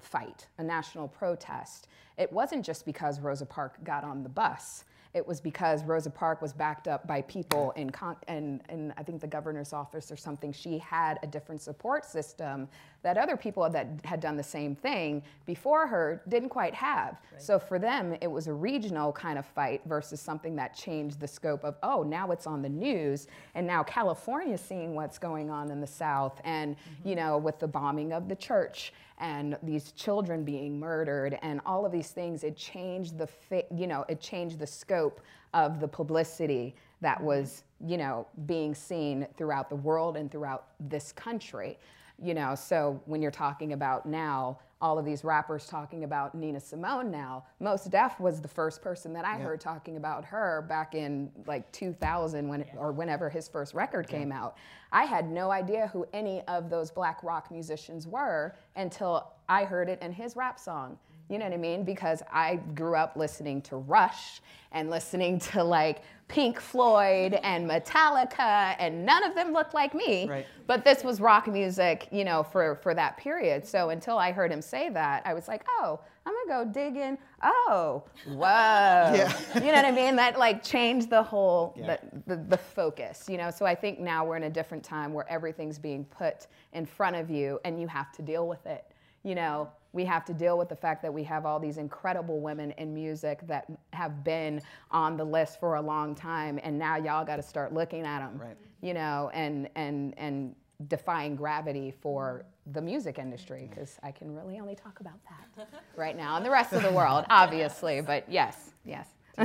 fight, 0.00 0.46
a 0.58 0.62
national 0.62 1.08
protest. 1.08 1.88
It 2.18 2.32
wasn't 2.32 2.64
just 2.64 2.84
because 2.84 3.20
Rosa 3.20 3.46
Parks 3.46 3.78
got 3.84 4.04
on 4.04 4.22
the 4.22 4.28
bus. 4.28 4.84
It 5.14 5.26
was 5.26 5.40
because 5.40 5.82
Rosa 5.82 6.10
Parks 6.10 6.42
was 6.42 6.52
backed 6.52 6.88
up 6.88 7.06
by 7.06 7.22
people 7.22 7.70
in, 7.70 7.88
con- 7.88 8.16
in, 8.28 8.60
in, 8.68 8.92
I 8.98 9.02
think, 9.02 9.22
the 9.22 9.26
governor's 9.26 9.72
office 9.72 10.12
or 10.12 10.16
something. 10.16 10.52
She 10.52 10.76
had 10.76 11.18
a 11.22 11.26
different 11.26 11.62
support 11.62 12.04
system 12.04 12.68
that 13.02 13.16
other 13.16 13.34
people 13.34 13.68
that 13.70 13.86
had 14.04 14.20
done 14.20 14.36
the 14.36 14.42
same 14.42 14.74
thing 14.74 15.22
before 15.46 15.86
her 15.86 16.20
didn't 16.28 16.50
quite 16.50 16.74
have. 16.74 17.18
Right. 17.32 17.40
So 17.40 17.58
for 17.58 17.78
them, 17.78 18.14
it 18.20 18.30
was 18.30 18.46
a 18.46 18.52
regional 18.52 19.10
kind 19.10 19.38
of 19.38 19.46
fight 19.46 19.80
versus 19.86 20.20
something 20.20 20.54
that 20.56 20.74
changed 20.74 21.18
the 21.18 21.28
scope 21.28 21.64
of, 21.64 21.76
oh, 21.82 22.02
now 22.02 22.30
it's 22.30 22.46
on 22.46 22.60
the 22.60 22.68
news, 22.68 23.26
and 23.54 23.66
now 23.66 23.82
California's 23.82 24.60
seeing 24.60 24.94
what's 24.94 25.16
going 25.18 25.48
on 25.48 25.70
in 25.70 25.80
the 25.80 25.86
South, 25.86 26.42
and, 26.44 26.76
mm-hmm. 26.76 27.08
you 27.08 27.16
know, 27.16 27.38
with 27.38 27.58
the 27.58 27.68
bombing 27.68 28.12
of 28.12 28.28
the 28.28 28.36
church 28.36 28.92
and 29.18 29.56
these 29.62 29.92
children 29.92 30.44
being 30.44 30.78
murdered 30.78 31.38
and 31.42 31.60
all 31.64 31.86
of 31.86 31.92
these 31.92 32.10
things 32.10 32.44
it 32.44 32.56
changed 32.56 33.16
the 33.18 33.28
you 33.74 33.86
know 33.86 34.04
it 34.08 34.20
changed 34.20 34.58
the 34.58 34.66
scope 34.66 35.20
of 35.54 35.80
the 35.80 35.88
publicity 35.88 36.74
that 37.00 37.18
mm-hmm. 37.18 37.26
was 37.26 37.62
you 37.84 37.96
know 37.96 38.26
being 38.46 38.74
seen 38.74 39.26
throughout 39.36 39.68
the 39.68 39.76
world 39.76 40.16
and 40.16 40.30
throughout 40.30 40.66
this 40.80 41.12
country 41.12 41.78
you 42.22 42.34
know 42.34 42.54
so 42.54 43.00
when 43.06 43.22
you're 43.22 43.30
talking 43.30 43.72
about 43.72 44.06
now 44.06 44.58
all 44.80 44.98
of 44.98 45.04
these 45.04 45.24
rappers 45.24 45.66
talking 45.66 46.04
about 46.04 46.34
Nina 46.34 46.60
Simone 46.60 47.10
now. 47.10 47.44
Mos 47.60 47.84
Def 47.84 48.20
was 48.20 48.42
the 48.42 48.48
first 48.48 48.82
person 48.82 49.12
that 49.14 49.24
I 49.24 49.38
yeah. 49.38 49.44
heard 49.44 49.60
talking 49.60 49.96
about 49.96 50.24
her 50.26 50.66
back 50.68 50.94
in 50.94 51.30
like 51.46 51.70
2000 51.72 52.46
when 52.46 52.64
or 52.76 52.92
whenever 52.92 53.30
his 53.30 53.48
first 53.48 53.72
record 53.72 54.06
came 54.06 54.30
out. 54.30 54.56
I 54.92 55.04
had 55.04 55.30
no 55.30 55.50
idea 55.50 55.88
who 55.88 56.06
any 56.12 56.42
of 56.42 56.68
those 56.68 56.90
black 56.90 57.22
rock 57.22 57.50
musicians 57.50 58.06
were 58.06 58.54
until 58.76 59.32
I 59.48 59.64
heard 59.64 59.88
it 59.88 60.00
in 60.02 60.12
his 60.12 60.36
rap 60.36 60.58
song. 60.58 60.98
You 61.28 61.38
know 61.38 61.46
what 61.46 61.54
I 61.54 61.58
mean? 61.58 61.84
Because 61.84 62.22
I 62.32 62.56
grew 62.74 62.94
up 62.94 63.16
listening 63.16 63.62
to 63.62 63.76
Rush 63.76 64.40
and 64.72 64.90
listening 64.90 65.38
to 65.52 65.64
like 65.64 66.02
Pink 66.28 66.58
Floyd 66.58 67.34
and 67.44 67.70
Metallica, 67.70 68.74
and 68.80 69.06
none 69.06 69.22
of 69.22 69.36
them 69.36 69.52
looked 69.52 69.74
like 69.74 69.94
me. 69.94 70.28
Right. 70.28 70.46
But 70.66 70.84
this 70.84 71.04
was 71.04 71.20
rock 71.20 71.46
music, 71.46 72.08
you 72.10 72.24
know, 72.24 72.42
for, 72.42 72.76
for 72.82 72.94
that 72.94 73.16
period. 73.16 73.64
So 73.64 73.90
until 73.90 74.18
I 74.18 74.32
heard 74.32 74.50
him 74.50 74.60
say 74.60 74.88
that, 74.90 75.22
I 75.24 75.34
was 75.34 75.46
like, 75.46 75.64
oh, 75.78 76.00
I'm 76.26 76.34
gonna 76.48 76.64
go 76.64 76.70
dig 76.72 76.96
in. 76.96 77.16
Oh, 77.44 78.02
whoa. 78.26 78.40
yeah. 78.40 79.32
You 79.54 79.60
know 79.60 79.74
what 79.74 79.84
I 79.84 79.92
mean? 79.92 80.16
That 80.16 80.36
like 80.36 80.64
changed 80.64 81.10
the 81.10 81.22
whole, 81.22 81.74
yeah. 81.76 81.98
the, 82.26 82.34
the, 82.34 82.42
the 82.42 82.56
focus, 82.56 83.26
you 83.28 83.36
know? 83.36 83.52
So 83.52 83.64
I 83.64 83.76
think 83.76 84.00
now 84.00 84.24
we're 84.24 84.36
in 84.36 84.44
a 84.44 84.50
different 84.50 84.82
time 84.82 85.12
where 85.12 85.30
everything's 85.30 85.78
being 85.78 86.04
put 86.06 86.48
in 86.72 86.86
front 86.86 87.14
of 87.14 87.30
you 87.30 87.60
and 87.64 87.80
you 87.80 87.86
have 87.86 88.10
to 88.12 88.22
deal 88.22 88.48
with 88.48 88.66
it 88.66 88.84
you 89.26 89.34
know, 89.34 89.68
we 89.92 90.04
have 90.04 90.24
to 90.26 90.32
deal 90.32 90.56
with 90.56 90.68
the 90.68 90.76
fact 90.76 91.02
that 91.02 91.12
we 91.12 91.24
have 91.24 91.44
all 91.44 91.58
these 91.58 91.78
incredible 91.78 92.38
women 92.38 92.70
in 92.72 92.94
music 92.94 93.40
that 93.48 93.66
have 93.92 94.22
been 94.22 94.62
on 94.92 95.16
the 95.16 95.24
list 95.24 95.58
for 95.58 95.74
a 95.74 95.80
long 95.80 96.14
time, 96.14 96.60
and 96.62 96.78
now 96.78 96.96
y'all 96.96 97.24
got 97.24 97.36
to 97.36 97.42
start 97.42 97.74
looking 97.74 98.06
at 98.06 98.20
them, 98.20 98.38
right. 98.38 98.56
you 98.82 98.94
know, 98.94 99.30
and 99.34 99.68
and 99.74 100.14
and 100.16 100.54
defying 100.86 101.34
gravity 101.34 101.90
for 101.90 102.44
the 102.72 102.80
music 102.80 103.18
industry 103.18 103.68
because 103.68 103.98
I 104.02 104.12
can 104.12 104.32
really 104.32 104.60
only 104.60 104.76
talk 104.76 105.00
about 105.00 105.18
that 105.24 105.68
right 105.96 106.16
now, 106.16 106.36
and 106.36 106.46
the 106.46 106.50
rest 106.50 106.72
of 106.72 106.84
the 106.84 106.92
world, 106.92 107.24
obviously. 107.28 108.00
But 108.00 108.30
yes, 108.30 108.74
yes. 108.84 109.08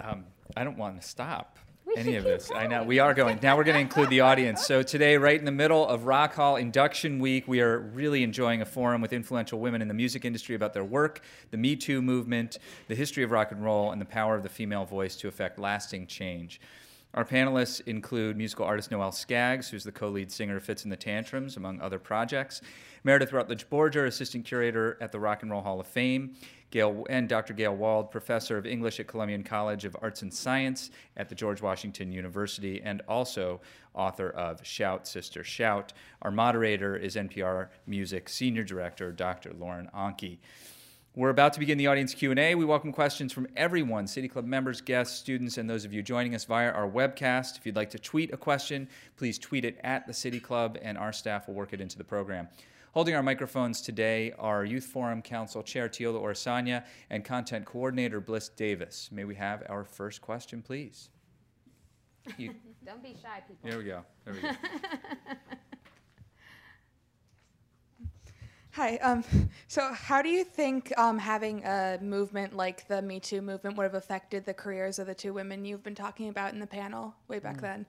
um, 0.00 0.24
I 0.56 0.64
don't 0.64 0.78
want 0.78 0.98
to 0.98 1.06
stop 1.06 1.58
any 1.96 2.16
of 2.16 2.24
this. 2.24 2.50
I 2.54 2.66
know 2.66 2.82
we 2.82 2.98
are 2.98 3.14
going. 3.14 3.38
Now 3.42 3.56
we're 3.56 3.64
going 3.64 3.76
to 3.76 3.80
include 3.80 4.10
the 4.10 4.20
audience. 4.20 4.66
So 4.66 4.82
today, 4.82 5.16
right 5.16 5.38
in 5.38 5.44
the 5.44 5.52
middle 5.52 5.86
of 5.86 6.04
Rock 6.04 6.34
Hall 6.34 6.56
Induction 6.56 7.18
Week, 7.18 7.46
we 7.46 7.60
are 7.60 7.78
really 7.78 8.22
enjoying 8.22 8.62
a 8.62 8.64
forum 8.64 9.00
with 9.00 9.12
influential 9.12 9.60
women 9.60 9.80
in 9.80 9.88
the 9.88 9.94
music 9.94 10.24
industry 10.24 10.54
about 10.54 10.72
their 10.72 10.84
work, 10.84 11.20
the 11.50 11.56
Me 11.56 11.76
Too 11.76 12.02
movement, 12.02 12.58
the 12.88 12.94
history 12.94 13.22
of 13.22 13.30
rock 13.30 13.52
and 13.52 13.62
roll, 13.62 13.92
and 13.92 14.00
the 14.00 14.06
power 14.06 14.34
of 14.34 14.42
the 14.42 14.48
female 14.48 14.84
voice 14.84 15.16
to 15.16 15.28
effect 15.28 15.58
lasting 15.58 16.06
change. 16.06 16.60
Our 17.14 17.24
panelists 17.24 17.80
include 17.86 18.36
musical 18.36 18.64
artist 18.64 18.90
Noelle 18.90 19.12
Skaggs, 19.12 19.68
who's 19.68 19.84
the 19.84 19.92
co-lead 19.92 20.32
singer 20.32 20.56
of 20.56 20.64
Fitz 20.64 20.82
and 20.82 20.90
the 20.90 20.96
Tantrums, 20.96 21.56
among 21.56 21.80
other 21.80 22.00
projects. 22.00 22.60
Meredith 23.04 23.32
Rutledge 23.32 23.68
Borger, 23.70 24.06
assistant 24.06 24.44
curator 24.44 24.98
at 25.00 25.12
the 25.12 25.20
Rock 25.20 25.42
and 25.42 25.50
Roll 25.50 25.62
Hall 25.62 25.78
of 25.78 25.86
Fame. 25.86 26.34
Gayle, 26.74 27.06
and 27.08 27.28
Dr. 27.28 27.54
Gayle 27.54 27.76
Wald, 27.76 28.10
professor 28.10 28.58
of 28.58 28.66
English 28.66 28.98
at 28.98 29.06
Columbian 29.06 29.44
College 29.44 29.84
of 29.84 29.96
Arts 30.02 30.22
and 30.22 30.34
Science 30.34 30.90
at 31.16 31.28
the 31.28 31.34
George 31.36 31.62
Washington 31.62 32.10
University, 32.10 32.82
and 32.82 33.00
also 33.06 33.60
author 33.94 34.30
of 34.30 34.58
Shout, 34.66 35.06
Sister, 35.06 35.44
Shout. 35.44 35.92
Our 36.22 36.32
moderator 36.32 36.96
is 36.96 37.14
NPR 37.14 37.68
Music 37.86 38.28
Senior 38.28 38.64
Director 38.64 39.12
Dr. 39.12 39.52
Lauren 39.56 39.88
Onkey. 39.94 40.38
We're 41.14 41.30
about 41.30 41.52
to 41.52 41.60
begin 41.60 41.78
the 41.78 41.86
audience 41.86 42.12
Q&A. 42.12 42.56
We 42.56 42.64
welcome 42.64 42.92
questions 42.92 43.32
from 43.32 43.46
everyone, 43.56 44.08
City 44.08 44.26
Club 44.26 44.44
members, 44.44 44.80
guests, 44.80 45.16
students, 45.16 45.58
and 45.58 45.70
those 45.70 45.84
of 45.84 45.92
you 45.92 46.02
joining 46.02 46.34
us 46.34 46.44
via 46.44 46.72
our 46.72 46.90
webcast. 46.90 47.56
If 47.56 47.66
you'd 47.66 47.76
like 47.76 47.90
to 47.90 48.00
tweet 48.00 48.34
a 48.34 48.36
question, 48.36 48.88
please 49.16 49.38
tweet 49.38 49.64
it 49.64 49.78
at 49.84 50.08
the 50.08 50.12
City 50.12 50.40
Club, 50.40 50.76
and 50.82 50.98
our 50.98 51.12
staff 51.12 51.46
will 51.46 51.54
work 51.54 51.72
it 51.72 51.80
into 51.80 51.96
the 51.96 52.02
program. 52.02 52.48
Holding 52.94 53.14
our 53.16 53.24
microphones 53.24 53.80
today 53.80 54.32
are 54.38 54.64
Youth 54.64 54.84
Forum 54.84 55.20
Council 55.20 55.64
Chair 55.64 55.88
Teola 55.88 56.22
Orisanya 56.22 56.84
and 57.10 57.24
Content 57.24 57.64
Coordinator 57.64 58.20
Bliss 58.20 58.48
Davis. 58.50 59.08
May 59.10 59.24
we 59.24 59.34
have 59.34 59.64
our 59.68 59.82
first 59.82 60.22
question, 60.22 60.62
please? 60.62 61.10
You, 62.38 62.54
Don't 62.86 63.02
be 63.02 63.16
shy, 63.20 63.42
people. 63.48 63.68
There 63.68 63.78
we 63.78 63.84
go. 63.84 64.04
There 64.24 64.34
we 64.34 64.40
go. 64.42 64.50
Hi. 68.70 68.96
Um, 68.98 69.24
so, 69.66 69.92
how 69.92 70.22
do 70.22 70.28
you 70.28 70.44
think 70.44 70.96
um, 70.96 71.18
having 71.18 71.64
a 71.64 71.98
movement 72.00 72.54
like 72.54 72.86
the 72.86 73.02
Me 73.02 73.18
Too 73.18 73.42
movement 73.42 73.76
would 73.76 73.82
have 73.82 73.94
affected 73.94 74.44
the 74.44 74.54
careers 74.54 75.00
of 75.00 75.08
the 75.08 75.16
two 75.16 75.34
women 75.34 75.64
you've 75.64 75.82
been 75.82 75.96
talking 75.96 76.28
about 76.28 76.52
in 76.52 76.60
the 76.60 76.66
panel 76.66 77.12
way 77.26 77.40
back 77.40 77.56
mm. 77.56 77.62
then? 77.62 77.86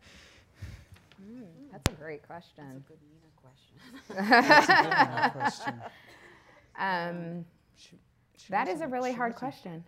Mm, 1.24 1.44
that's 1.72 1.94
a 1.94 1.94
great 1.94 2.26
question. 2.26 2.84
question. 4.08 5.82
Um, 6.78 7.46
she, 7.76 7.98
she 8.38 8.50
that 8.50 8.68
is 8.68 8.82
a 8.82 8.88
really 8.88 9.14
hard 9.14 9.36
question. 9.36 9.84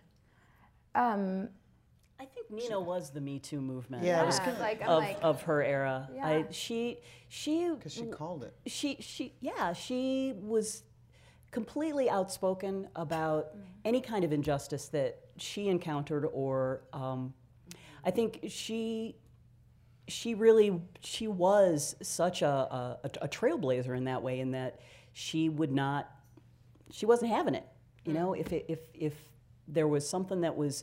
Um, 0.94 1.48
I 2.20 2.24
think 2.24 2.50
Nina 2.50 2.80
was 2.80 3.10
the 3.10 3.20
Me 3.20 3.38
Too 3.38 3.60
movement. 3.60 4.02
Yeah, 4.02 4.22
yeah. 4.22 4.54
Like, 4.60 4.80
of, 4.82 5.02
like, 5.02 5.18
of 5.22 5.42
her 5.42 5.62
era. 5.62 6.08
Yeah. 6.12 6.26
I, 6.26 6.44
she 6.50 6.98
she 7.28 7.70
because 7.70 7.92
she 7.92 8.06
called 8.06 8.42
it. 8.42 8.54
She 8.66 8.96
she 9.00 9.34
yeah 9.40 9.72
she 9.72 10.34
was 10.40 10.82
completely 11.50 12.10
outspoken 12.10 12.88
about 12.96 13.50
mm-hmm. 13.50 13.60
any 13.84 14.00
kind 14.00 14.24
of 14.24 14.32
injustice 14.32 14.88
that 14.88 15.20
she 15.36 15.68
encountered 15.68 16.26
or 16.32 16.82
um, 16.92 17.32
I 18.04 18.10
think 18.10 18.40
she 18.48 19.16
she 20.08 20.34
really 20.34 20.80
she 21.00 21.28
was 21.28 21.94
such 22.02 22.42
a, 22.42 22.48
a, 22.48 22.98
a, 23.22 23.28
trailblazer 23.28 23.96
in 23.96 24.04
that 24.04 24.22
way 24.22 24.40
in 24.40 24.52
that 24.52 24.80
she 25.12 25.48
would 25.48 25.70
not 25.70 26.10
she 26.90 27.06
wasn't 27.06 27.30
having 27.30 27.54
it 27.54 27.66
you 28.08 28.14
know? 28.14 28.32
If 28.32 28.52
it, 28.52 28.64
if 28.68 28.78
if 28.94 29.12
there 29.68 29.86
was 29.86 30.08
something 30.08 30.40
that 30.40 30.56
was 30.56 30.82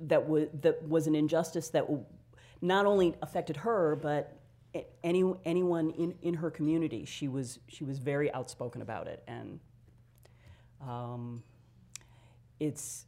that 0.00 0.26
was 0.26 0.48
that 0.62 0.82
was 0.88 1.06
an 1.06 1.14
injustice 1.14 1.68
that 1.70 1.86
not 2.62 2.86
only 2.86 3.14
affected 3.20 3.58
her 3.58 3.96
but 3.96 4.40
any 5.04 5.22
anyone 5.44 5.90
in, 5.90 6.14
in 6.22 6.34
her 6.34 6.50
community 6.50 7.04
she 7.04 7.28
was 7.28 7.58
she 7.68 7.84
was 7.84 7.98
very 7.98 8.32
outspoken 8.32 8.80
about 8.80 9.06
it. 9.06 9.22
And 9.28 9.60
um, 10.80 11.42
it's 12.58 13.04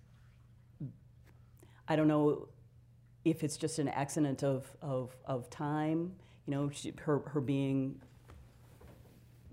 I 1.89 1.97
don't 1.97 2.09
know 2.09 2.49
if 3.31 3.45
it's 3.45 3.57
just 3.57 3.79
an 3.79 3.89
accident 3.89 4.43
of, 4.43 4.70
of, 4.81 5.16
of 5.24 5.51
time, 5.51 6.12
you 6.47 6.55
know, 6.55 6.70
she, 6.70 6.93
her, 7.03 7.20
her 7.26 7.41
being 7.41 8.01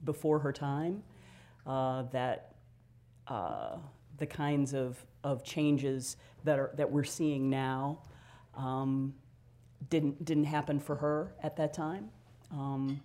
before 0.04 0.40
her 0.40 0.54
time, 0.54 1.04
uh, 1.66 2.04
that 2.12 2.56
uh, 3.28 3.78
the 4.18 4.26
kinds 4.26 4.74
of, 4.74 5.04
of 5.24 5.44
changes 5.44 6.18
that, 6.44 6.60
are, 6.60 6.72
that 6.76 6.90
we're 6.90 7.04
seeing 7.04 7.50
now 7.50 8.00
um, 8.56 9.14
didn't, 9.90 10.24
didn't 10.24 10.46
happen 10.46 10.80
for 10.80 10.96
her 10.96 11.34
at 11.44 11.58
that 11.58 11.74
time. 11.74 12.10
Um, 12.52 13.02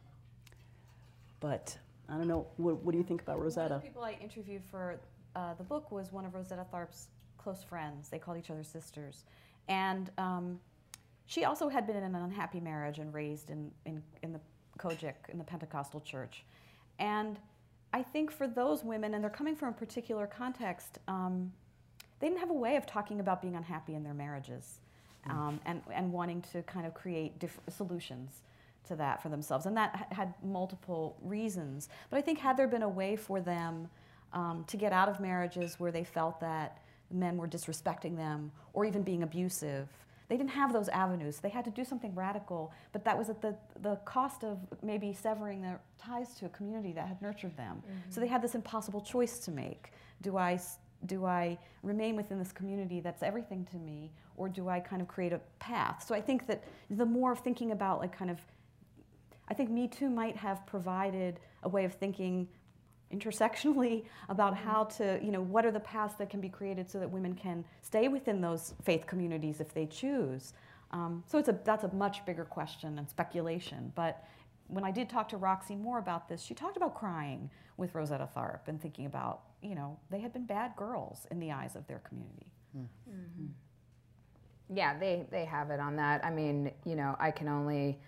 but 1.40 1.76
I 2.08 2.16
don't 2.16 2.28
know, 2.28 2.46
what, 2.58 2.84
what, 2.84 2.92
do 2.92 2.98
you 2.98 3.04
think 3.04 3.22
about 3.22 3.40
Rosetta? 3.40 3.70
One 3.70 3.76
of 3.76 3.82
the 3.82 3.88
people 3.88 4.02
I 4.02 4.18
interviewed 4.22 4.62
for 4.70 5.00
uh, 5.34 5.54
the 5.54 5.64
book 5.64 5.90
was 5.90 6.12
one 6.12 6.24
of 6.24 6.34
Rosetta 6.34 6.66
Tharpe's 6.70 7.08
close 7.38 7.62
friends. 7.62 8.08
They 8.08 8.18
called 8.18 8.38
each 8.38 8.50
other 8.50 8.62
sisters. 8.62 9.24
And 9.68 10.10
um, 10.18 10.60
she 11.26 11.44
also 11.44 11.68
had 11.68 11.86
been 11.86 11.96
in 11.96 12.02
an 12.02 12.14
unhappy 12.16 12.60
marriage 12.60 12.98
and 12.98 13.12
raised 13.14 13.50
in, 13.50 13.70
in, 13.86 14.02
in 14.22 14.32
the 14.32 14.40
COGIC, 14.78 15.14
in 15.28 15.38
the 15.38 15.44
Pentecostal 15.44 16.00
church. 16.00 16.44
And 16.98 17.38
I 17.92 18.02
think 18.02 18.30
for 18.30 18.46
those 18.46 18.84
women, 18.84 19.14
and 19.14 19.22
they're 19.22 19.30
coming 19.30 19.56
from 19.56 19.70
a 19.70 19.72
particular 19.72 20.26
context, 20.26 20.98
um, 21.08 21.52
they 22.18 22.28
didn't 22.28 22.40
have 22.40 22.50
a 22.50 22.54
way 22.54 22.76
of 22.76 22.86
talking 22.86 23.20
about 23.20 23.40
being 23.40 23.56
unhappy 23.56 23.94
in 23.94 24.02
their 24.04 24.14
marriages 24.14 24.80
um, 25.28 25.60
and, 25.66 25.82
and 25.92 26.12
wanting 26.12 26.42
to 26.52 26.62
kind 26.62 26.86
of 26.86 26.94
create 26.94 27.38
different 27.38 27.72
solutions 27.72 28.42
to 28.88 28.96
that 28.96 29.22
for 29.22 29.28
themselves. 29.28 29.66
And 29.66 29.76
that 29.76 30.08
had 30.12 30.34
multiple 30.42 31.16
reasons. 31.22 31.88
But 32.10 32.18
I 32.18 32.20
think 32.20 32.38
had 32.38 32.56
there 32.56 32.68
been 32.68 32.82
a 32.82 32.88
way 32.88 33.16
for 33.16 33.40
them 33.40 33.88
um, 34.32 34.64
to 34.68 34.76
get 34.76 34.92
out 34.92 35.08
of 35.08 35.20
marriages 35.20 35.78
where 35.78 35.92
they 35.92 36.04
felt 36.04 36.40
that 36.40 36.82
men 37.10 37.36
were 37.36 37.48
disrespecting 37.48 38.16
them 38.16 38.52
or 38.72 38.84
even 38.84 39.02
being 39.02 39.22
abusive, 39.22 39.88
they 40.28 40.36
didn't 40.36 40.50
have 40.50 40.72
those 40.72 40.88
avenues. 40.90 41.38
They 41.38 41.48
had 41.48 41.64
to 41.64 41.72
do 41.72 41.84
something 41.84 42.14
radical, 42.14 42.72
but 42.92 43.04
that 43.04 43.18
was 43.18 43.30
at 43.30 43.42
the, 43.42 43.56
the 43.82 43.96
cost 44.04 44.44
of 44.44 44.58
maybe 44.82 45.12
severing 45.12 45.60
their 45.60 45.80
ties 45.98 46.34
to 46.36 46.46
a 46.46 46.48
community 46.50 46.92
that 46.92 47.08
had 47.08 47.20
nurtured 47.20 47.56
them. 47.56 47.78
Mm-hmm. 47.78 48.10
So 48.10 48.20
they 48.20 48.28
had 48.28 48.40
this 48.40 48.54
impossible 48.54 49.00
choice 49.00 49.40
to 49.40 49.50
make. 49.50 49.92
Do 50.22 50.36
I, 50.36 50.60
do 51.06 51.24
I 51.24 51.58
remain 51.82 52.14
within 52.14 52.38
this 52.38 52.52
community 52.52 53.00
that's 53.00 53.24
everything 53.24 53.66
to 53.72 53.76
me, 53.76 54.12
or 54.36 54.48
do 54.48 54.68
I 54.68 54.78
kind 54.78 55.02
of 55.02 55.08
create 55.08 55.32
a 55.32 55.40
path? 55.58 56.04
So 56.06 56.14
I 56.14 56.20
think 56.20 56.46
that 56.46 56.62
the 56.90 57.06
more 57.06 57.34
thinking 57.34 57.72
about 57.72 57.98
like 57.98 58.16
kind 58.16 58.30
of 58.30 58.38
I 59.50 59.54
think 59.54 59.68
Me 59.68 59.88
Too 59.88 60.08
might 60.08 60.36
have 60.36 60.64
provided 60.64 61.40
a 61.64 61.68
way 61.68 61.84
of 61.84 61.94
thinking 61.94 62.46
intersectionally 63.12 64.04
about 64.28 64.56
how 64.56 64.84
to, 64.84 65.18
you 65.22 65.32
know, 65.32 65.40
what 65.40 65.66
are 65.66 65.70
the 65.70 65.80
paths 65.80 66.14
that 66.14 66.30
can 66.30 66.40
be 66.40 66.48
created 66.48 66.90
so 66.90 66.98
that 66.98 67.10
women 67.10 67.34
can 67.34 67.64
stay 67.82 68.08
within 68.08 68.40
those 68.40 68.74
faith 68.84 69.06
communities 69.06 69.60
if 69.60 69.74
they 69.74 69.86
choose. 69.86 70.54
Um, 70.92 71.22
so 71.26 71.38
it's 71.38 71.48
a, 71.48 71.58
that's 71.64 71.84
a 71.84 71.92
much 71.94 72.24
bigger 72.24 72.44
question 72.44 72.98
and 72.98 73.08
speculation. 73.08 73.92
But 73.94 74.24
when 74.68 74.84
I 74.84 74.90
did 74.90 75.08
talk 75.08 75.28
to 75.30 75.36
Roxie 75.36 75.76
Moore 75.76 75.98
about 75.98 76.28
this, 76.28 76.42
she 76.42 76.54
talked 76.54 76.76
about 76.76 76.94
crying 76.94 77.50
with 77.76 77.94
Rosetta 77.94 78.28
Tharpe 78.36 78.68
and 78.68 78.80
thinking 78.80 79.06
about, 79.06 79.40
you 79.62 79.74
know, 79.74 79.98
they 80.10 80.20
had 80.20 80.32
been 80.32 80.46
bad 80.46 80.76
girls 80.76 81.26
in 81.30 81.40
the 81.40 81.50
eyes 81.50 81.76
of 81.76 81.86
their 81.86 82.00
community. 82.00 82.52
Mm. 82.76 82.86
Mm-hmm. 83.08 83.46
Yeah, 84.76 84.98
they, 84.98 85.26
they 85.30 85.44
have 85.44 85.70
it 85.70 85.80
on 85.80 85.96
that. 85.96 86.24
I 86.24 86.30
mean, 86.30 86.70
you 86.84 86.94
know, 86.94 87.16
I 87.18 87.32
can 87.32 87.48
only 87.48 87.98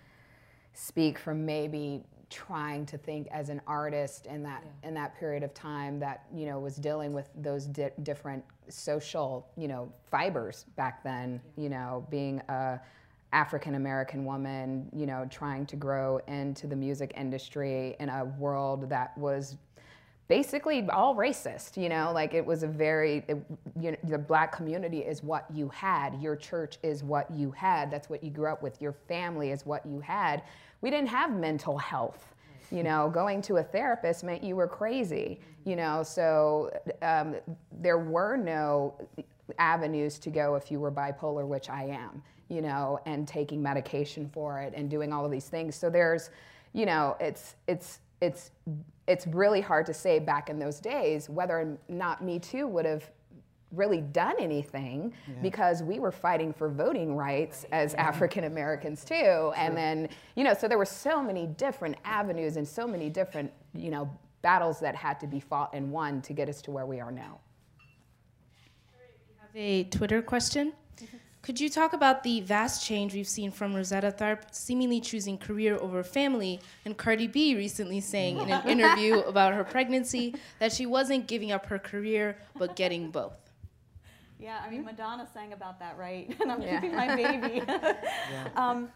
speak 0.73 1.19
from 1.19 1.45
maybe 1.45 2.03
trying 2.33 2.83
to 2.87 2.97
think 2.97 3.27
as 3.31 3.49
an 3.49 3.61
artist 3.67 4.25
in 4.25 4.41
that 4.41 4.63
yeah. 4.65 4.87
in 4.89 4.95
that 4.95 5.17
period 5.19 5.43
of 5.43 5.53
time 5.53 5.99
that 5.99 6.25
you 6.33 6.47
know 6.47 6.59
was 6.59 6.75
dealing 6.77 7.13
with 7.13 7.29
those 7.35 7.67
di- 7.67 7.91
different 8.01 8.43
social 8.69 9.47
you 9.55 9.67
know 9.67 9.87
fibers 10.09 10.65
back 10.75 11.03
then 11.03 11.39
yeah. 11.55 11.63
you 11.63 11.69
know 11.69 12.05
being 12.09 12.41
a 12.49 12.79
African 13.33 13.75
American 13.75 14.25
woman 14.25 14.89
you 14.95 15.05
know 15.05 15.27
trying 15.29 15.67
to 15.67 15.75
grow 15.75 16.17
into 16.27 16.65
the 16.65 16.75
music 16.75 17.13
industry 17.15 17.95
in 17.99 18.09
a 18.09 18.25
world 18.25 18.89
that 18.89 19.15
was 19.15 19.57
basically 20.27 20.87
all 20.89 21.15
racist 21.15 21.77
you 21.77 21.89
know? 21.89 22.11
Like 22.13 22.33
it 22.33 22.45
was 22.45 22.63
a 22.63 22.67
very 22.67 23.23
it, 23.27 23.37
you 23.79 23.91
know, 23.91 23.97
the 24.05 24.17
black 24.17 24.51
community 24.51 24.99
is 24.99 25.23
what 25.23 25.45
you 25.53 25.69
had. 25.69 26.21
Your 26.21 26.35
church 26.35 26.77
is 26.83 27.03
what 27.03 27.29
you 27.31 27.51
had. 27.51 27.91
That's 27.91 28.09
what 28.09 28.23
you 28.23 28.29
grew 28.29 28.51
up 28.51 28.61
with. 28.61 28.81
Your 28.81 28.93
family 28.93 29.51
is 29.51 29.65
what 29.65 29.85
you 29.85 29.99
had. 29.99 30.43
We 30.81 30.89
didn't 30.89 31.09
have 31.09 31.33
mental 31.33 31.77
health 31.77 32.29
you 32.71 32.81
know? 32.81 33.07
Going 33.09 33.41
to 33.43 33.57
a 33.57 33.63
therapist 33.63 34.23
meant 34.23 34.43
you 34.43 34.55
were 34.55 34.67
crazy 34.67 35.39
you 35.65 35.75
know? 35.75 36.03
So 36.03 36.71
um, 37.01 37.35
there 37.71 37.97
were 37.97 38.35
no 38.35 38.95
avenues 39.59 40.17
to 40.19 40.29
go 40.29 40.55
if 40.55 40.71
you 40.71 40.79
were 40.79 40.91
bipolar 40.91 41.45
which 41.45 41.69
i 41.69 41.83
am 41.83 42.23
you 42.53 42.61
know 42.61 42.99
and 43.05 43.27
taking 43.27 43.61
medication 43.61 44.29
for 44.31 44.59
it 44.59 44.73
and 44.75 44.89
doing 44.89 45.11
all 45.11 45.25
of 45.25 45.31
these 45.31 45.47
things. 45.49 45.75
So 45.75 45.89
there's 45.89 46.29
you 46.73 46.85
know 46.85 47.17
it's 47.19 47.55
it's 47.67 47.99
it's 48.21 48.51
it's 49.07 49.27
really 49.27 49.61
hard 49.61 49.85
to 49.85 49.93
say 49.93 50.19
back 50.19 50.49
in 50.49 50.59
those 50.59 50.79
days 50.79 51.29
whether 51.29 51.59
or 51.59 51.77
not 51.89 52.23
Me 52.23 52.39
Too 52.39 52.67
would 52.67 52.85
have 52.85 53.09
really 53.73 54.01
done 54.01 54.35
anything 54.39 55.13
yeah. 55.27 55.33
because 55.41 55.81
we 55.81 55.99
were 55.99 56.11
fighting 56.11 56.53
for 56.53 56.69
voting 56.69 57.15
rights 57.15 57.65
as 57.71 57.93
yeah. 57.93 58.03
African 58.03 58.43
Americans 58.43 59.03
too. 59.03 59.15
Sure. 59.15 59.53
And 59.57 59.75
then, 59.75 60.09
you 60.35 60.43
know, 60.43 60.53
so 60.53 60.67
there 60.67 60.77
were 60.77 60.85
so 60.85 61.21
many 61.21 61.47
different 61.47 61.95
avenues 62.05 62.57
and 62.57 62.67
so 62.67 62.87
many 62.87 63.09
different, 63.09 63.51
you 63.73 63.89
know, 63.89 64.09
battles 64.41 64.79
that 64.79 64.95
had 64.95 65.19
to 65.21 65.27
be 65.27 65.39
fought 65.39 65.71
and 65.73 65.91
won 65.91 66.21
to 66.21 66.33
get 66.33 66.49
us 66.49 66.61
to 66.63 66.71
where 66.71 66.85
we 66.85 66.99
are 66.99 67.11
now. 67.11 67.39
We 69.19 69.39
have 69.39 69.55
a 69.55 69.83
Twitter 69.85 70.21
question. 70.21 70.73
Mm-hmm. 70.97 71.17
Could 71.43 71.59
you 71.59 71.69
talk 71.69 71.91
about 71.91 72.23
the 72.23 72.39
vast 72.39 72.85
change 72.85 73.13
we've 73.13 73.27
seen 73.27 73.51
from 73.51 73.75
Rosetta 73.75 74.13
Tharpe 74.13 74.43
seemingly 74.51 75.01
choosing 75.01 75.37
career 75.37 75.75
over 75.75 76.01
family, 76.01 76.61
and 76.85 76.95
Cardi 76.95 77.27
B 77.27 77.53
recently 77.53 77.99
saying 77.99 78.39
in 78.39 78.49
an 78.49 78.65
interview 78.67 79.19
about 79.19 79.53
her 79.53 79.65
pregnancy 79.65 80.35
that 80.59 80.71
she 80.71 80.85
wasn't 80.85 81.27
giving 81.27 81.51
up 81.51 81.65
her 81.65 81.77
career 81.77 82.37
but 82.57 82.77
getting 82.77 83.11
both? 83.11 83.37
Yeah, 84.39 84.61
I 84.65 84.69
mean, 84.69 84.85
Madonna 84.85 85.27
sang 85.33 85.51
about 85.51 85.79
that, 85.79 85.97
right? 85.97 86.33
and 86.41 86.49
I'm 86.49 86.61
yeah. 86.61 86.79
keeping 86.79 86.95
my 86.95 87.13
baby. 87.13 87.61
yeah. 87.67 88.47
um, 88.55 88.87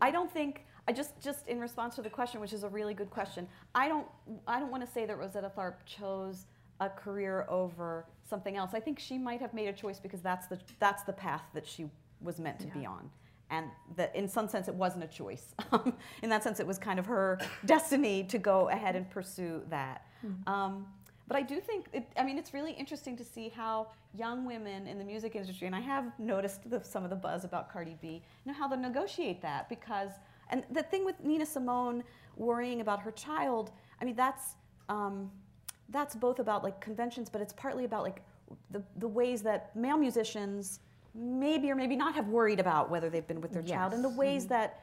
I 0.00 0.12
don't 0.12 0.30
think. 0.30 0.64
I 0.86 0.92
just, 0.92 1.20
just 1.20 1.48
in 1.48 1.58
response 1.58 1.96
to 1.96 2.02
the 2.02 2.10
question, 2.10 2.40
which 2.40 2.52
is 2.52 2.62
a 2.62 2.68
really 2.68 2.94
good 2.94 3.10
question. 3.10 3.48
I 3.74 3.88
don't, 3.88 4.06
I 4.46 4.60
don't 4.60 4.70
want 4.70 4.86
to 4.86 4.92
say 4.92 5.04
that 5.04 5.18
Rosetta 5.18 5.50
Tharpe 5.56 5.84
chose 5.84 6.46
a 6.80 6.88
career 6.88 7.46
over 7.48 8.06
something 8.28 8.56
else. 8.56 8.72
I 8.74 8.80
think 8.80 8.98
she 8.98 9.18
might 9.18 9.40
have 9.40 9.54
made 9.54 9.68
a 9.68 9.72
choice 9.72 9.98
because 9.98 10.20
that's 10.20 10.46
the 10.46 10.58
that's 10.78 11.02
the 11.04 11.12
path 11.12 11.42
that 11.54 11.66
she 11.66 11.90
was 12.20 12.38
meant 12.38 12.58
to 12.60 12.66
yeah. 12.66 12.74
be 12.74 12.86
on. 12.86 13.10
And 13.50 13.66
that 13.96 14.14
in 14.16 14.28
some 14.28 14.48
sense 14.48 14.68
it 14.68 14.74
wasn't 14.74 15.04
a 15.04 15.08
choice. 15.08 15.54
in 16.22 16.30
that 16.30 16.42
sense 16.42 16.60
it 16.60 16.66
was 16.66 16.78
kind 16.78 16.98
of 16.98 17.06
her 17.06 17.38
destiny 17.64 18.24
to 18.24 18.38
go 18.38 18.68
ahead 18.68 18.96
and 18.96 19.08
pursue 19.08 19.62
that. 19.70 20.06
Mm-hmm. 20.24 20.52
Um, 20.52 20.86
but 21.28 21.36
I 21.36 21.42
do 21.42 21.60
think, 21.60 21.86
it, 21.92 22.06
I 22.16 22.22
mean, 22.22 22.38
it's 22.38 22.54
really 22.54 22.72
interesting 22.72 23.16
to 23.16 23.24
see 23.24 23.48
how 23.48 23.88
young 24.14 24.44
women 24.44 24.86
in 24.86 24.96
the 24.98 25.04
music 25.04 25.34
industry, 25.34 25.66
and 25.66 25.74
I 25.74 25.80
have 25.80 26.12
noticed 26.18 26.70
the, 26.70 26.82
some 26.84 27.02
of 27.02 27.10
the 27.10 27.16
buzz 27.16 27.44
about 27.44 27.72
Cardi 27.72 27.96
B, 28.00 28.22
you 28.44 28.52
know, 28.52 28.56
how 28.56 28.68
they 28.68 28.76
negotiate 28.76 29.42
that 29.42 29.68
because, 29.68 30.10
and 30.50 30.62
the 30.70 30.84
thing 30.84 31.04
with 31.04 31.18
Nina 31.24 31.44
Simone 31.44 32.04
worrying 32.36 32.80
about 32.80 33.00
her 33.02 33.10
child, 33.10 33.72
I 34.00 34.04
mean, 34.04 34.14
that's, 34.14 34.54
um, 34.88 35.30
that's 35.90 36.14
both 36.14 36.38
about 36.38 36.64
like 36.64 36.80
conventions, 36.80 37.28
but 37.28 37.40
it's 37.40 37.52
partly 37.52 37.84
about 37.84 38.02
like 38.02 38.22
the, 38.70 38.82
the 38.96 39.08
ways 39.08 39.42
that 39.42 39.74
male 39.76 39.96
musicians 39.96 40.80
maybe 41.14 41.70
or 41.70 41.74
maybe 41.74 41.96
not 41.96 42.14
have 42.14 42.28
worried 42.28 42.60
about 42.60 42.90
whether 42.90 43.08
they've 43.08 43.26
been 43.26 43.40
with 43.40 43.52
their 43.52 43.62
yes. 43.62 43.70
child 43.70 43.92
and 43.92 44.04
the 44.04 44.08
ways 44.08 44.44
mm-hmm. 44.44 44.54
that 44.54 44.82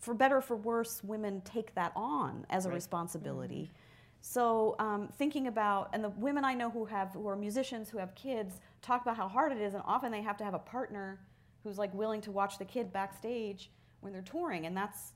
for 0.00 0.14
better 0.14 0.38
or 0.38 0.40
for 0.40 0.56
worse 0.56 1.04
women 1.04 1.42
take 1.44 1.74
that 1.74 1.92
on 1.94 2.46
as 2.48 2.64
a 2.64 2.70
responsibility 2.70 3.64
mm-hmm. 3.64 3.76
so 4.22 4.74
um, 4.78 5.08
thinking 5.18 5.48
about 5.48 5.90
and 5.92 6.02
the 6.02 6.08
women 6.10 6.44
i 6.44 6.54
know 6.54 6.70
who 6.70 6.86
have 6.86 7.10
who 7.12 7.28
are 7.28 7.36
musicians 7.36 7.90
who 7.90 7.98
have 7.98 8.14
kids 8.14 8.60
talk 8.80 9.02
about 9.02 9.16
how 9.16 9.28
hard 9.28 9.52
it 9.52 9.58
is 9.58 9.74
and 9.74 9.82
often 9.86 10.10
they 10.10 10.22
have 10.22 10.38
to 10.38 10.44
have 10.44 10.54
a 10.54 10.58
partner 10.58 11.20
who's 11.62 11.76
like 11.76 11.92
willing 11.92 12.20
to 12.20 12.30
watch 12.30 12.56
the 12.58 12.64
kid 12.64 12.90
backstage 12.92 13.70
when 14.00 14.12
they're 14.12 14.22
touring 14.22 14.64
and 14.64 14.74
that's 14.76 15.12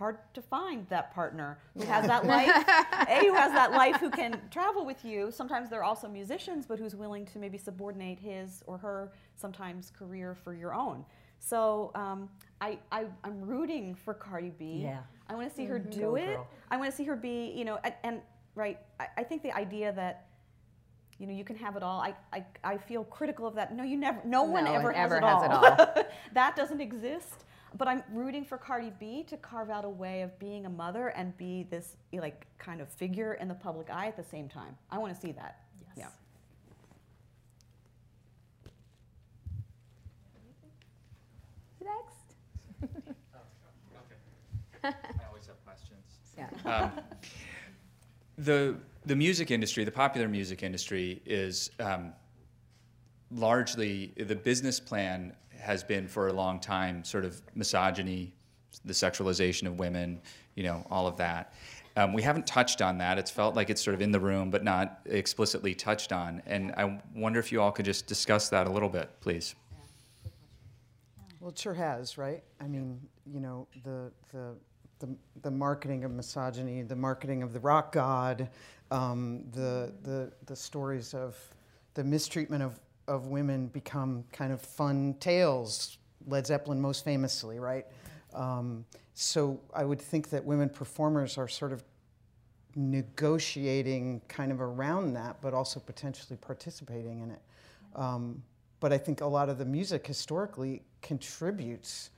hard 0.00 0.16
to 0.32 0.40
find 0.40 0.88
that 0.88 1.14
partner 1.14 1.58
who 1.76 1.84
has 1.84 2.06
that 2.06 2.24
life, 2.24 2.48
a 3.08 3.20
who 3.20 3.34
has 3.34 3.52
that 3.52 3.70
life 3.70 3.96
who 3.96 4.08
can 4.08 4.40
travel 4.50 4.86
with 4.86 5.04
you. 5.04 5.30
Sometimes 5.30 5.68
they're 5.68 5.84
also 5.84 6.08
musicians, 6.08 6.64
but 6.66 6.78
who's 6.78 6.96
willing 6.96 7.26
to 7.26 7.38
maybe 7.38 7.58
subordinate 7.58 8.18
his 8.18 8.64
or 8.66 8.78
her 8.78 9.12
sometimes 9.36 9.92
career 9.96 10.34
for 10.34 10.54
your 10.54 10.74
own. 10.74 11.04
So 11.38 11.90
um, 11.94 12.30
I, 12.62 12.78
I 12.90 13.04
am 13.24 13.42
rooting 13.42 13.94
for 13.94 14.14
Cardi 14.14 14.52
B. 14.58 14.80
Yeah. 14.84 15.00
I 15.28 15.34
want 15.34 15.50
to 15.50 15.54
see 15.54 15.64
mm-hmm. 15.64 15.72
her 15.72 15.78
do 15.78 16.00
Go 16.00 16.14
it. 16.16 16.26
Girl. 16.26 16.48
I 16.70 16.78
want 16.78 16.90
to 16.90 16.96
see 16.96 17.04
her 17.04 17.16
be, 17.16 17.52
you 17.54 17.66
know, 17.66 17.78
and, 17.84 17.94
and 18.02 18.20
right. 18.54 18.78
I, 18.98 19.08
I 19.18 19.22
think 19.22 19.42
the 19.42 19.54
idea 19.54 19.92
that 19.92 20.28
you 21.18 21.26
know, 21.26 21.34
you 21.34 21.44
can 21.44 21.56
have 21.56 21.76
it 21.76 21.82
all. 21.82 22.00
I, 22.00 22.14
I, 22.32 22.44
I 22.64 22.78
feel 22.78 23.04
critical 23.04 23.46
of 23.46 23.54
that. 23.56 23.76
No, 23.76 23.84
you 23.84 23.98
never, 23.98 24.22
no, 24.24 24.46
no 24.46 24.50
one 24.50 24.66
ever, 24.66 24.90
has, 24.90 25.12
it, 25.12 25.22
has 25.22 25.42
it 25.42 25.50
all. 25.50 26.04
that 26.32 26.56
doesn't 26.56 26.80
exist. 26.80 27.44
But 27.76 27.88
I'm 27.88 28.02
rooting 28.12 28.44
for 28.44 28.58
Cardi 28.58 28.92
B 28.98 29.22
to 29.24 29.36
carve 29.36 29.70
out 29.70 29.84
a 29.84 29.88
way 29.88 30.22
of 30.22 30.36
being 30.38 30.66
a 30.66 30.70
mother 30.70 31.08
and 31.08 31.36
be 31.36 31.64
this 31.70 31.96
like 32.12 32.46
kind 32.58 32.80
of 32.80 32.88
figure 32.88 33.34
in 33.34 33.48
the 33.48 33.54
public 33.54 33.90
eye 33.90 34.06
at 34.06 34.16
the 34.16 34.24
same 34.24 34.48
time. 34.48 34.76
I 34.90 34.98
want 34.98 35.14
to 35.14 35.20
see 35.20 35.32
that. 35.32 35.60
Yes. 35.96 35.96
Yeah. 35.96 36.08
Next. 41.86 43.04
oh, 43.34 43.38
okay. 44.90 44.96
I 44.98 45.26
always 45.28 45.46
have 45.46 45.64
questions. 45.64 46.04
Yeah. 46.36 46.48
Um, 46.64 46.90
the 48.38 48.76
the 49.06 49.16
music 49.16 49.50
industry, 49.50 49.84
the 49.84 49.92
popular 49.92 50.28
music 50.28 50.62
industry, 50.62 51.22
is 51.24 51.70
um, 51.78 52.12
largely 53.30 54.12
the 54.16 54.34
business 54.34 54.80
plan 54.80 55.34
has 55.60 55.84
been 55.84 56.08
for 56.08 56.28
a 56.28 56.32
long 56.32 56.58
time 56.60 57.04
sort 57.04 57.24
of 57.24 57.40
misogyny, 57.54 58.34
the 58.84 58.92
sexualization 58.92 59.66
of 59.66 59.78
women, 59.78 60.20
you 60.54 60.62
know, 60.62 60.86
all 60.90 61.06
of 61.06 61.16
that. 61.16 61.54
Um, 61.96 62.12
we 62.12 62.22
haven't 62.22 62.46
touched 62.46 62.82
on 62.82 62.98
that. 62.98 63.18
It's 63.18 63.30
felt 63.30 63.56
like 63.56 63.68
it's 63.68 63.82
sort 63.82 63.94
of 63.94 64.00
in 64.00 64.12
the 64.12 64.20
room, 64.20 64.50
but 64.50 64.62
not 64.62 65.00
explicitly 65.06 65.74
touched 65.74 66.12
on. 66.12 66.40
And 66.46 66.72
I 66.76 67.00
wonder 67.14 67.40
if 67.40 67.50
you 67.50 67.60
all 67.60 67.72
could 67.72 67.84
just 67.84 68.06
discuss 68.06 68.48
that 68.50 68.66
a 68.66 68.70
little 68.70 68.88
bit, 68.88 69.10
please. 69.20 69.54
Well, 71.40 71.50
it 71.50 71.58
sure 71.58 71.74
has, 71.74 72.16
right? 72.16 72.42
I 72.60 72.68
mean, 72.68 73.00
you 73.26 73.40
know, 73.40 73.66
the 73.84 74.12
the 74.32 74.54
the, 75.00 75.16
the 75.42 75.50
marketing 75.50 76.04
of 76.04 76.10
misogyny, 76.10 76.82
the 76.82 76.96
marketing 76.96 77.42
of 77.42 77.54
the 77.54 77.60
rock 77.60 77.92
god, 77.92 78.48
um, 78.90 79.44
the 79.52 79.92
the 80.02 80.30
the 80.46 80.54
stories 80.54 81.14
of 81.14 81.36
the 81.94 82.04
mistreatment 82.04 82.62
of 82.62 82.78
of 83.10 83.26
women 83.26 83.66
become 83.66 84.24
kind 84.32 84.52
of 84.52 84.62
fun 84.62 85.16
tales. 85.18 85.98
Led 86.26 86.46
Zeppelin, 86.46 86.80
most 86.80 87.04
famously, 87.04 87.58
right? 87.58 87.84
Um, 88.32 88.84
so 89.14 89.60
I 89.74 89.84
would 89.84 90.00
think 90.00 90.30
that 90.30 90.44
women 90.44 90.68
performers 90.68 91.36
are 91.36 91.48
sort 91.48 91.72
of 91.72 91.82
negotiating 92.76 94.22
kind 94.28 94.52
of 94.52 94.60
around 94.60 95.14
that, 95.14 95.40
but 95.42 95.52
also 95.54 95.80
potentially 95.80 96.36
participating 96.40 97.20
in 97.20 97.32
it. 97.32 97.42
Um, 97.96 98.42
but 98.78 98.92
I 98.92 98.98
think 98.98 99.22
a 99.22 99.26
lot 99.26 99.48
of 99.48 99.58
the 99.58 99.64
music 99.64 100.06
historically 100.06 100.82
contributes 101.02 102.10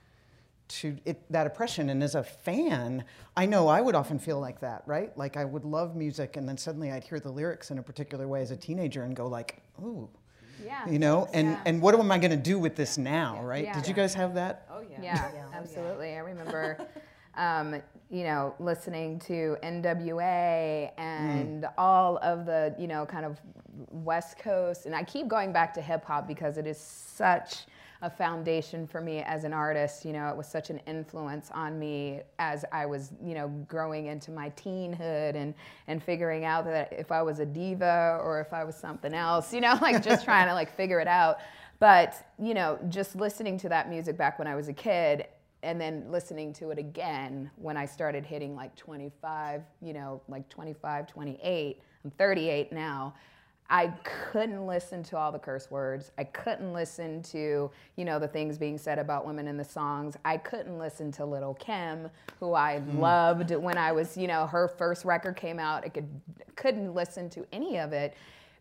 to 0.68 0.97
it, 1.07 1.22
that 1.30 1.47
oppression. 1.47 1.88
And 1.88 2.03
as 2.03 2.14
a 2.14 2.22
fan, 2.22 3.05
I 3.34 3.47
know 3.47 3.68
I 3.68 3.80
would 3.80 3.95
often 3.95 4.18
feel 4.18 4.40
like 4.40 4.61
that, 4.61 4.82
right? 4.86 5.16
Like 5.16 5.38
I 5.38 5.45
would 5.45 5.64
love 5.64 5.97
music, 5.97 6.36
and 6.36 6.47
then 6.47 6.59
suddenly 6.59 6.93
I'd 6.93 7.05
hear 7.05 7.18
the 7.18 7.30
lyrics 7.32 7.70
in 7.70 7.78
a 7.78 7.82
particular 7.82 8.28
way 8.28 8.43
as 8.43 8.51
a 8.51 8.57
teenager 8.57 9.05
and 9.05 9.16
go 9.16 9.26
like, 9.26 9.62
"Ooh." 9.80 10.09
Yeah. 10.64 10.88
You 10.88 10.98
know, 10.98 11.28
and, 11.32 11.48
Yeah. 11.48 11.61
and 11.66 11.82
what 11.82 11.94
am 11.94 12.11
I 12.11 12.18
going 12.18 12.30
to 12.30 12.36
do 12.36 12.59
with 12.59 12.76
this 12.76 12.98
now, 12.98 13.42
right? 13.42 13.64
Yeah. 13.64 13.74
Did 13.74 13.86
you 13.88 13.94
guys 13.94 14.14
have 14.14 14.34
that? 14.34 14.66
Oh 14.70 14.80
yeah. 14.80 15.00
Yeah, 15.03 15.30
absolutely. 15.55 16.14
I 16.14 16.18
remember, 16.18 16.78
um, 17.36 17.80
you 18.11 18.24
know, 18.24 18.55
listening 18.59 19.18
to 19.20 19.57
NWA 19.62 20.90
and 20.98 21.66
all 21.78 22.18
of 22.18 22.46
the, 22.46 22.74
you 22.78 22.86
know, 22.86 23.07
kind 23.07 23.24
of 23.24 23.40
West 23.90 24.38
Coast, 24.38 24.86
and 24.86 24.94
I 24.94 25.03
keep 25.03 25.28
going 25.28 25.53
back 25.53 25.72
to 25.74 25.80
hip 25.80 26.05
hop 26.05 26.28
because 26.28 26.59
it 26.59 26.66
is 26.66 26.78
such 26.78 27.64
a 28.03 28.11
foundation 28.11 28.86
for 28.86 29.00
me 29.00 29.20
as 29.20 29.44
an 29.44 29.53
artist. 29.55 30.05
You 30.05 30.12
know, 30.12 30.28
it 30.28 30.36
was 30.36 30.46
such 30.48 30.70
an 30.70 30.80
influence 30.86 31.50
on 31.53 31.78
me 31.78 32.22
as 32.38 32.64
I 32.72 32.86
was, 32.86 33.12
you 33.24 33.34
know, 33.34 33.48
growing 33.68 34.07
into 34.07 34.30
my 34.32 34.50
teenhood 34.50 35.36
and 35.36 35.55
and 35.88 36.03
figuring 36.03 36.44
out 36.44 36.64
that 36.66 36.92
if 36.92 37.12
I 37.12 37.22
was 37.22 37.38
a 37.40 37.46
diva 37.46 38.20
or 38.22 38.40
if 38.40 38.53
I 38.53 38.64
was 38.64 38.76
something 38.76 39.14
else, 39.14 39.55
you 39.55 39.61
know, 39.62 39.78
like 39.82 40.03
just 40.05 40.24
trying 40.24 40.48
to 40.48 40.55
like 40.55 40.76
figure 40.76 41.00
it 41.00 41.09
out. 41.09 41.38
But, 41.80 42.14
you 42.38 42.55
know, 42.55 42.78
just 42.90 43.16
listening 43.16 43.59
to 43.59 43.68
that 43.70 43.88
music 43.88 44.16
back 44.16 44.38
when 44.38 44.48
I 44.48 44.55
was 44.55 44.68
a 44.68 44.72
kid 44.72 45.26
and 45.62 45.80
then 45.80 46.05
listening 46.11 46.53
to 46.55 46.70
it 46.70 46.78
again 46.78 47.50
when 47.57 47.76
I 47.76 47.86
started 47.86 48.24
hitting 48.26 48.55
like 48.55 48.74
25, 48.76 49.62
you 49.80 49.92
know, 49.92 50.22
like 50.28 50.48
25, 50.48 51.07
28. 51.07 51.80
I'm 52.05 52.11
38 52.12 52.72
now. 52.72 53.14
I 53.73 53.87
couldn't 54.05 54.66
listen 54.66 55.03
to 55.05 55.16
all 55.16 55.33
the 55.33 55.39
curse 55.39 55.70
words. 55.70 56.12
I 56.18 56.25
couldn't 56.25 56.75
listen 56.75 57.23
to, 57.23 57.70
you 57.97 58.05
know, 58.05 58.18
the 58.18 58.29
things 58.29 58.59
being 58.59 58.77
said 58.77 58.99
about 58.99 59.27
women 59.27 59.49
in 59.49 59.57
the 59.57 59.64
songs. 59.64 60.14
I 60.27 60.37
couldn't 60.37 60.79
listen 60.79 61.11
to 61.12 61.25
Lil' 61.25 61.55
Kim, 61.55 62.11
who 62.39 62.53
I 62.53 62.81
hmm. 62.81 62.99
loved 62.99 63.51
when 63.51 63.79
I 63.79 63.91
was, 63.91 64.14
you 64.14 64.27
know, 64.29 64.47
her 64.47 64.68
first 64.68 65.07
record 65.07 65.37
came 65.37 65.59
out. 65.59 65.85
I 65.85 65.89
could 65.89 66.07
couldn't 66.55 66.95
listen 66.95 67.31
to 67.31 67.47
any 67.51 67.79
of 67.79 67.95
it 67.95 68.14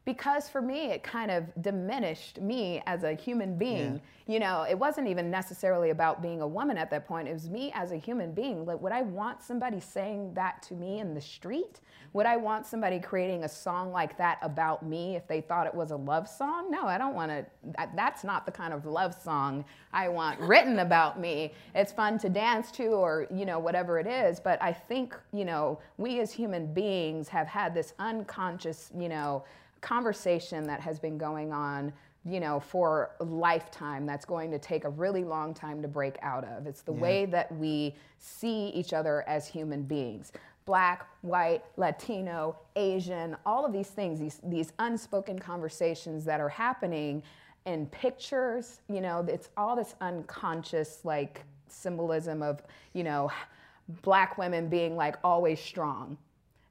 because 0.04 0.49
for 0.49 0.62
me 0.62 0.91
it 0.91 1.04
kind 1.04 1.30
of 1.30 1.45
diminished 1.62 2.41
me 2.41 2.82
as 2.88 3.04
a 3.04 3.14
human 3.14 3.58
being. 3.58 4.02
You 4.28 4.39
know 4.39 4.66
it 4.70 4.78
wasn't 4.78 5.08
even 5.08 5.30
necessarily 5.30 5.91
about 5.91 6.22
being 6.22 6.41
a 6.41 6.47
woman 6.47 6.78
at 6.78 6.89
that 6.91 7.08
point. 7.08 7.28
It 7.28 7.34
was 7.34 7.49
me 7.49 7.72
as 7.76 7.91
a 7.91 7.97
human 7.97 8.34
being. 8.34 8.66
Like 8.66 8.82
would 8.82 8.91
i 8.91 9.02
want 9.02 9.43
somebody 9.43 9.80
saying 9.80 10.34
that 10.34 10.62
to 10.64 10.74
me 10.74 10.99
in 10.99 11.14
the 11.14 11.22
street? 11.22 11.82
Would 12.14 12.26
i 12.26 12.36
want 12.36 12.66
somebody 12.66 12.99
creating 12.99 13.43
a 13.43 13.49
song 13.49 13.91
like 13.91 14.18
that 14.18 14.39
about 14.41 14.84
me 14.84 15.16
if 15.16 15.28
they 15.28 15.41
thought 15.41 15.68
it 15.68 15.76
was 15.76 15.91
a 15.91 15.97
love 15.97 16.28
song? 16.28 16.72
No 16.72 16.86
i 16.88 16.97
don't 16.97 17.14
want 17.14 17.30
to 17.32 17.45
that, 17.78 17.95
that's 17.95 18.24
not 18.24 18.45
the 18.45 18.52
kind 18.52 18.74
of 18.74 18.86
love 18.86 19.14
song 19.14 19.64
i 19.93 20.08
want 20.08 20.39
written 20.39 20.80
about 20.80 21.20
me. 21.20 21.54
It's 21.76 21.91
fun 21.91 22.18
to 22.20 22.30
dance 22.30 22.72
to 22.72 22.88
or 22.88 23.28
you 23.34 23.45
know 23.45 23.60
whatever 23.60 23.99
it 23.99 24.08
is 24.08 24.39
but 24.39 24.62
i 24.64 24.74
think 24.74 25.16
you 25.32 25.45
know 25.45 25.80
we 25.97 26.20
as 26.22 26.32
human 26.32 26.74
beings 26.74 27.28
have 27.28 27.47
had 27.47 27.76
this 27.76 27.93
unconscious 27.99 28.89
you 28.97 29.10
know 29.10 29.43
conversation 29.82 30.63
that 30.65 30.79
has 30.79 30.99
been 30.99 31.17
going 31.17 31.51
on 31.51 31.91
you 32.23 32.39
know 32.39 32.59
for 32.59 33.11
a 33.19 33.23
lifetime 33.23 34.05
that's 34.05 34.25
going 34.25 34.51
to 34.51 34.59
take 34.59 34.84
a 34.84 34.89
really 34.89 35.23
long 35.23 35.53
time 35.53 35.82
to 35.82 35.88
break 35.88 36.17
out 36.21 36.43
of. 36.43 36.67
It's 36.67 36.82
the 36.82 36.91
way 36.93 37.25
that 37.25 37.51
we 37.55 37.95
see 38.19 38.67
each 38.69 38.93
other 38.93 39.23
as 39.27 39.47
human 39.47 39.84
beings. 39.84 40.32
Black 40.65 41.07
white 41.21 41.63
latino 41.75 42.55
asian 42.75 43.36
all 43.45 43.65
of 43.65 43.73
these 43.73 43.89
things 43.89 44.19
these, 44.19 44.39
these 44.43 44.73
unspoken 44.79 45.38
conversations 45.38 46.23
that 46.25 46.39
are 46.39 46.49
happening 46.49 47.21
in 47.65 47.86
pictures 47.88 48.82
you 48.89 49.01
know 49.01 49.25
it's 49.27 49.49
all 49.57 49.75
this 49.75 49.95
unconscious 50.01 50.99
like 51.03 51.43
symbolism 51.67 52.41
of 52.41 52.61
you 52.93 53.03
know 53.03 53.29
black 54.01 54.38
women 54.38 54.67
being 54.67 54.95
like 54.95 55.15
always 55.23 55.59
strong 55.59 56.17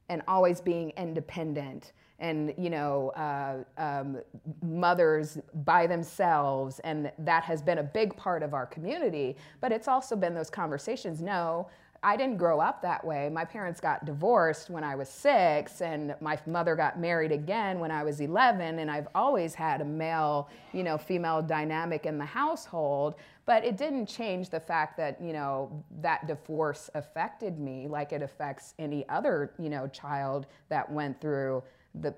and 0.09 0.21
always 0.27 0.59
being 0.59 0.91
independent 0.97 1.93
and 2.21 2.53
you 2.57 2.69
know 2.69 3.09
uh, 3.17 3.57
um, 3.77 4.19
mothers 4.63 5.37
by 5.65 5.85
themselves 5.85 6.79
and 6.79 7.11
that 7.19 7.43
has 7.43 7.61
been 7.61 7.79
a 7.79 7.83
big 7.83 8.15
part 8.15 8.43
of 8.43 8.53
our 8.53 8.65
community. 8.65 9.35
But 9.59 9.73
it's 9.73 9.89
also 9.89 10.15
been 10.15 10.33
those 10.33 10.49
conversations. 10.49 11.21
No 11.21 11.67
i 12.03 12.17
didn't 12.17 12.37
grow 12.37 12.59
up 12.59 12.81
that 12.81 13.03
way. 13.05 13.29
My 13.29 13.45
parents 13.45 13.79
got 13.79 14.05
divorced 14.05 14.69
when 14.69 14.83
i 14.83 14.95
was 14.95 15.09
six 15.09 15.81
and 15.81 16.15
my 16.19 16.37
mother 16.47 16.75
got 16.75 16.99
married 16.99 17.31
again 17.31 17.79
when 17.79 17.91
i 17.91 18.03
was 18.03 18.19
11 18.21 18.79
and 18.79 18.89
i've 18.89 19.07
always 19.13 19.53
had 19.53 19.81
a 19.81 19.85
male 19.85 20.49
you 20.73 20.83
know 20.83 20.97
female 20.97 21.41
dynamic 21.41 22.05
in 22.05 22.17
the 22.17 22.25
household. 22.25 23.15
But 23.45 23.65
it 23.65 23.75
didn't 23.75 24.05
change 24.05 24.49
the 24.49 24.59
fact 24.59 24.97
that 24.97 25.21
you 25.21 25.33
know 25.33 25.83
that 26.01 26.27
divorce 26.27 26.89
affected 26.95 27.59
me 27.59 27.87
like 27.87 28.13
it 28.13 28.21
affects 28.21 28.73
any 28.79 29.07
other 29.09 29.51
you 29.59 29.69
know 29.69 29.87
child 29.87 30.47
that 30.69 30.91
went 30.91 31.19
through 31.21 31.63
the 31.95 32.13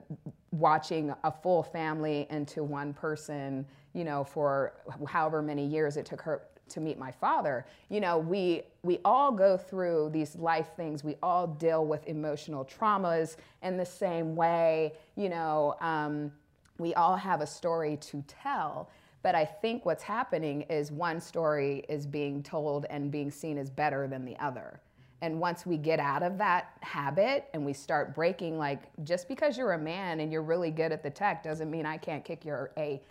watching 0.52 1.14
a 1.24 1.32
full 1.32 1.64
family 1.64 2.28
into 2.30 2.64
one 2.64 2.94
person 2.94 3.66
you 3.94 4.04
know 4.04 4.24
for 4.24 4.74
however 5.08 5.42
many 5.42 5.66
years 5.66 5.98
it 5.98 6.06
took 6.06 6.22
her 6.22 6.44
to 6.70 6.80
meet 6.80 6.98
my 6.98 7.12
father 7.12 7.66
you 7.90 8.00
know 8.00 8.18
we 8.18 8.62
we 8.84 9.00
all 9.04 9.32
go 9.32 9.58
through 9.58 10.10
these 10.14 10.36
life 10.36 10.70
things 10.76 11.04
we 11.04 11.16
all 11.24 11.48
deal 11.48 11.86
with 11.86 12.06
emotional 12.08 12.64
traumas 12.66 13.36
in 13.64 13.78
the 13.78 13.86
same 13.86 14.36
way 14.36 14.94
you 15.16 15.28
know 15.28 15.76
um, 15.82 16.32
we 16.78 16.94
all 16.94 17.16
have 17.16 17.42
a 17.42 17.48
story 17.48 17.98
to 17.98 18.24
tell 18.28 18.90
but 19.24 19.36
I 19.36 19.46
think 19.46 19.86
what's 19.86 20.04
happening 20.04 20.64
is 20.64 20.92
one 20.92 21.20
story 21.22 21.86
is 21.88 22.06
being 22.06 22.44
told 22.44 22.86
and 22.90 23.10
being 23.10 23.32
seen 23.32 23.58
as 23.58 23.70
better 23.70 24.06
than 24.06 24.26
the 24.26 24.38
other. 24.38 24.82
And 25.24 25.40
once 25.40 25.66
we 25.66 25.78
get 25.78 26.02
out 26.02 26.22
of 26.22 26.38
that 26.40 26.74
habit 26.82 27.48
and 27.54 27.66
we 27.66 27.72
start 27.72 28.14
breaking, 28.14 28.58
like, 28.58 28.82
just 29.06 29.30
because 29.30 29.58
you're 29.58 29.72
a 29.72 29.80
man 29.80 30.20
and 30.20 30.34
you're 30.34 30.42
really 30.42 30.70
good 30.70 30.92
at 30.92 31.02
the 31.02 31.10
tech 31.10 31.42
doesn't 31.42 31.72
mean 31.72 31.86
I 31.86 31.96
can't 31.96 32.26
kick 32.26 32.44
your 32.44 32.72
A, 32.76 33.02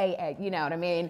A, 0.00 0.16
A 0.18 0.36
you 0.40 0.50
know 0.50 0.64
what 0.64 0.72
I 0.72 0.76
mean? 0.76 1.08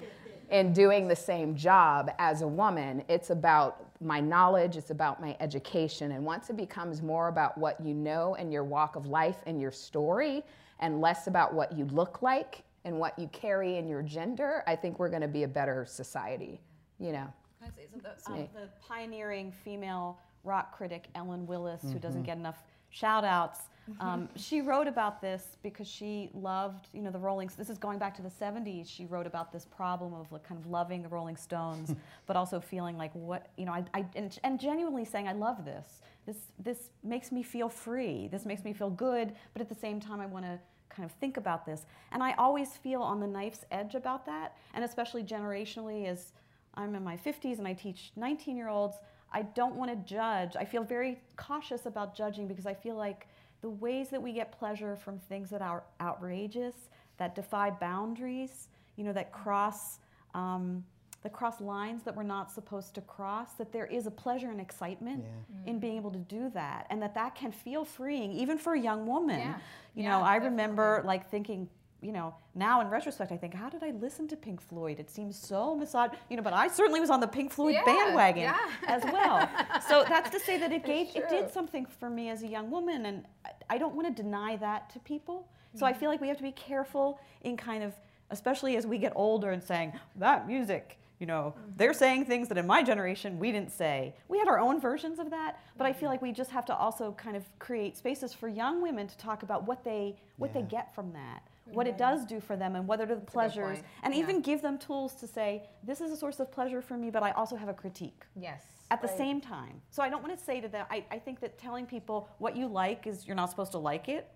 In 0.50 0.74
doing 0.74 1.08
the 1.08 1.16
same 1.16 1.56
job 1.56 2.10
as 2.18 2.42
a 2.42 2.46
woman, 2.46 3.02
it's 3.08 3.30
about 3.30 3.86
my 4.02 4.20
knowledge, 4.20 4.76
it's 4.76 4.90
about 4.90 5.22
my 5.22 5.34
education. 5.40 6.12
And 6.12 6.22
once 6.22 6.50
it 6.50 6.58
becomes 6.58 7.00
more 7.00 7.28
about 7.28 7.56
what 7.56 7.80
you 7.82 7.94
know 7.94 8.34
and 8.34 8.52
your 8.52 8.62
walk 8.62 8.94
of 8.94 9.06
life 9.06 9.38
and 9.46 9.58
your 9.58 9.72
story, 9.72 10.44
and 10.80 11.00
less 11.00 11.28
about 11.28 11.54
what 11.54 11.72
you 11.72 11.86
look 11.86 12.20
like 12.20 12.62
and 12.84 12.98
what 12.98 13.18
you 13.18 13.26
carry 13.28 13.78
in 13.78 13.88
your 13.88 14.02
gender, 14.02 14.64
I 14.66 14.76
think 14.76 14.98
we're 14.98 15.08
going 15.08 15.22
to 15.22 15.28
be 15.28 15.44
a 15.44 15.48
better 15.48 15.86
society. 15.86 16.60
You 17.00 17.12
know. 17.12 17.32
Can 17.58 17.72
I 17.72 17.80
say 17.80 17.88
something? 18.18 18.42
Um, 18.42 18.48
the 18.54 18.68
pioneering 18.86 19.50
female 19.64 20.18
rock 20.44 20.76
critic 20.76 21.08
Ellen 21.14 21.46
Willis, 21.46 21.82
who 21.82 21.98
doesn't 21.98 22.22
get 22.22 22.36
enough 22.36 22.62
shout 22.90 23.24
outs, 23.24 23.60
um, 24.00 24.28
she 24.36 24.60
wrote 24.60 24.86
about 24.86 25.20
this 25.20 25.56
because 25.62 25.88
she 25.88 26.30
loved, 26.34 26.88
you 26.92 27.02
know, 27.02 27.10
the 27.10 27.18
Rolling. 27.18 27.48
Stones. 27.48 27.68
This 27.68 27.70
is 27.70 27.78
going 27.78 27.98
back 27.98 28.14
to 28.16 28.22
the 28.22 28.30
'70s. 28.30 28.88
She 28.88 29.06
wrote 29.06 29.26
about 29.26 29.52
this 29.52 29.64
problem 29.64 30.14
of 30.14 30.30
like 30.30 30.44
kind 30.44 30.60
of 30.60 30.70
loving 30.70 31.02
the 31.02 31.08
Rolling 31.08 31.36
Stones, 31.36 31.94
but 32.26 32.36
also 32.36 32.60
feeling 32.60 32.96
like 32.96 33.12
what, 33.14 33.48
you 33.56 33.64
know, 33.64 33.72
I, 33.72 33.84
I 33.92 34.06
and, 34.14 34.38
and 34.44 34.60
genuinely 34.60 35.04
saying 35.04 35.26
I 35.26 35.32
love 35.32 35.64
this. 35.64 36.00
This 36.26 36.36
this 36.58 36.90
makes 37.02 37.32
me 37.32 37.42
feel 37.42 37.68
free. 37.68 38.28
This 38.28 38.44
makes 38.44 38.64
me 38.64 38.72
feel 38.72 38.90
good, 38.90 39.32
but 39.52 39.60
at 39.60 39.68
the 39.68 39.74
same 39.74 39.98
time 40.00 40.20
I 40.20 40.26
want 40.26 40.44
to 40.44 40.58
kind 40.88 41.04
of 41.04 41.12
think 41.16 41.36
about 41.36 41.66
this. 41.66 41.86
And 42.12 42.22
I 42.22 42.32
always 42.34 42.76
feel 42.76 43.02
on 43.02 43.18
the 43.18 43.26
knife's 43.26 43.64
edge 43.70 43.94
about 43.94 44.26
that, 44.26 44.56
and 44.74 44.84
especially 44.84 45.24
generationally 45.24 46.06
as 46.06 46.32
I'm 46.74 46.94
in 46.94 47.02
my 47.02 47.16
50s 47.16 47.58
and 47.58 47.66
I 47.66 47.72
teach 47.74 48.12
19 48.16 48.56
year 48.56 48.68
olds. 48.68 48.96
I 49.32 49.42
don't 49.42 49.74
want 49.74 49.90
to 49.90 50.14
judge. 50.14 50.56
I 50.56 50.64
feel 50.64 50.84
very 50.84 51.20
cautious 51.36 51.86
about 51.86 52.14
judging 52.14 52.46
because 52.46 52.66
I 52.66 52.74
feel 52.74 52.96
like 52.96 53.26
the 53.62 53.70
ways 53.70 54.08
that 54.10 54.20
we 54.20 54.32
get 54.32 54.52
pleasure 54.52 54.96
from 54.96 55.18
things 55.18 55.50
that 55.50 55.62
are 55.62 55.84
outrageous, 56.00 56.74
that 57.18 57.34
defy 57.34 57.70
boundaries, 57.70 58.68
you 58.96 59.04
know, 59.04 59.12
that 59.12 59.32
cross, 59.32 59.98
um, 60.34 60.84
that 61.22 61.32
cross 61.32 61.60
lines 61.60 62.02
that 62.02 62.14
we're 62.16 62.24
not 62.24 62.50
supposed 62.50 62.94
to 62.96 63.00
cross, 63.02 63.52
that 63.52 63.72
there 63.72 63.86
is 63.86 64.06
a 64.06 64.10
pleasure 64.10 64.50
and 64.50 64.60
excitement 64.60 65.24
in 65.66 65.78
being 65.78 65.96
able 65.96 66.10
to 66.10 66.18
do 66.18 66.50
that, 66.50 66.86
and 66.90 67.00
that 67.00 67.14
that 67.14 67.34
can 67.36 67.52
feel 67.52 67.84
freeing, 67.84 68.32
even 68.32 68.58
for 68.58 68.74
a 68.74 68.80
young 68.80 69.06
woman. 69.06 69.38
Yeah. 69.38 69.54
You 69.94 70.02
Yeah, 70.02 70.18
know, 70.18 70.24
I 70.24 70.36
remember 70.36 71.02
like 71.06 71.30
thinking, 71.30 71.68
you 72.02 72.12
know, 72.12 72.34
now 72.54 72.80
in 72.80 72.88
retrospect, 72.88 73.32
I 73.32 73.36
think, 73.36 73.54
how 73.54 73.68
did 73.68 73.82
I 73.82 73.92
listen 73.92 74.26
to 74.28 74.36
Pink 74.36 74.60
Floyd? 74.60 74.98
It 74.98 75.08
seems 75.08 75.38
so 75.38 75.78
misog, 75.80 76.14
you 76.28 76.36
know, 76.36 76.42
but 76.42 76.52
I 76.52 76.68
certainly 76.68 77.00
was 77.00 77.10
on 77.10 77.20
the 77.20 77.28
Pink 77.28 77.52
Floyd 77.52 77.74
Yeah, 77.74 77.84
bandwagon 77.84 78.42
yeah. 78.42 78.58
as 78.86 79.02
well. 79.04 79.48
so 79.88 80.04
that's 80.08 80.30
to 80.30 80.40
say 80.40 80.58
that 80.58 80.72
it 80.72 80.84
gave, 80.92 81.08
it 81.14 81.28
did 81.28 81.50
something 81.52 81.86
for 81.86 82.10
me 82.10 82.28
as 82.28 82.42
a 82.42 82.48
young 82.48 82.70
woman, 82.70 83.06
and 83.06 83.24
I- 83.44 83.50
I 83.70 83.78
don't 83.78 83.94
want 83.94 84.14
to 84.14 84.22
deny 84.22 84.56
that 84.56 84.90
to 84.90 84.98
people. 84.98 85.48
So 85.74 85.86
I 85.86 85.92
mm-hmm. 85.92 86.00
feel 86.00 86.10
like 86.10 86.20
we 86.20 86.28
have 86.28 86.36
to 86.36 86.42
be 86.42 86.52
careful 86.52 87.20
in 87.42 87.56
kind 87.56 87.82
of 87.82 87.94
especially 88.32 88.76
as 88.76 88.86
we 88.86 88.98
get 88.98 89.12
older 89.14 89.50
and 89.50 89.62
saying 89.62 89.92
that 90.16 90.48
music 90.48 90.98
you 91.20 91.26
know 91.26 91.54
mm-hmm. 91.56 91.70
they're 91.76 91.92
saying 91.92 92.24
things 92.24 92.48
that 92.48 92.58
in 92.58 92.66
my 92.66 92.82
generation 92.82 93.38
we 93.38 93.52
didn't 93.52 93.70
say 93.70 94.12
we 94.28 94.38
had 94.38 94.48
our 94.48 94.58
own 94.58 94.80
versions 94.80 95.18
of 95.20 95.30
that 95.30 95.60
but 95.76 95.86
i 95.86 95.92
feel 95.92 96.00
mm-hmm. 96.00 96.14
like 96.14 96.22
we 96.22 96.32
just 96.32 96.50
have 96.50 96.64
to 96.64 96.74
also 96.74 97.12
kind 97.12 97.36
of 97.36 97.44
create 97.58 97.96
spaces 97.96 98.32
for 98.32 98.48
young 98.48 98.82
women 98.82 99.06
to 99.06 99.16
talk 99.18 99.42
about 99.42 99.66
what 99.66 99.84
they 99.84 100.16
what 100.38 100.52
they 100.52 100.62
get 100.62 100.92
from 100.94 101.12
that 101.12 101.42
what 101.66 101.86
it 101.86 101.96
does 101.96 102.24
do 102.26 102.40
for 102.40 102.56
them 102.56 102.74
and 102.76 102.86
what 102.86 103.00
are 103.00 103.06
the 103.06 103.16
pleasures 103.16 103.78
and 104.02 104.12
Yeah. 104.14 104.20
even 104.20 104.40
give 104.40 104.62
them 104.62 104.78
tools 104.78 105.14
to 105.16 105.26
say 105.26 105.62
this 105.82 106.00
is 106.00 106.10
a 106.10 106.16
source 106.16 106.40
of 106.40 106.50
pleasure 106.50 106.82
for 106.82 106.96
me 106.96 107.10
but 107.10 107.22
i 107.22 107.30
also 107.32 107.54
have 107.56 107.68
a 107.68 107.74
critique 107.74 108.24
Yes. 108.34 108.62
at 108.90 109.00
the 109.00 109.08
same 109.08 109.40
time. 109.40 109.80
So 109.90 110.02
I 110.02 110.08
don't 110.10 110.22
want 110.22 110.36
to 110.38 110.44
say 110.44 110.60
to 110.60 110.68
them, 110.68 110.84
I, 110.90 111.04
I 111.10 111.18
think 111.18 111.40
that 111.40 111.56
telling 111.58 111.86
people 111.86 112.28
what 112.38 112.56
you 112.56 112.66
like 112.66 113.06
is 113.06 113.26
you're 113.26 113.36
not 113.36 113.48
supposed 113.48 113.72
to 113.72 113.78
like 113.78 114.08
it, 114.08 114.28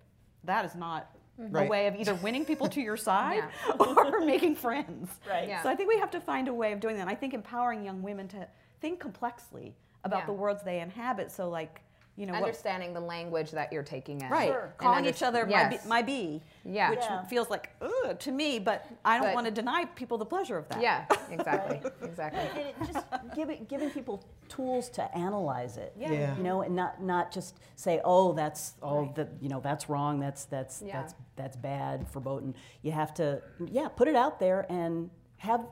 that 0.44 0.64
is 0.64 0.74
not 0.74 1.10
Right. 1.38 1.66
a 1.66 1.68
way 1.68 1.86
of 1.86 1.96
either 1.96 2.14
winning 2.14 2.46
people 2.46 2.66
to 2.68 2.80
your 2.80 2.96
side 3.10 3.44
or 3.78 4.20
making 4.24 4.54
friends. 4.56 5.10
Right. 5.28 5.46
Yeah. 5.48 5.62
So 5.62 5.68
I 5.68 5.74
think 5.76 5.90
we 5.90 5.98
have 5.98 6.10
to 6.12 6.20
find 6.20 6.48
a 6.48 6.54
way 6.54 6.72
of 6.72 6.80
doing 6.80 6.94
that. 6.96 7.02
And 7.02 7.10
I 7.10 7.14
think 7.14 7.34
empowering 7.34 7.84
young 7.84 8.00
women 8.00 8.26
to 8.28 8.48
think 8.80 8.98
complexly 9.00 9.76
about 10.04 10.20
Yeah. 10.20 10.26
the 10.26 10.32
worlds 10.32 10.62
they 10.62 10.80
inhabit. 10.80 11.30
So 11.30 11.50
like, 11.50 11.82
you 12.16 12.24
know, 12.26 12.32
what, 12.32 12.44
Understanding 12.44 12.94
the 12.94 13.00
language 13.00 13.50
that 13.50 13.72
you're 13.72 13.82
taking 13.82 14.20
in. 14.22 14.30
right, 14.30 14.48
Sure. 14.48 14.72
calling 14.78 14.98
And 14.98 15.06
each 15.06 15.22
other 15.22 15.44
my, 15.44 15.50
yes. 15.50 15.82
be, 15.82 15.88
my 15.88 16.02
bee, 16.02 16.42
Yeah. 16.64 16.88
which 16.90 17.00
Yeah. 17.00 17.22
feels 17.24 17.50
like 17.50 17.70
ugh 17.82 18.18
to 18.18 18.32
me, 18.32 18.58
but 18.58 18.86
I 19.04 19.18
don't 19.18 19.26
But- 19.28 19.34
want 19.34 19.44
to 19.46 19.50
deny 19.50 19.84
people 19.84 20.16
the 20.16 20.24
pleasure 20.24 20.56
of 20.56 20.66
that. 20.70 20.80
Yeah, 20.80 21.04
exactly. 21.30 21.80
Exactly. 22.02 22.40
and 22.40 22.68
it 22.70 22.92
just 22.92 23.06
giving, 23.34 23.64
giving 23.66 23.90
people 23.90 24.24
tools 24.48 24.88
to 24.90 25.02
analyze 25.16 25.76
it. 25.76 25.92
Yeah. 25.96 26.10
Yeah. 26.12 26.36
You 26.36 26.42
know, 26.42 26.62
and 26.62 26.74
not 26.74 27.02
not 27.02 27.30
just 27.30 27.58
say, 27.74 28.00
oh, 28.04 28.32
that's 28.32 28.74
oh, 28.82 29.12
that 29.16 29.28
you 29.40 29.48
know, 29.50 29.60
that's 29.60 29.88
wrong. 29.90 30.18
That's 30.18 30.46
that's 30.46 30.80
Yeah. 30.82 31.00
that's 31.02 31.14
that's 31.36 31.56
bad, 31.56 32.08
verboten. 32.08 32.54
You 32.82 32.92
have 32.92 33.12
to, 33.14 33.42
yeah, 33.66 33.88
put 33.88 34.08
it 34.08 34.16
out 34.16 34.40
there 34.40 34.64
and 34.70 35.10
have 35.36 35.66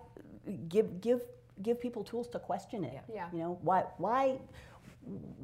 give 0.68 1.00
give 1.00 1.22
give 1.62 1.80
people 1.80 2.04
tools 2.04 2.28
to 2.28 2.38
question 2.38 2.84
it. 2.84 3.00
Yeah. 3.08 3.28
You 3.32 3.38
know, 3.38 3.58
why 3.62 3.84
why 3.96 4.38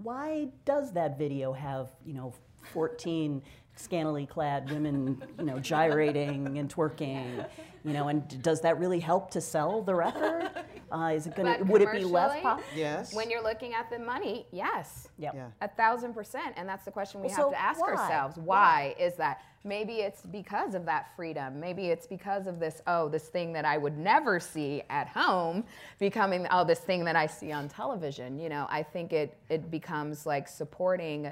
why 0.02 0.48
does 0.64 0.92
that 0.92 1.18
video 1.18 1.52
have 1.52 1.88
you 2.04 2.14
know 2.14 2.34
14 2.72 3.42
scantily 3.76 4.26
clad 4.26 4.70
women 4.70 5.22
you 5.38 5.44
know 5.44 5.58
gyrating 5.58 6.58
and 6.58 6.74
twerking 6.74 7.46
you 7.84 7.92
know 7.92 8.08
and 8.08 8.42
does 8.42 8.60
that 8.60 8.78
really 8.78 9.00
help 9.00 9.30
to 9.30 9.40
sell 9.40 9.82
the 9.82 9.94
record 9.94 10.50
uh, 10.92 11.12
is 11.14 11.26
it 11.26 11.34
going 11.34 11.52
to 11.52 11.58
But 11.64 11.68
would 11.68 11.82
it 11.82 11.92
be 11.92 12.04
less 12.04 12.30
commercially, 12.30 12.42
pop 12.42 12.60
Yes. 12.74 13.14
When 13.14 13.30
you're 13.30 13.42
looking 13.42 13.74
at 13.74 13.90
the 13.90 13.98
money, 13.98 14.46
yes. 14.52 15.08
Yep. 15.18 15.34
Yeah. 15.34 15.46
A 15.60 15.68
thousand 15.68 16.14
percent. 16.14 16.54
And 16.56 16.68
that's 16.68 16.84
the 16.84 16.90
question 16.90 17.20
we 17.20 17.28
Well, 17.28 17.36
have 17.36 17.44
so 17.44 17.50
to 17.50 17.60
ask 17.60 17.80
why? 17.80 17.92
ourselves. 17.92 18.36
Why 18.38 18.94
is 18.98 19.14
that? 19.16 19.42
Maybe 19.64 19.96
it's 19.96 20.22
because 20.22 20.74
of 20.74 20.86
that 20.86 21.14
freedom. 21.16 21.60
Maybe 21.60 21.86
it's 21.86 22.06
because 22.06 22.46
of 22.46 22.58
this, 22.58 22.80
oh, 22.86 23.08
this 23.08 23.24
thing 23.24 23.52
that 23.52 23.64
I 23.64 23.76
would 23.76 23.98
never 23.98 24.40
see 24.40 24.82
at 24.88 25.08
home 25.08 25.64
becoming, 25.98 26.46
oh, 26.50 26.64
this 26.64 26.80
thing 26.80 27.04
that 27.04 27.16
I 27.16 27.26
see 27.26 27.52
on 27.52 27.68
television. 27.68 28.38
You 28.38 28.48
know, 28.48 28.66
I 28.70 28.82
think 28.82 29.12
it, 29.12 29.36
it 29.48 29.70
becomes 29.70 30.24
like 30.26 30.48
supporting 30.48 31.30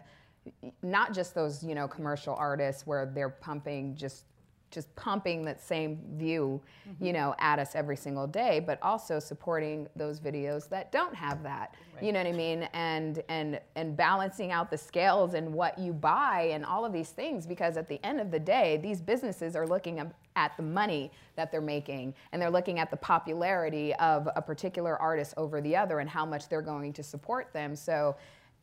not 0.83 1.15
just 1.15 1.35
those, 1.35 1.63
you 1.63 1.75
know, 1.75 1.89
commercial 1.89 2.35
artists 2.35 2.87
where 2.87 3.07
they're 3.07 3.29
pumping 3.29 3.95
just 3.95 4.25
just 4.71 4.95
pumping 4.97 5.45
that 5.45 5.61
same 5.61 5.99
view, 6.17 6.61
mm-hmm. 6.89 7.05
you 7.05 7.13
know, 7.13 7.35
at 7.39 7.59
us 7.59 7.75
every 7.75 7.97
single 7.97 8.27
day, 8.27 8.61
but 8.61 8.79
also 8.83 9.19
supporting 9.19 9.89
those 9.97 10.21
videos 10.21 10.69
that 10.69 10.93
don't 10.93 11.15
have 11.15 11.43
that. 11.43 11.75
You 12.01 12.13
know 12.13 12.21
what 12.23 12.29
I 12.29 12.33
mean? 12.33 12.63
And 12.75 13.23
and 13.29 13.61
and 13.75 13.97
balancing 13.97 14.53
out 14.53 14.71
the 14.71 14.79
scales 14.79 15.35
and 15.35 15.53
what 15.53 15.79
you 15.79 15.93
buy 15.93 16.51
and 16.53 16.65
all 16.65 16.85
of 16.85 16.93
these 16.93 17.11
things 17.11 17.47
because 17.47 17.77
at 17.77 17.89
the 17.89 18.05
end 18.05 18.21
of 18.21 18.31
the 18.31 18.39
day, 18.39 18.77
these 18.77 19.01
businesses 19.01 19.57
are 19.57 19.67
looking 19.67 19.99
at- 19.99 20.13
at 20.37 20.57
the 20.57 20.63
money 20.63 21.11
that 21.35 21.51
they're 21.51 21.61
making 21.61 22.15
and 22.31 22.41
they're 22.41 22.51
looking 22.51 22.79
at 22.79 22.91
the 22.91 22.97
popularity 22.97 23.95
of 23.97 24.29
a 24.37 24.43
particular 24.43 24.97
artist 24.99 25.35
over 25.37 25.61
the 25.61 25.75
other 25.75 25.99
and 25.99 26.09
how 26.09 26.25
much 26.25 26.49
they're 26.49 26.63
going 26.63 26.93
to 26.93 27.03
support 27.03 27.53
them. 27.53 27.75
So 27.75 28.15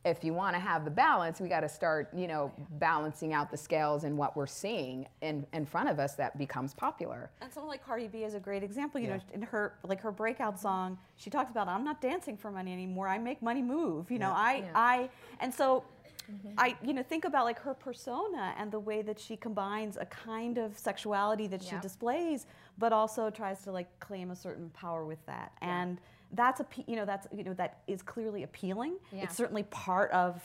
if 0.06 0.22
you 0.22 0.32
want 0.32 0.54
to 0.54 0.60
have 0.60 0.84
the 0.84 0.90
balance, 0.90 1.40
we 1.40 1.48
got 1.48 1.60
to 1.60 1.68
start, 1.68 2.08
you 2.14 2.28
know, 2.28 2.52
balancing 2.78 3.32
out 3.32 3.50
the 3.50 3.56
scales 3.56 4.04
and 4.04 4.16
what 4.16 4.36
we're 4.36 4.46
seeing 4.46 5.08
in, 5.20 5.44
in 5.52 5.66
front 5.66 5.88
of 5.88 5.98
us 5.98 6.14
that 6.14 6.38
becomes 6.38 6.72
popular. 6.72 7.28
And 7.42 7.52
someone 7.52 7.70
like 7.70 7.84
Cardi 7.84 8.06
B 8.06 8.22
is 8.22 8.34
a 8.34 8.40
great 8.40 8.62
example. 8.62 9.00
You 9.00 9.08
know, 9.08 9.20
in 9.34 9.42
her 9.42 9.74
like 9.82 10.00
her 10.00 10.12
breakout 10.12 10.60
song, 10.60 10.96
she 11.16 11.28
talks 11.28 11.50
about 11.50 11.66
I'm 11.66 11.84
not 11.84 12.00
dancing 12.00 12.36
for 12.36 12.52
money 12.52 12.72
anymore. 12.72 13.08
I 13.08 13.18
make 13.18 13.42
money 13.42 13.62
move. 13.62 14.08
You 14.10 14.20
know, 14.20 14.30
I 14.30 14.62
I 14.76 15.10
and 15.40 15.52
so 15.52 15.82
mm-hmm. 16.30 16.54
I 16.56 16.76
you 16.84 16.94
know 16.94 17.02
think 17.02 17.24
about 17.24 17.44
like 17.44 17.58
her 17.58 17.74
persona 17.74 18.54
and 18.56 18.70
the 18.70 18.78
way 18.78 19.02
that 19.02 19.18
she 19.18 19.36
combines 19.36 19.96
a 19.96 20.06
kind 20.06 20.56
of 20.56 20.78
sexuality 20.78 21.48
that 21.48 21.64
she 21.64 21.74
displays, 21.82 22.46
but 22.78 22.92
also 22.92 23.28
tries 23.28 23.62
to 23.62 23.72
like 23.72 23.88
claim 23.98 24.30
a 24.30 24.36
certain 24.36 24.70
power 24.70 25.04
with 25.04 25.24
that. 25.26 25.50
And 25.60 25.98
that's 26.32 26.60
a 26.60 26.66
you 26.86 26.96
know 26.96 27.04
that's 27.04 27.26
you 27.32 27.44
know 27.44 27.54
that 27.54 27.80
is 27.86 28.02
clearly 28.02 28.42
appealing. 28.42 28.96
Yeah. 29.12 29.24
It's 29.24 29.36
certainly 29.36 29.64
part 29.64 30.10
of 30.12 30.40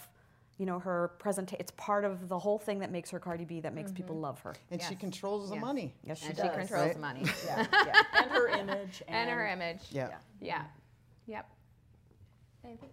you 0.57 0.65
know 0.65 0.79
her 0.79 1.11
presentation. 1.19 1.59
It's 1.59 1.71
part 1.71 2.05
of 2.05 2.29
the 2.29 2.37
whole 2.37 2.59
thing 2.59 2.79
that 2.79 2.91
makes 2.91 3.09
her 3.09 3.19
Cardi 3.19 3.45
B 3.45 3.59
that 3.61 3.73
makes 3.73 3.91
people 3.91 4.15
mm-hmm. 4.15 4.23
love 4.23 4.39
her. 4.41 4.55
And 4.69 4.81
she 4.81 4.95
controls 4.95 5.49
the 5.49 5.55
Yes. 5.55 5.61
money. 5.61 5.93
Yes, 6.03 6.19
she 6.19 6.27
and 6.27 6.35
she 6.35 6.43
does. 6.43 6.55
controls 6.55 6.87
right? 6.87 6.99
money. 6.99 7.23
yeah, 7.45 7.65
yeah. 7.71 8.01
and 8.21 8.31
her 8.31 8.47
image 8.47 9.03
and 9.07 9.29
her 9.29 9.47
image. 9.47 9.81
Yeah. 9.91 10.09
Yeah. 10.39 10.63
Yep. 11.27 11.49
Anything? 12.63 12.89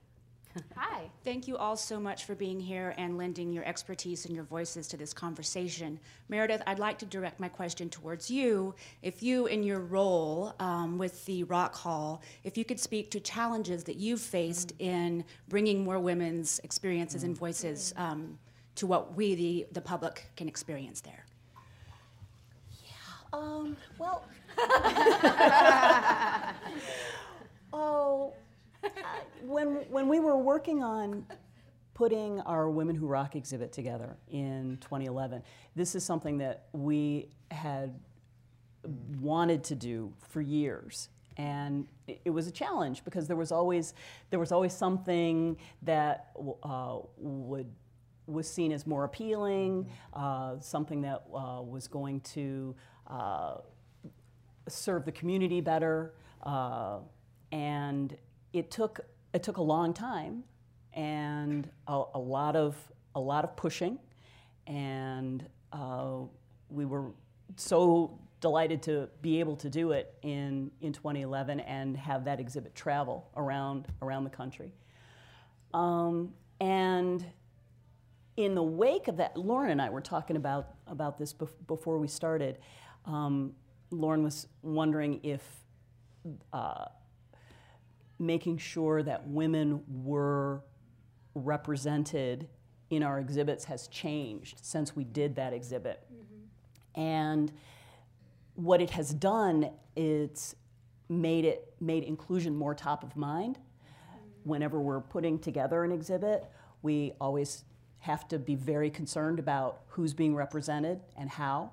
Hi. 0.77 1.11
Thank 1.25 1.47
you 1.47 1.57
all 1.57 1.77
so 1.77 2.01
much 2.01 2.25
for 2.25 2.35
being 2.35 2.59
here 2.59 2.95
and 2.97 3.19
lending 3.19 3.53
your 3.53 3.65
expertise 3.65 4.25
and 4.25 4.35
your 4.35 4.45
voices 4.45 4.89
to 4.89 4.97
this 4.97 5.13
conversation. 5.13 6.01
Meredith, 6.29 6.63
I'd 6.67 6.79
like 6.79 6.99
to 6.99 7.07
direct 7.07 7.39
my 7.39 7.49
question 7.49 7.91
towards 7.91 8.31
you. 8.31 8.75
If 9.03 9.23
you, 9.23 9.47
in 9.47 9.63
your 9.63 9.81
role 9.81 10.55
um, 10.59 10.99
with 10.99 11.25
the 11.27 11.45
Rock 11.45 11.75
Hall, 11.75 12.23
if 12.45 12.57
you 12.57 12.65
could 12.65 12.81
speak 12.81 13.11
to 13.13 13.21
challenges 13.21 13.85
that 13.85 13.97
you've 13.97 14.21
faced 14.21 14.73
in 14.79 15.25
bringing 15.49 15.85
more 15.85 15.99
women's 15.99 16.61
experiences 16.61 17.25
and 17.25 17.37
voices 17.37 17.93
um, 17.97 18.39
to 18.77 18.87
what 18.87 19.15
we, 19.15 19.35
the, 19.35 19.67
the 19.73 19.81
public, 19.81 20.27
can 20.37 20.49
experience 20.49 21.01
there. 21.01 21.25
Um, 23.33 23.77
well, 23.99 24.25
oh, 27.73 28.33
uh, 28.85 28.89
when 29.43 29.69
when 29.91 30.09
we 30.09 30.21
were 30.21 30.37
working 30.37 30.83
on 30.83 31.27
putting 31.95 32.41
our 32.43 32.71
Women 32.71 32.95
Who 32.95 33.07
Rock 33.07 33.35
exhibit 33.35 33.73
together 33.73 34.17
in 34.31 34.79
2011, 34.81 35.43
this 35.75 35.97
is 35.97 36.05
something 36.05 36.39
that 36.39 36.67
we 36.73 37.29
had 37.51 37.99
wanted 39.21 39.65
to 39.65 39.75
do 39.75 40.13
for 40.29 40.41
years. 40.41 41.09
And 41.37 41.87
it, 42.07 42.21
it 42.27 42.31
was 42.31 42.47
a 42.47 42.53
challenge 42.53 43.05
because 43.05 43.27
there 43.27 43.37
was 43.37 43.53
always 43.53 43.95
there 44.31 44.39
was 44.39 44.53
always 44.53 44.73
something 44.73 45.57
that 45.83 46.31
uh, 46.63 46.99
would 47.17 47.67
was 48.27 48.49
seen 48.49 48.73
as 48.73 48.87
more 48.87 49.05
appealing, 49.05 49.89
uh, 50.13 50.61
something 50.61 51.01
that 51.03 51.25
uh, 51.35 51.63
was 51.63 51.89
going 51.89 52.21
to 52.21 52.77
uh, 53.07 53.55
serve 54.69 55.05
the 55.05 55.13
community 55.13 55.61
better, 55.61 56.15
uh, 56.43 56.99
and 57.51 58.17
it 58.53 58.71
took 58.71 59.01
it 59.35 59.43
took 59.43 59.59
a 59.59 59.63
long 59.63 59.93
time 59.93 60.45
and 60.95 61.69
a, 61.87 62.03
a 62.15 62.19
lot 62.19 62.57
of 62.57 62.77
a 63.15 63.21
lot 63.21 63.45
of 63.45 63.57
pushing, 63.57 63.99
and 64.67 65.47
uh, 65.73 66.17
we 66.71 66.85
were 66.85 67.11
so 67.57 68.19
delighted 68.41 68.83
to 68.83 69.09
be 69.21 69.41
able 69.41 69.57
to 69.57 69.69
do 69.69 69.93
it 69.93 70.15
in 70.23 70.71
in 70.81 70.93
2011 70.93 71.61
and 71.61 71.97
have 71.97 72.25
that 72.25 72.41
exhibit 72.41 72.75
travel 72.75 73.29
around 73.37 73.87
around 74.03 74.25
the 74.25 74.31
country. 74.31 74.73
Um, 75.75 76.33
and 76.61 77.25
in 78.37 78.55
the 78.55 78.63
wake 78.63 79.09
of 79.09 79.17
that, 79.17 79.37
Lauren 79.37 79.71
and 79.71 79.83
I 79.83 79.91
were 79.91 80.01
talking 80.01 80.37
about 80.37 80.75
about 80.87 81.19
this 81.19 81.33
bef- 81.33 81.51
before 81.67 81.99
we 81.99 82.09
started. 82.09 82.59
Um, 83.05 83.55
Lauren 83.91 84.23
was 84.23 84.47
wondering 84.63 85.21
if 85.23 85.43
uh, 86.53 86.87
making 88.19 88.59
sure 88.59 89.03
that 89.03 89.27
women 89.29 89.83
were 89.89 90.63
represented 91.35 92.49
in 92.91 93.03
our 93.03 93.19
exhibits 93.19 93.65
has 93.67 93.87
changed 93.89 94.59
since 94.63 94.97
we 94.97 95.05
did 95.05 95.37
that 95.37 95.53
exhibit. 95.53 96.05
And 96.95 97.53
what 98.55 98.81
it 98.81 98.91
has 98.91 99.13
done 99.13 99.71
is 99.95 100.57
made 101.09 101.45
it 101.45 101.75
made 101.81 102.03
inclusion 102.03 102.57
more 102.57 102.75
top 102.75 103.03
of 103.03 103.17
mind. 103.17 103.59
Whenever 104.45 104.81
we're 104.81 105.01
putting 105.01 105.39
together 105.39 105.85
an 105.85 105.93
exhibit, 105.93 106.45
we 106.83 107.13
always 107.21 107.65
have 108.01 108.27
to 108.29 108.39
be 108.39 108.55
very 108.55 108.91
concerned 108.91 109.39
about 109.39 109.83
who's 109.89 110.15
being 110.15 110.35
represented 110.35 111.01
and 111.17 111.29
how. 111.29 111.73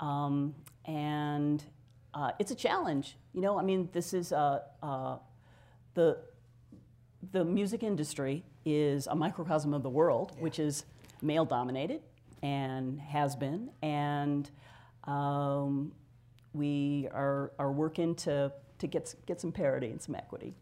Um, 0.00 0.54
and 0.84 1.62
uh, 2.14 2.32
it's 2.38 2.50
a 2.50 2.54
challenge. 2.54 3.16
You 3.32 3.40
know, 3.42 3.58
I 3.58 3.62
mean, 3.62 3.88
this 3.92 4.14
is 4.14 4.32
uh, 4.32 4.60
uh, 4.82 5.18
the 5.96 6.18
the 7.32 7.44
music 7.44 7.82
industry 7.82 8.44
is 8.64 9.06
a 9.08 9.14
microcosm 9.14 9.74
of 9.74 9.82
the 9.82 9.90
world, 9.90 10.36
which 10.38 10.58
is 10.58 10.84
male 11.22 11.44
dominated 11.44 12.02
and 12.42 13.00
has 13.00 13.34
been. 13.34 13.70
And 13.82 14.48
um, 15.04 15.92
we 16.52 17.08
are, 17.12 17.52
are 17.58 17.72
working 17.72 18.14
to, 18.16 18.52
to 18.78 18.86
get, 18.86 19.14
get 19.26 19.40
some 19.40 19.52
parity 19.52 19.88
and 19.88 20.00
some 20.00 20.14
equity. 20.14 20.54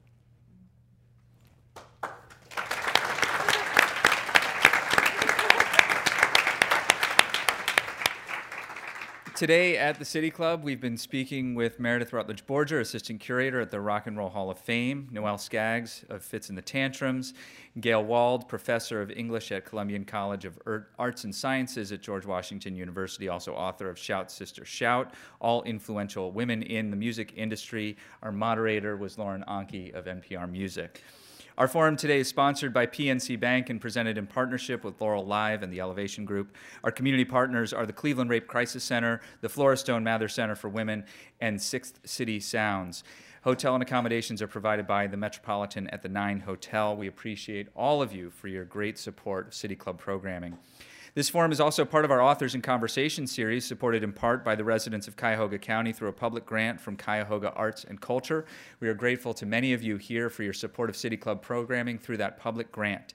Today 9.45 9.77
at 9.77 9.99
the 9.99 10.07
City 10.07 10.31
Club, 10.31 10.65
we've 10.65 10.81
been 10.81 10.97
speaking 10.97 11.55
with 11.55 11.79
Meredith 11.79 12.15
Rutledge 12.15 12.47
Borger, 12.47 12.81
Assistant 12.81 13.21
Curator 13.21 13.61
at 13.61 13.71
the 13.71 13.79
Rock 13.79 14.07
and 14.07 14.17
Roll 14.17 14.31
Hall 14.31 14.51
of 14.51 14.57
Fame, 14.57 15.07
Noelle 15.13 15.37
Skaggs 15.37 16.03
of 16.09 16.25
Fitz 16.25 16.49
and 16.49 16.57
the 16.57 16.63
Tantrums, 16.63 17.35
Gayle 17.79 18.03
Wald, 18.03 18.49
Professor 18.49 19.03
of 19.03 19.11
English 19.11 19.53
at 19.53 19.67
Columbian 19.67 20.07
College 20.07 20.47
of 20.47 20.59
Arts 20.99 21.25
and 21.25 21.35
Sciences 21.35 21.93
at 21.93 22.01
George 22.01 22.25
Washington 22.25 22.75
University, 22.75 23.29
also 23.29 23.53
author 23.53 23.91
of 23.91 23.99
Shout 23.99 24.33
Sister 24.33 24.65
Shout, 24.65 25.13
all 25.43 25.63
influential 25.65 26.33
women 26.33 26.63
in 26.63 26.91
the 26.91 26.97
music 26.97 27.35
industry. 27.37 27.99
Our 28.23 28.33
moderator 28.33 28.97
was 28.97 29.19
Lauren 29.19 29.45
Onkey 29.47 29.93
of 29.93 30.07
NPR 30.07 30.51
Music. 30.51 31.03
Our 31.57 31.69
forum 31.69 31.97
today 31.97 32.19
is 32.19 32.27
sponsored 32.27 32.75
by 32.75 32.87
PNC 32.87 33.39
Bank 33.39 33.71
and 33.71 33.81
presented 33.81 34.19
in 34.19 34.27
partnership 34.27 34.83
with 34.83 35.01
Laurel 35.01 35.25
Live 35.25 35.63
and 35.63 35.73
the 35.73 35.79
Elevation 35.79 36.25
Group. 36.25 36.57
Our 36.83 36.91
community 36.91 37.25
partners 37.25 37.73
are 37.73 37.87
the 37.87 37.93
Cleveland 37.93 38.29
Rape 38.29 38.49
Crisis 38.49 38.83
Center, 38.83 39.21
the 39.41 39.49
Flora 39.49 39.77
Stone 39.77 40.03
Mather 40.03 40.27
Center 40.27 40.57
for 40.57 40.69
Women, 40.69 41.05
and 41.41 41.63
Sixth 41.63 42.01
City 42.05 42.41
Sounds. 42.41 43.05
Hotel 43.43 43.73
and 43.75 43.85
accommodations 43.85 44.43
are 44.43 44.49
provided 44.49 44.89
by 44.89 45.07
the 45.07 45.17
Metropolitan 45.17 45.87
at 45.91 46.03
the 46.03 46.09
Nine 46.09 46.41
Hotel. 46.41 46.97
We 46.97 47.07
appreciate 47.07 47.69
all 47.77 48.03
of 48.03 48.13
you 48.13 48.31
for 48.31 48.49
your 48.49 48.65
great 48.65 48.99
support 48.99 49.47
of 49.47 49.55
City 49.55 49.77
Club 49.77 49.97
programming. 49.97 50.59
This 51.15 51.29
forum 51.29 51.53
is 51.53 51.61
also 51.61 51.85
part 51.85 52.05
of 52.05 52.11
our 52.11 52.21
Authors 52.21 52.57
in 52.57 52.61
Conversation 52.61 53.29
series, 53.29 53.65
supported 53.65 54.03
in 54.03 54.13
part 54.13 54.45
by 54.45 54.57
the 54.57 54.65
residents 54.65 55.07
of 55.07 55.17
Cuyahoga 55.17 55.59
County 55.59 55.93
through 55.93 56.09
a 56.09 56.13
public 56.13 56.45
grant 56.45 56.81
from 56.81 56.97
Cuyahoga 56.97 57.53
Arts 57.53 57.85
and 57.85 58.01
Culture. 58.01 58.47
We 58.81 58.89
are 58.89 58.95
grateful 58.95 59.33
to 59.35 59.47
many 59.47 59.73
of 59.73 59.81
you 59.81 59.97
here 59.97 60.29
for 60.29 60.43
your 60.43 60.53
support 60.53 60.91
of 60.91 60.97
City 60.97 61.17
Club 61.17 61.41
programming 61.41 62.01
through 62.01 62.17
that 62.17 62.37
public 62.37 62.73
grant. 62.73 63.15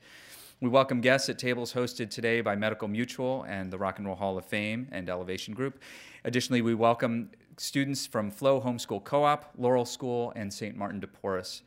We 0.61 0.69
welcome 0.69 1.01
guests 1.01 1.27
at 1.27 1.37
tables 1.37 1.73
hosted 1.73 2.09
today 2.09 2.39
by 2.39 2.55
Medical 2.55 2.87
Mutual 2.87 3.43
and 3.49 3.69
the 3.69 3.77
Rock 3.77 3.97
and 3.97 4.07
Roll 4.07 4.15
Hall 4.15 4.37
of 4.37 4.45
Fame 4.45 4.87
and 4.93 5.09
Elevation 5.09 5.53
Group. 5.53 5.81
Additionally, 6.23 6.61
we 6.61 6.75
welcome 6.75 7.31
students 7.57 8.07
from 8.07 8.31
Flow 8.31 8.61
Homeschool 8.61 9.03
Co-op, 9.03 9.51
Laurel 9.57 9.83
School, 9.83 10.31
and 10.37 10.53
St. 10.53 10.77
Martin 10.77 11.01
de 11.01 11.07
Porres. 11.07 11.63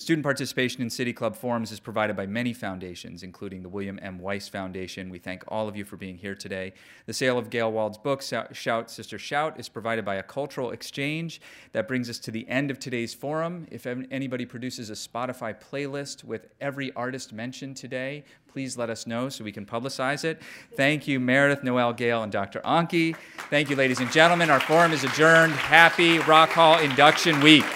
Student 0.00 0.24
participation 0.24 0.80
in 0.80 0.88
City 0.88 1.12
Club 1.12 1.36
forums 1.36 1.70
is 1.70 1.78
provided 1.78 2.16
by 2.16 2.24
many 2.24 2.54
foundations, 2.54 3.22
including 3.22 3.62
the 3.62 3.68
William 3.68 3.98
M. 4.00 4.18
Weiss 4.18 4.48
Foundation. 4.48 5.10
We 5.10 5.18
thank 5.18 5.44
all 5.46 5.68
of 5.68 5.76
you 5.76 5.84
for 5.84 5.98
being 5.98 6.16
here 6.16 6.34
today. 6.34 6.72
The 7.04 7.12
sale 7.12 7.36
of 7.36 7.50
Gayle 7.50 7.70
Wald's 7.70 7.98
book, 7.98 8.22
Shout, 8.22 8.90
Sister 8.90 9.18
Shout, 9.18 9.60
is 9.60 9.68
provided 9.68 10.06
by 10.06 10.14
a 10.14 10.22
cultural 10.22 10.70
exchange. 10.70 11.42
That 11.72 11.86
brings 11.86 12.08
us 12.08 12.18
to 12.20 12.30
the 12.30 12.48
end 12.48 12.70
of 12.70 12.78
today's 12.78 13.12
forum. 13.12 13.66
If 13.70 13.86
anybody 13.86 14.46
produces 14.46 14.88
a 14.88 14.94
Spotify 14.94 15.54
playlist 15.60 16.24
with 16.24 16.46
every 16.62 16.94
artist 16.94 17.34
mentioned 17.34 17.76
today, 17.76 18.24
please 18.48 18.78
let 18.78 18.88
us 18.88 19.06
know 19.06 19.28
so 19.28 19.44
we 19.44 19.52
can 19.52 19.66
publicize 19.66 20.24
it. 20.24 20.40
Thank 20.76 21.08
you, 21.08 21.20
Meredith, 21.20 21.62
Noelle, 21.62 21.92
Gail, 21.92 22.22
and 22.22 22.32
Dr. 22.32 22.60
Onkey. 22.60 23.16
Thank 23.50 23.68
you, 23.68 23.76
ladies 23.76 24.00
and 24.00 24.10
gentlemen. 24.10 24.48
Our 24.48 24.60
forum 24.60 24.92
is 24.92 25.04
adjourned. 25.04 25.52
Happy 25.52 26.20
Rock 26.20 26.48
Hall 26.48 26.78
Induction 26.78 27.38
Week. 27.42 27.66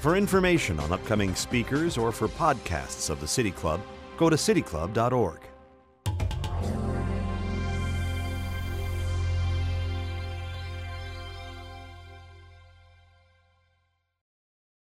For 0.00 0.16
information 0.16 0.78
on 0.78 0.92
upcoming 0.92 1.34
speakers 1.34 1.98
or 1.98 2.12
for 2.12 2.28
podcasts 2.28 3.10
of 3.10 3.20
the 3.20 3.26
City 3.26 3.50
Club, 3.50 3.80
go 4.16 4.30
to 4.30 4.36
cityclub.org. 4.36 5.40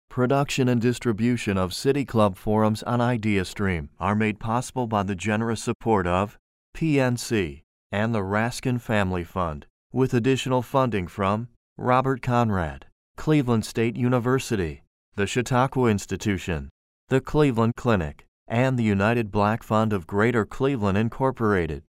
Production 0.09 0.67
and 0.67 0.81
distribution 0.81 1.57
of 1.57 1.73
City 1.73 2.03
Club 2.03 2.35
forums 2.35 2.83
on 2.83 2.99
IdeaStream 2.99 3.87
are 3.99 4.15
made 4.15 4.39
possible 4.39 4.87
by 4.87 5.03
the 5.03 5.15
generous 5.15 5.61
support 5.63 6.05
of 6.05 6.37
PNC 6.75 7.61
and 7.93 8.13
the 8.13 8.23
Raskin 8.23 8.81
Family 8.81 9.23
Fund, 9.23 9.67
with 9.93 10.13
additional 10.13 10.61
funding 10.61 11.07
from 11.07 11.47
Robert 11.77 12.21
Conrad, 12.21 12.87
Cleveland 13.15 13.63
State 13.63 13.95
University, 13.95 14.81
the 15.17 15.25
Chautauqua 15.25 15.89
Institution, 15.89 16.69
the 17.09 17.19
Cleveland 17.19 17.73
Clinic, 17.75 18.27
and 18.47 18.77
the 18.77 18.83
United 18.83 19.31
Black 19.31 19.63
Fund 19.63 19.91
of 19.91 20.05
Greater 20.05 20.45
Cleveland 20.45 20.95
Incorporated. 20.95 21.81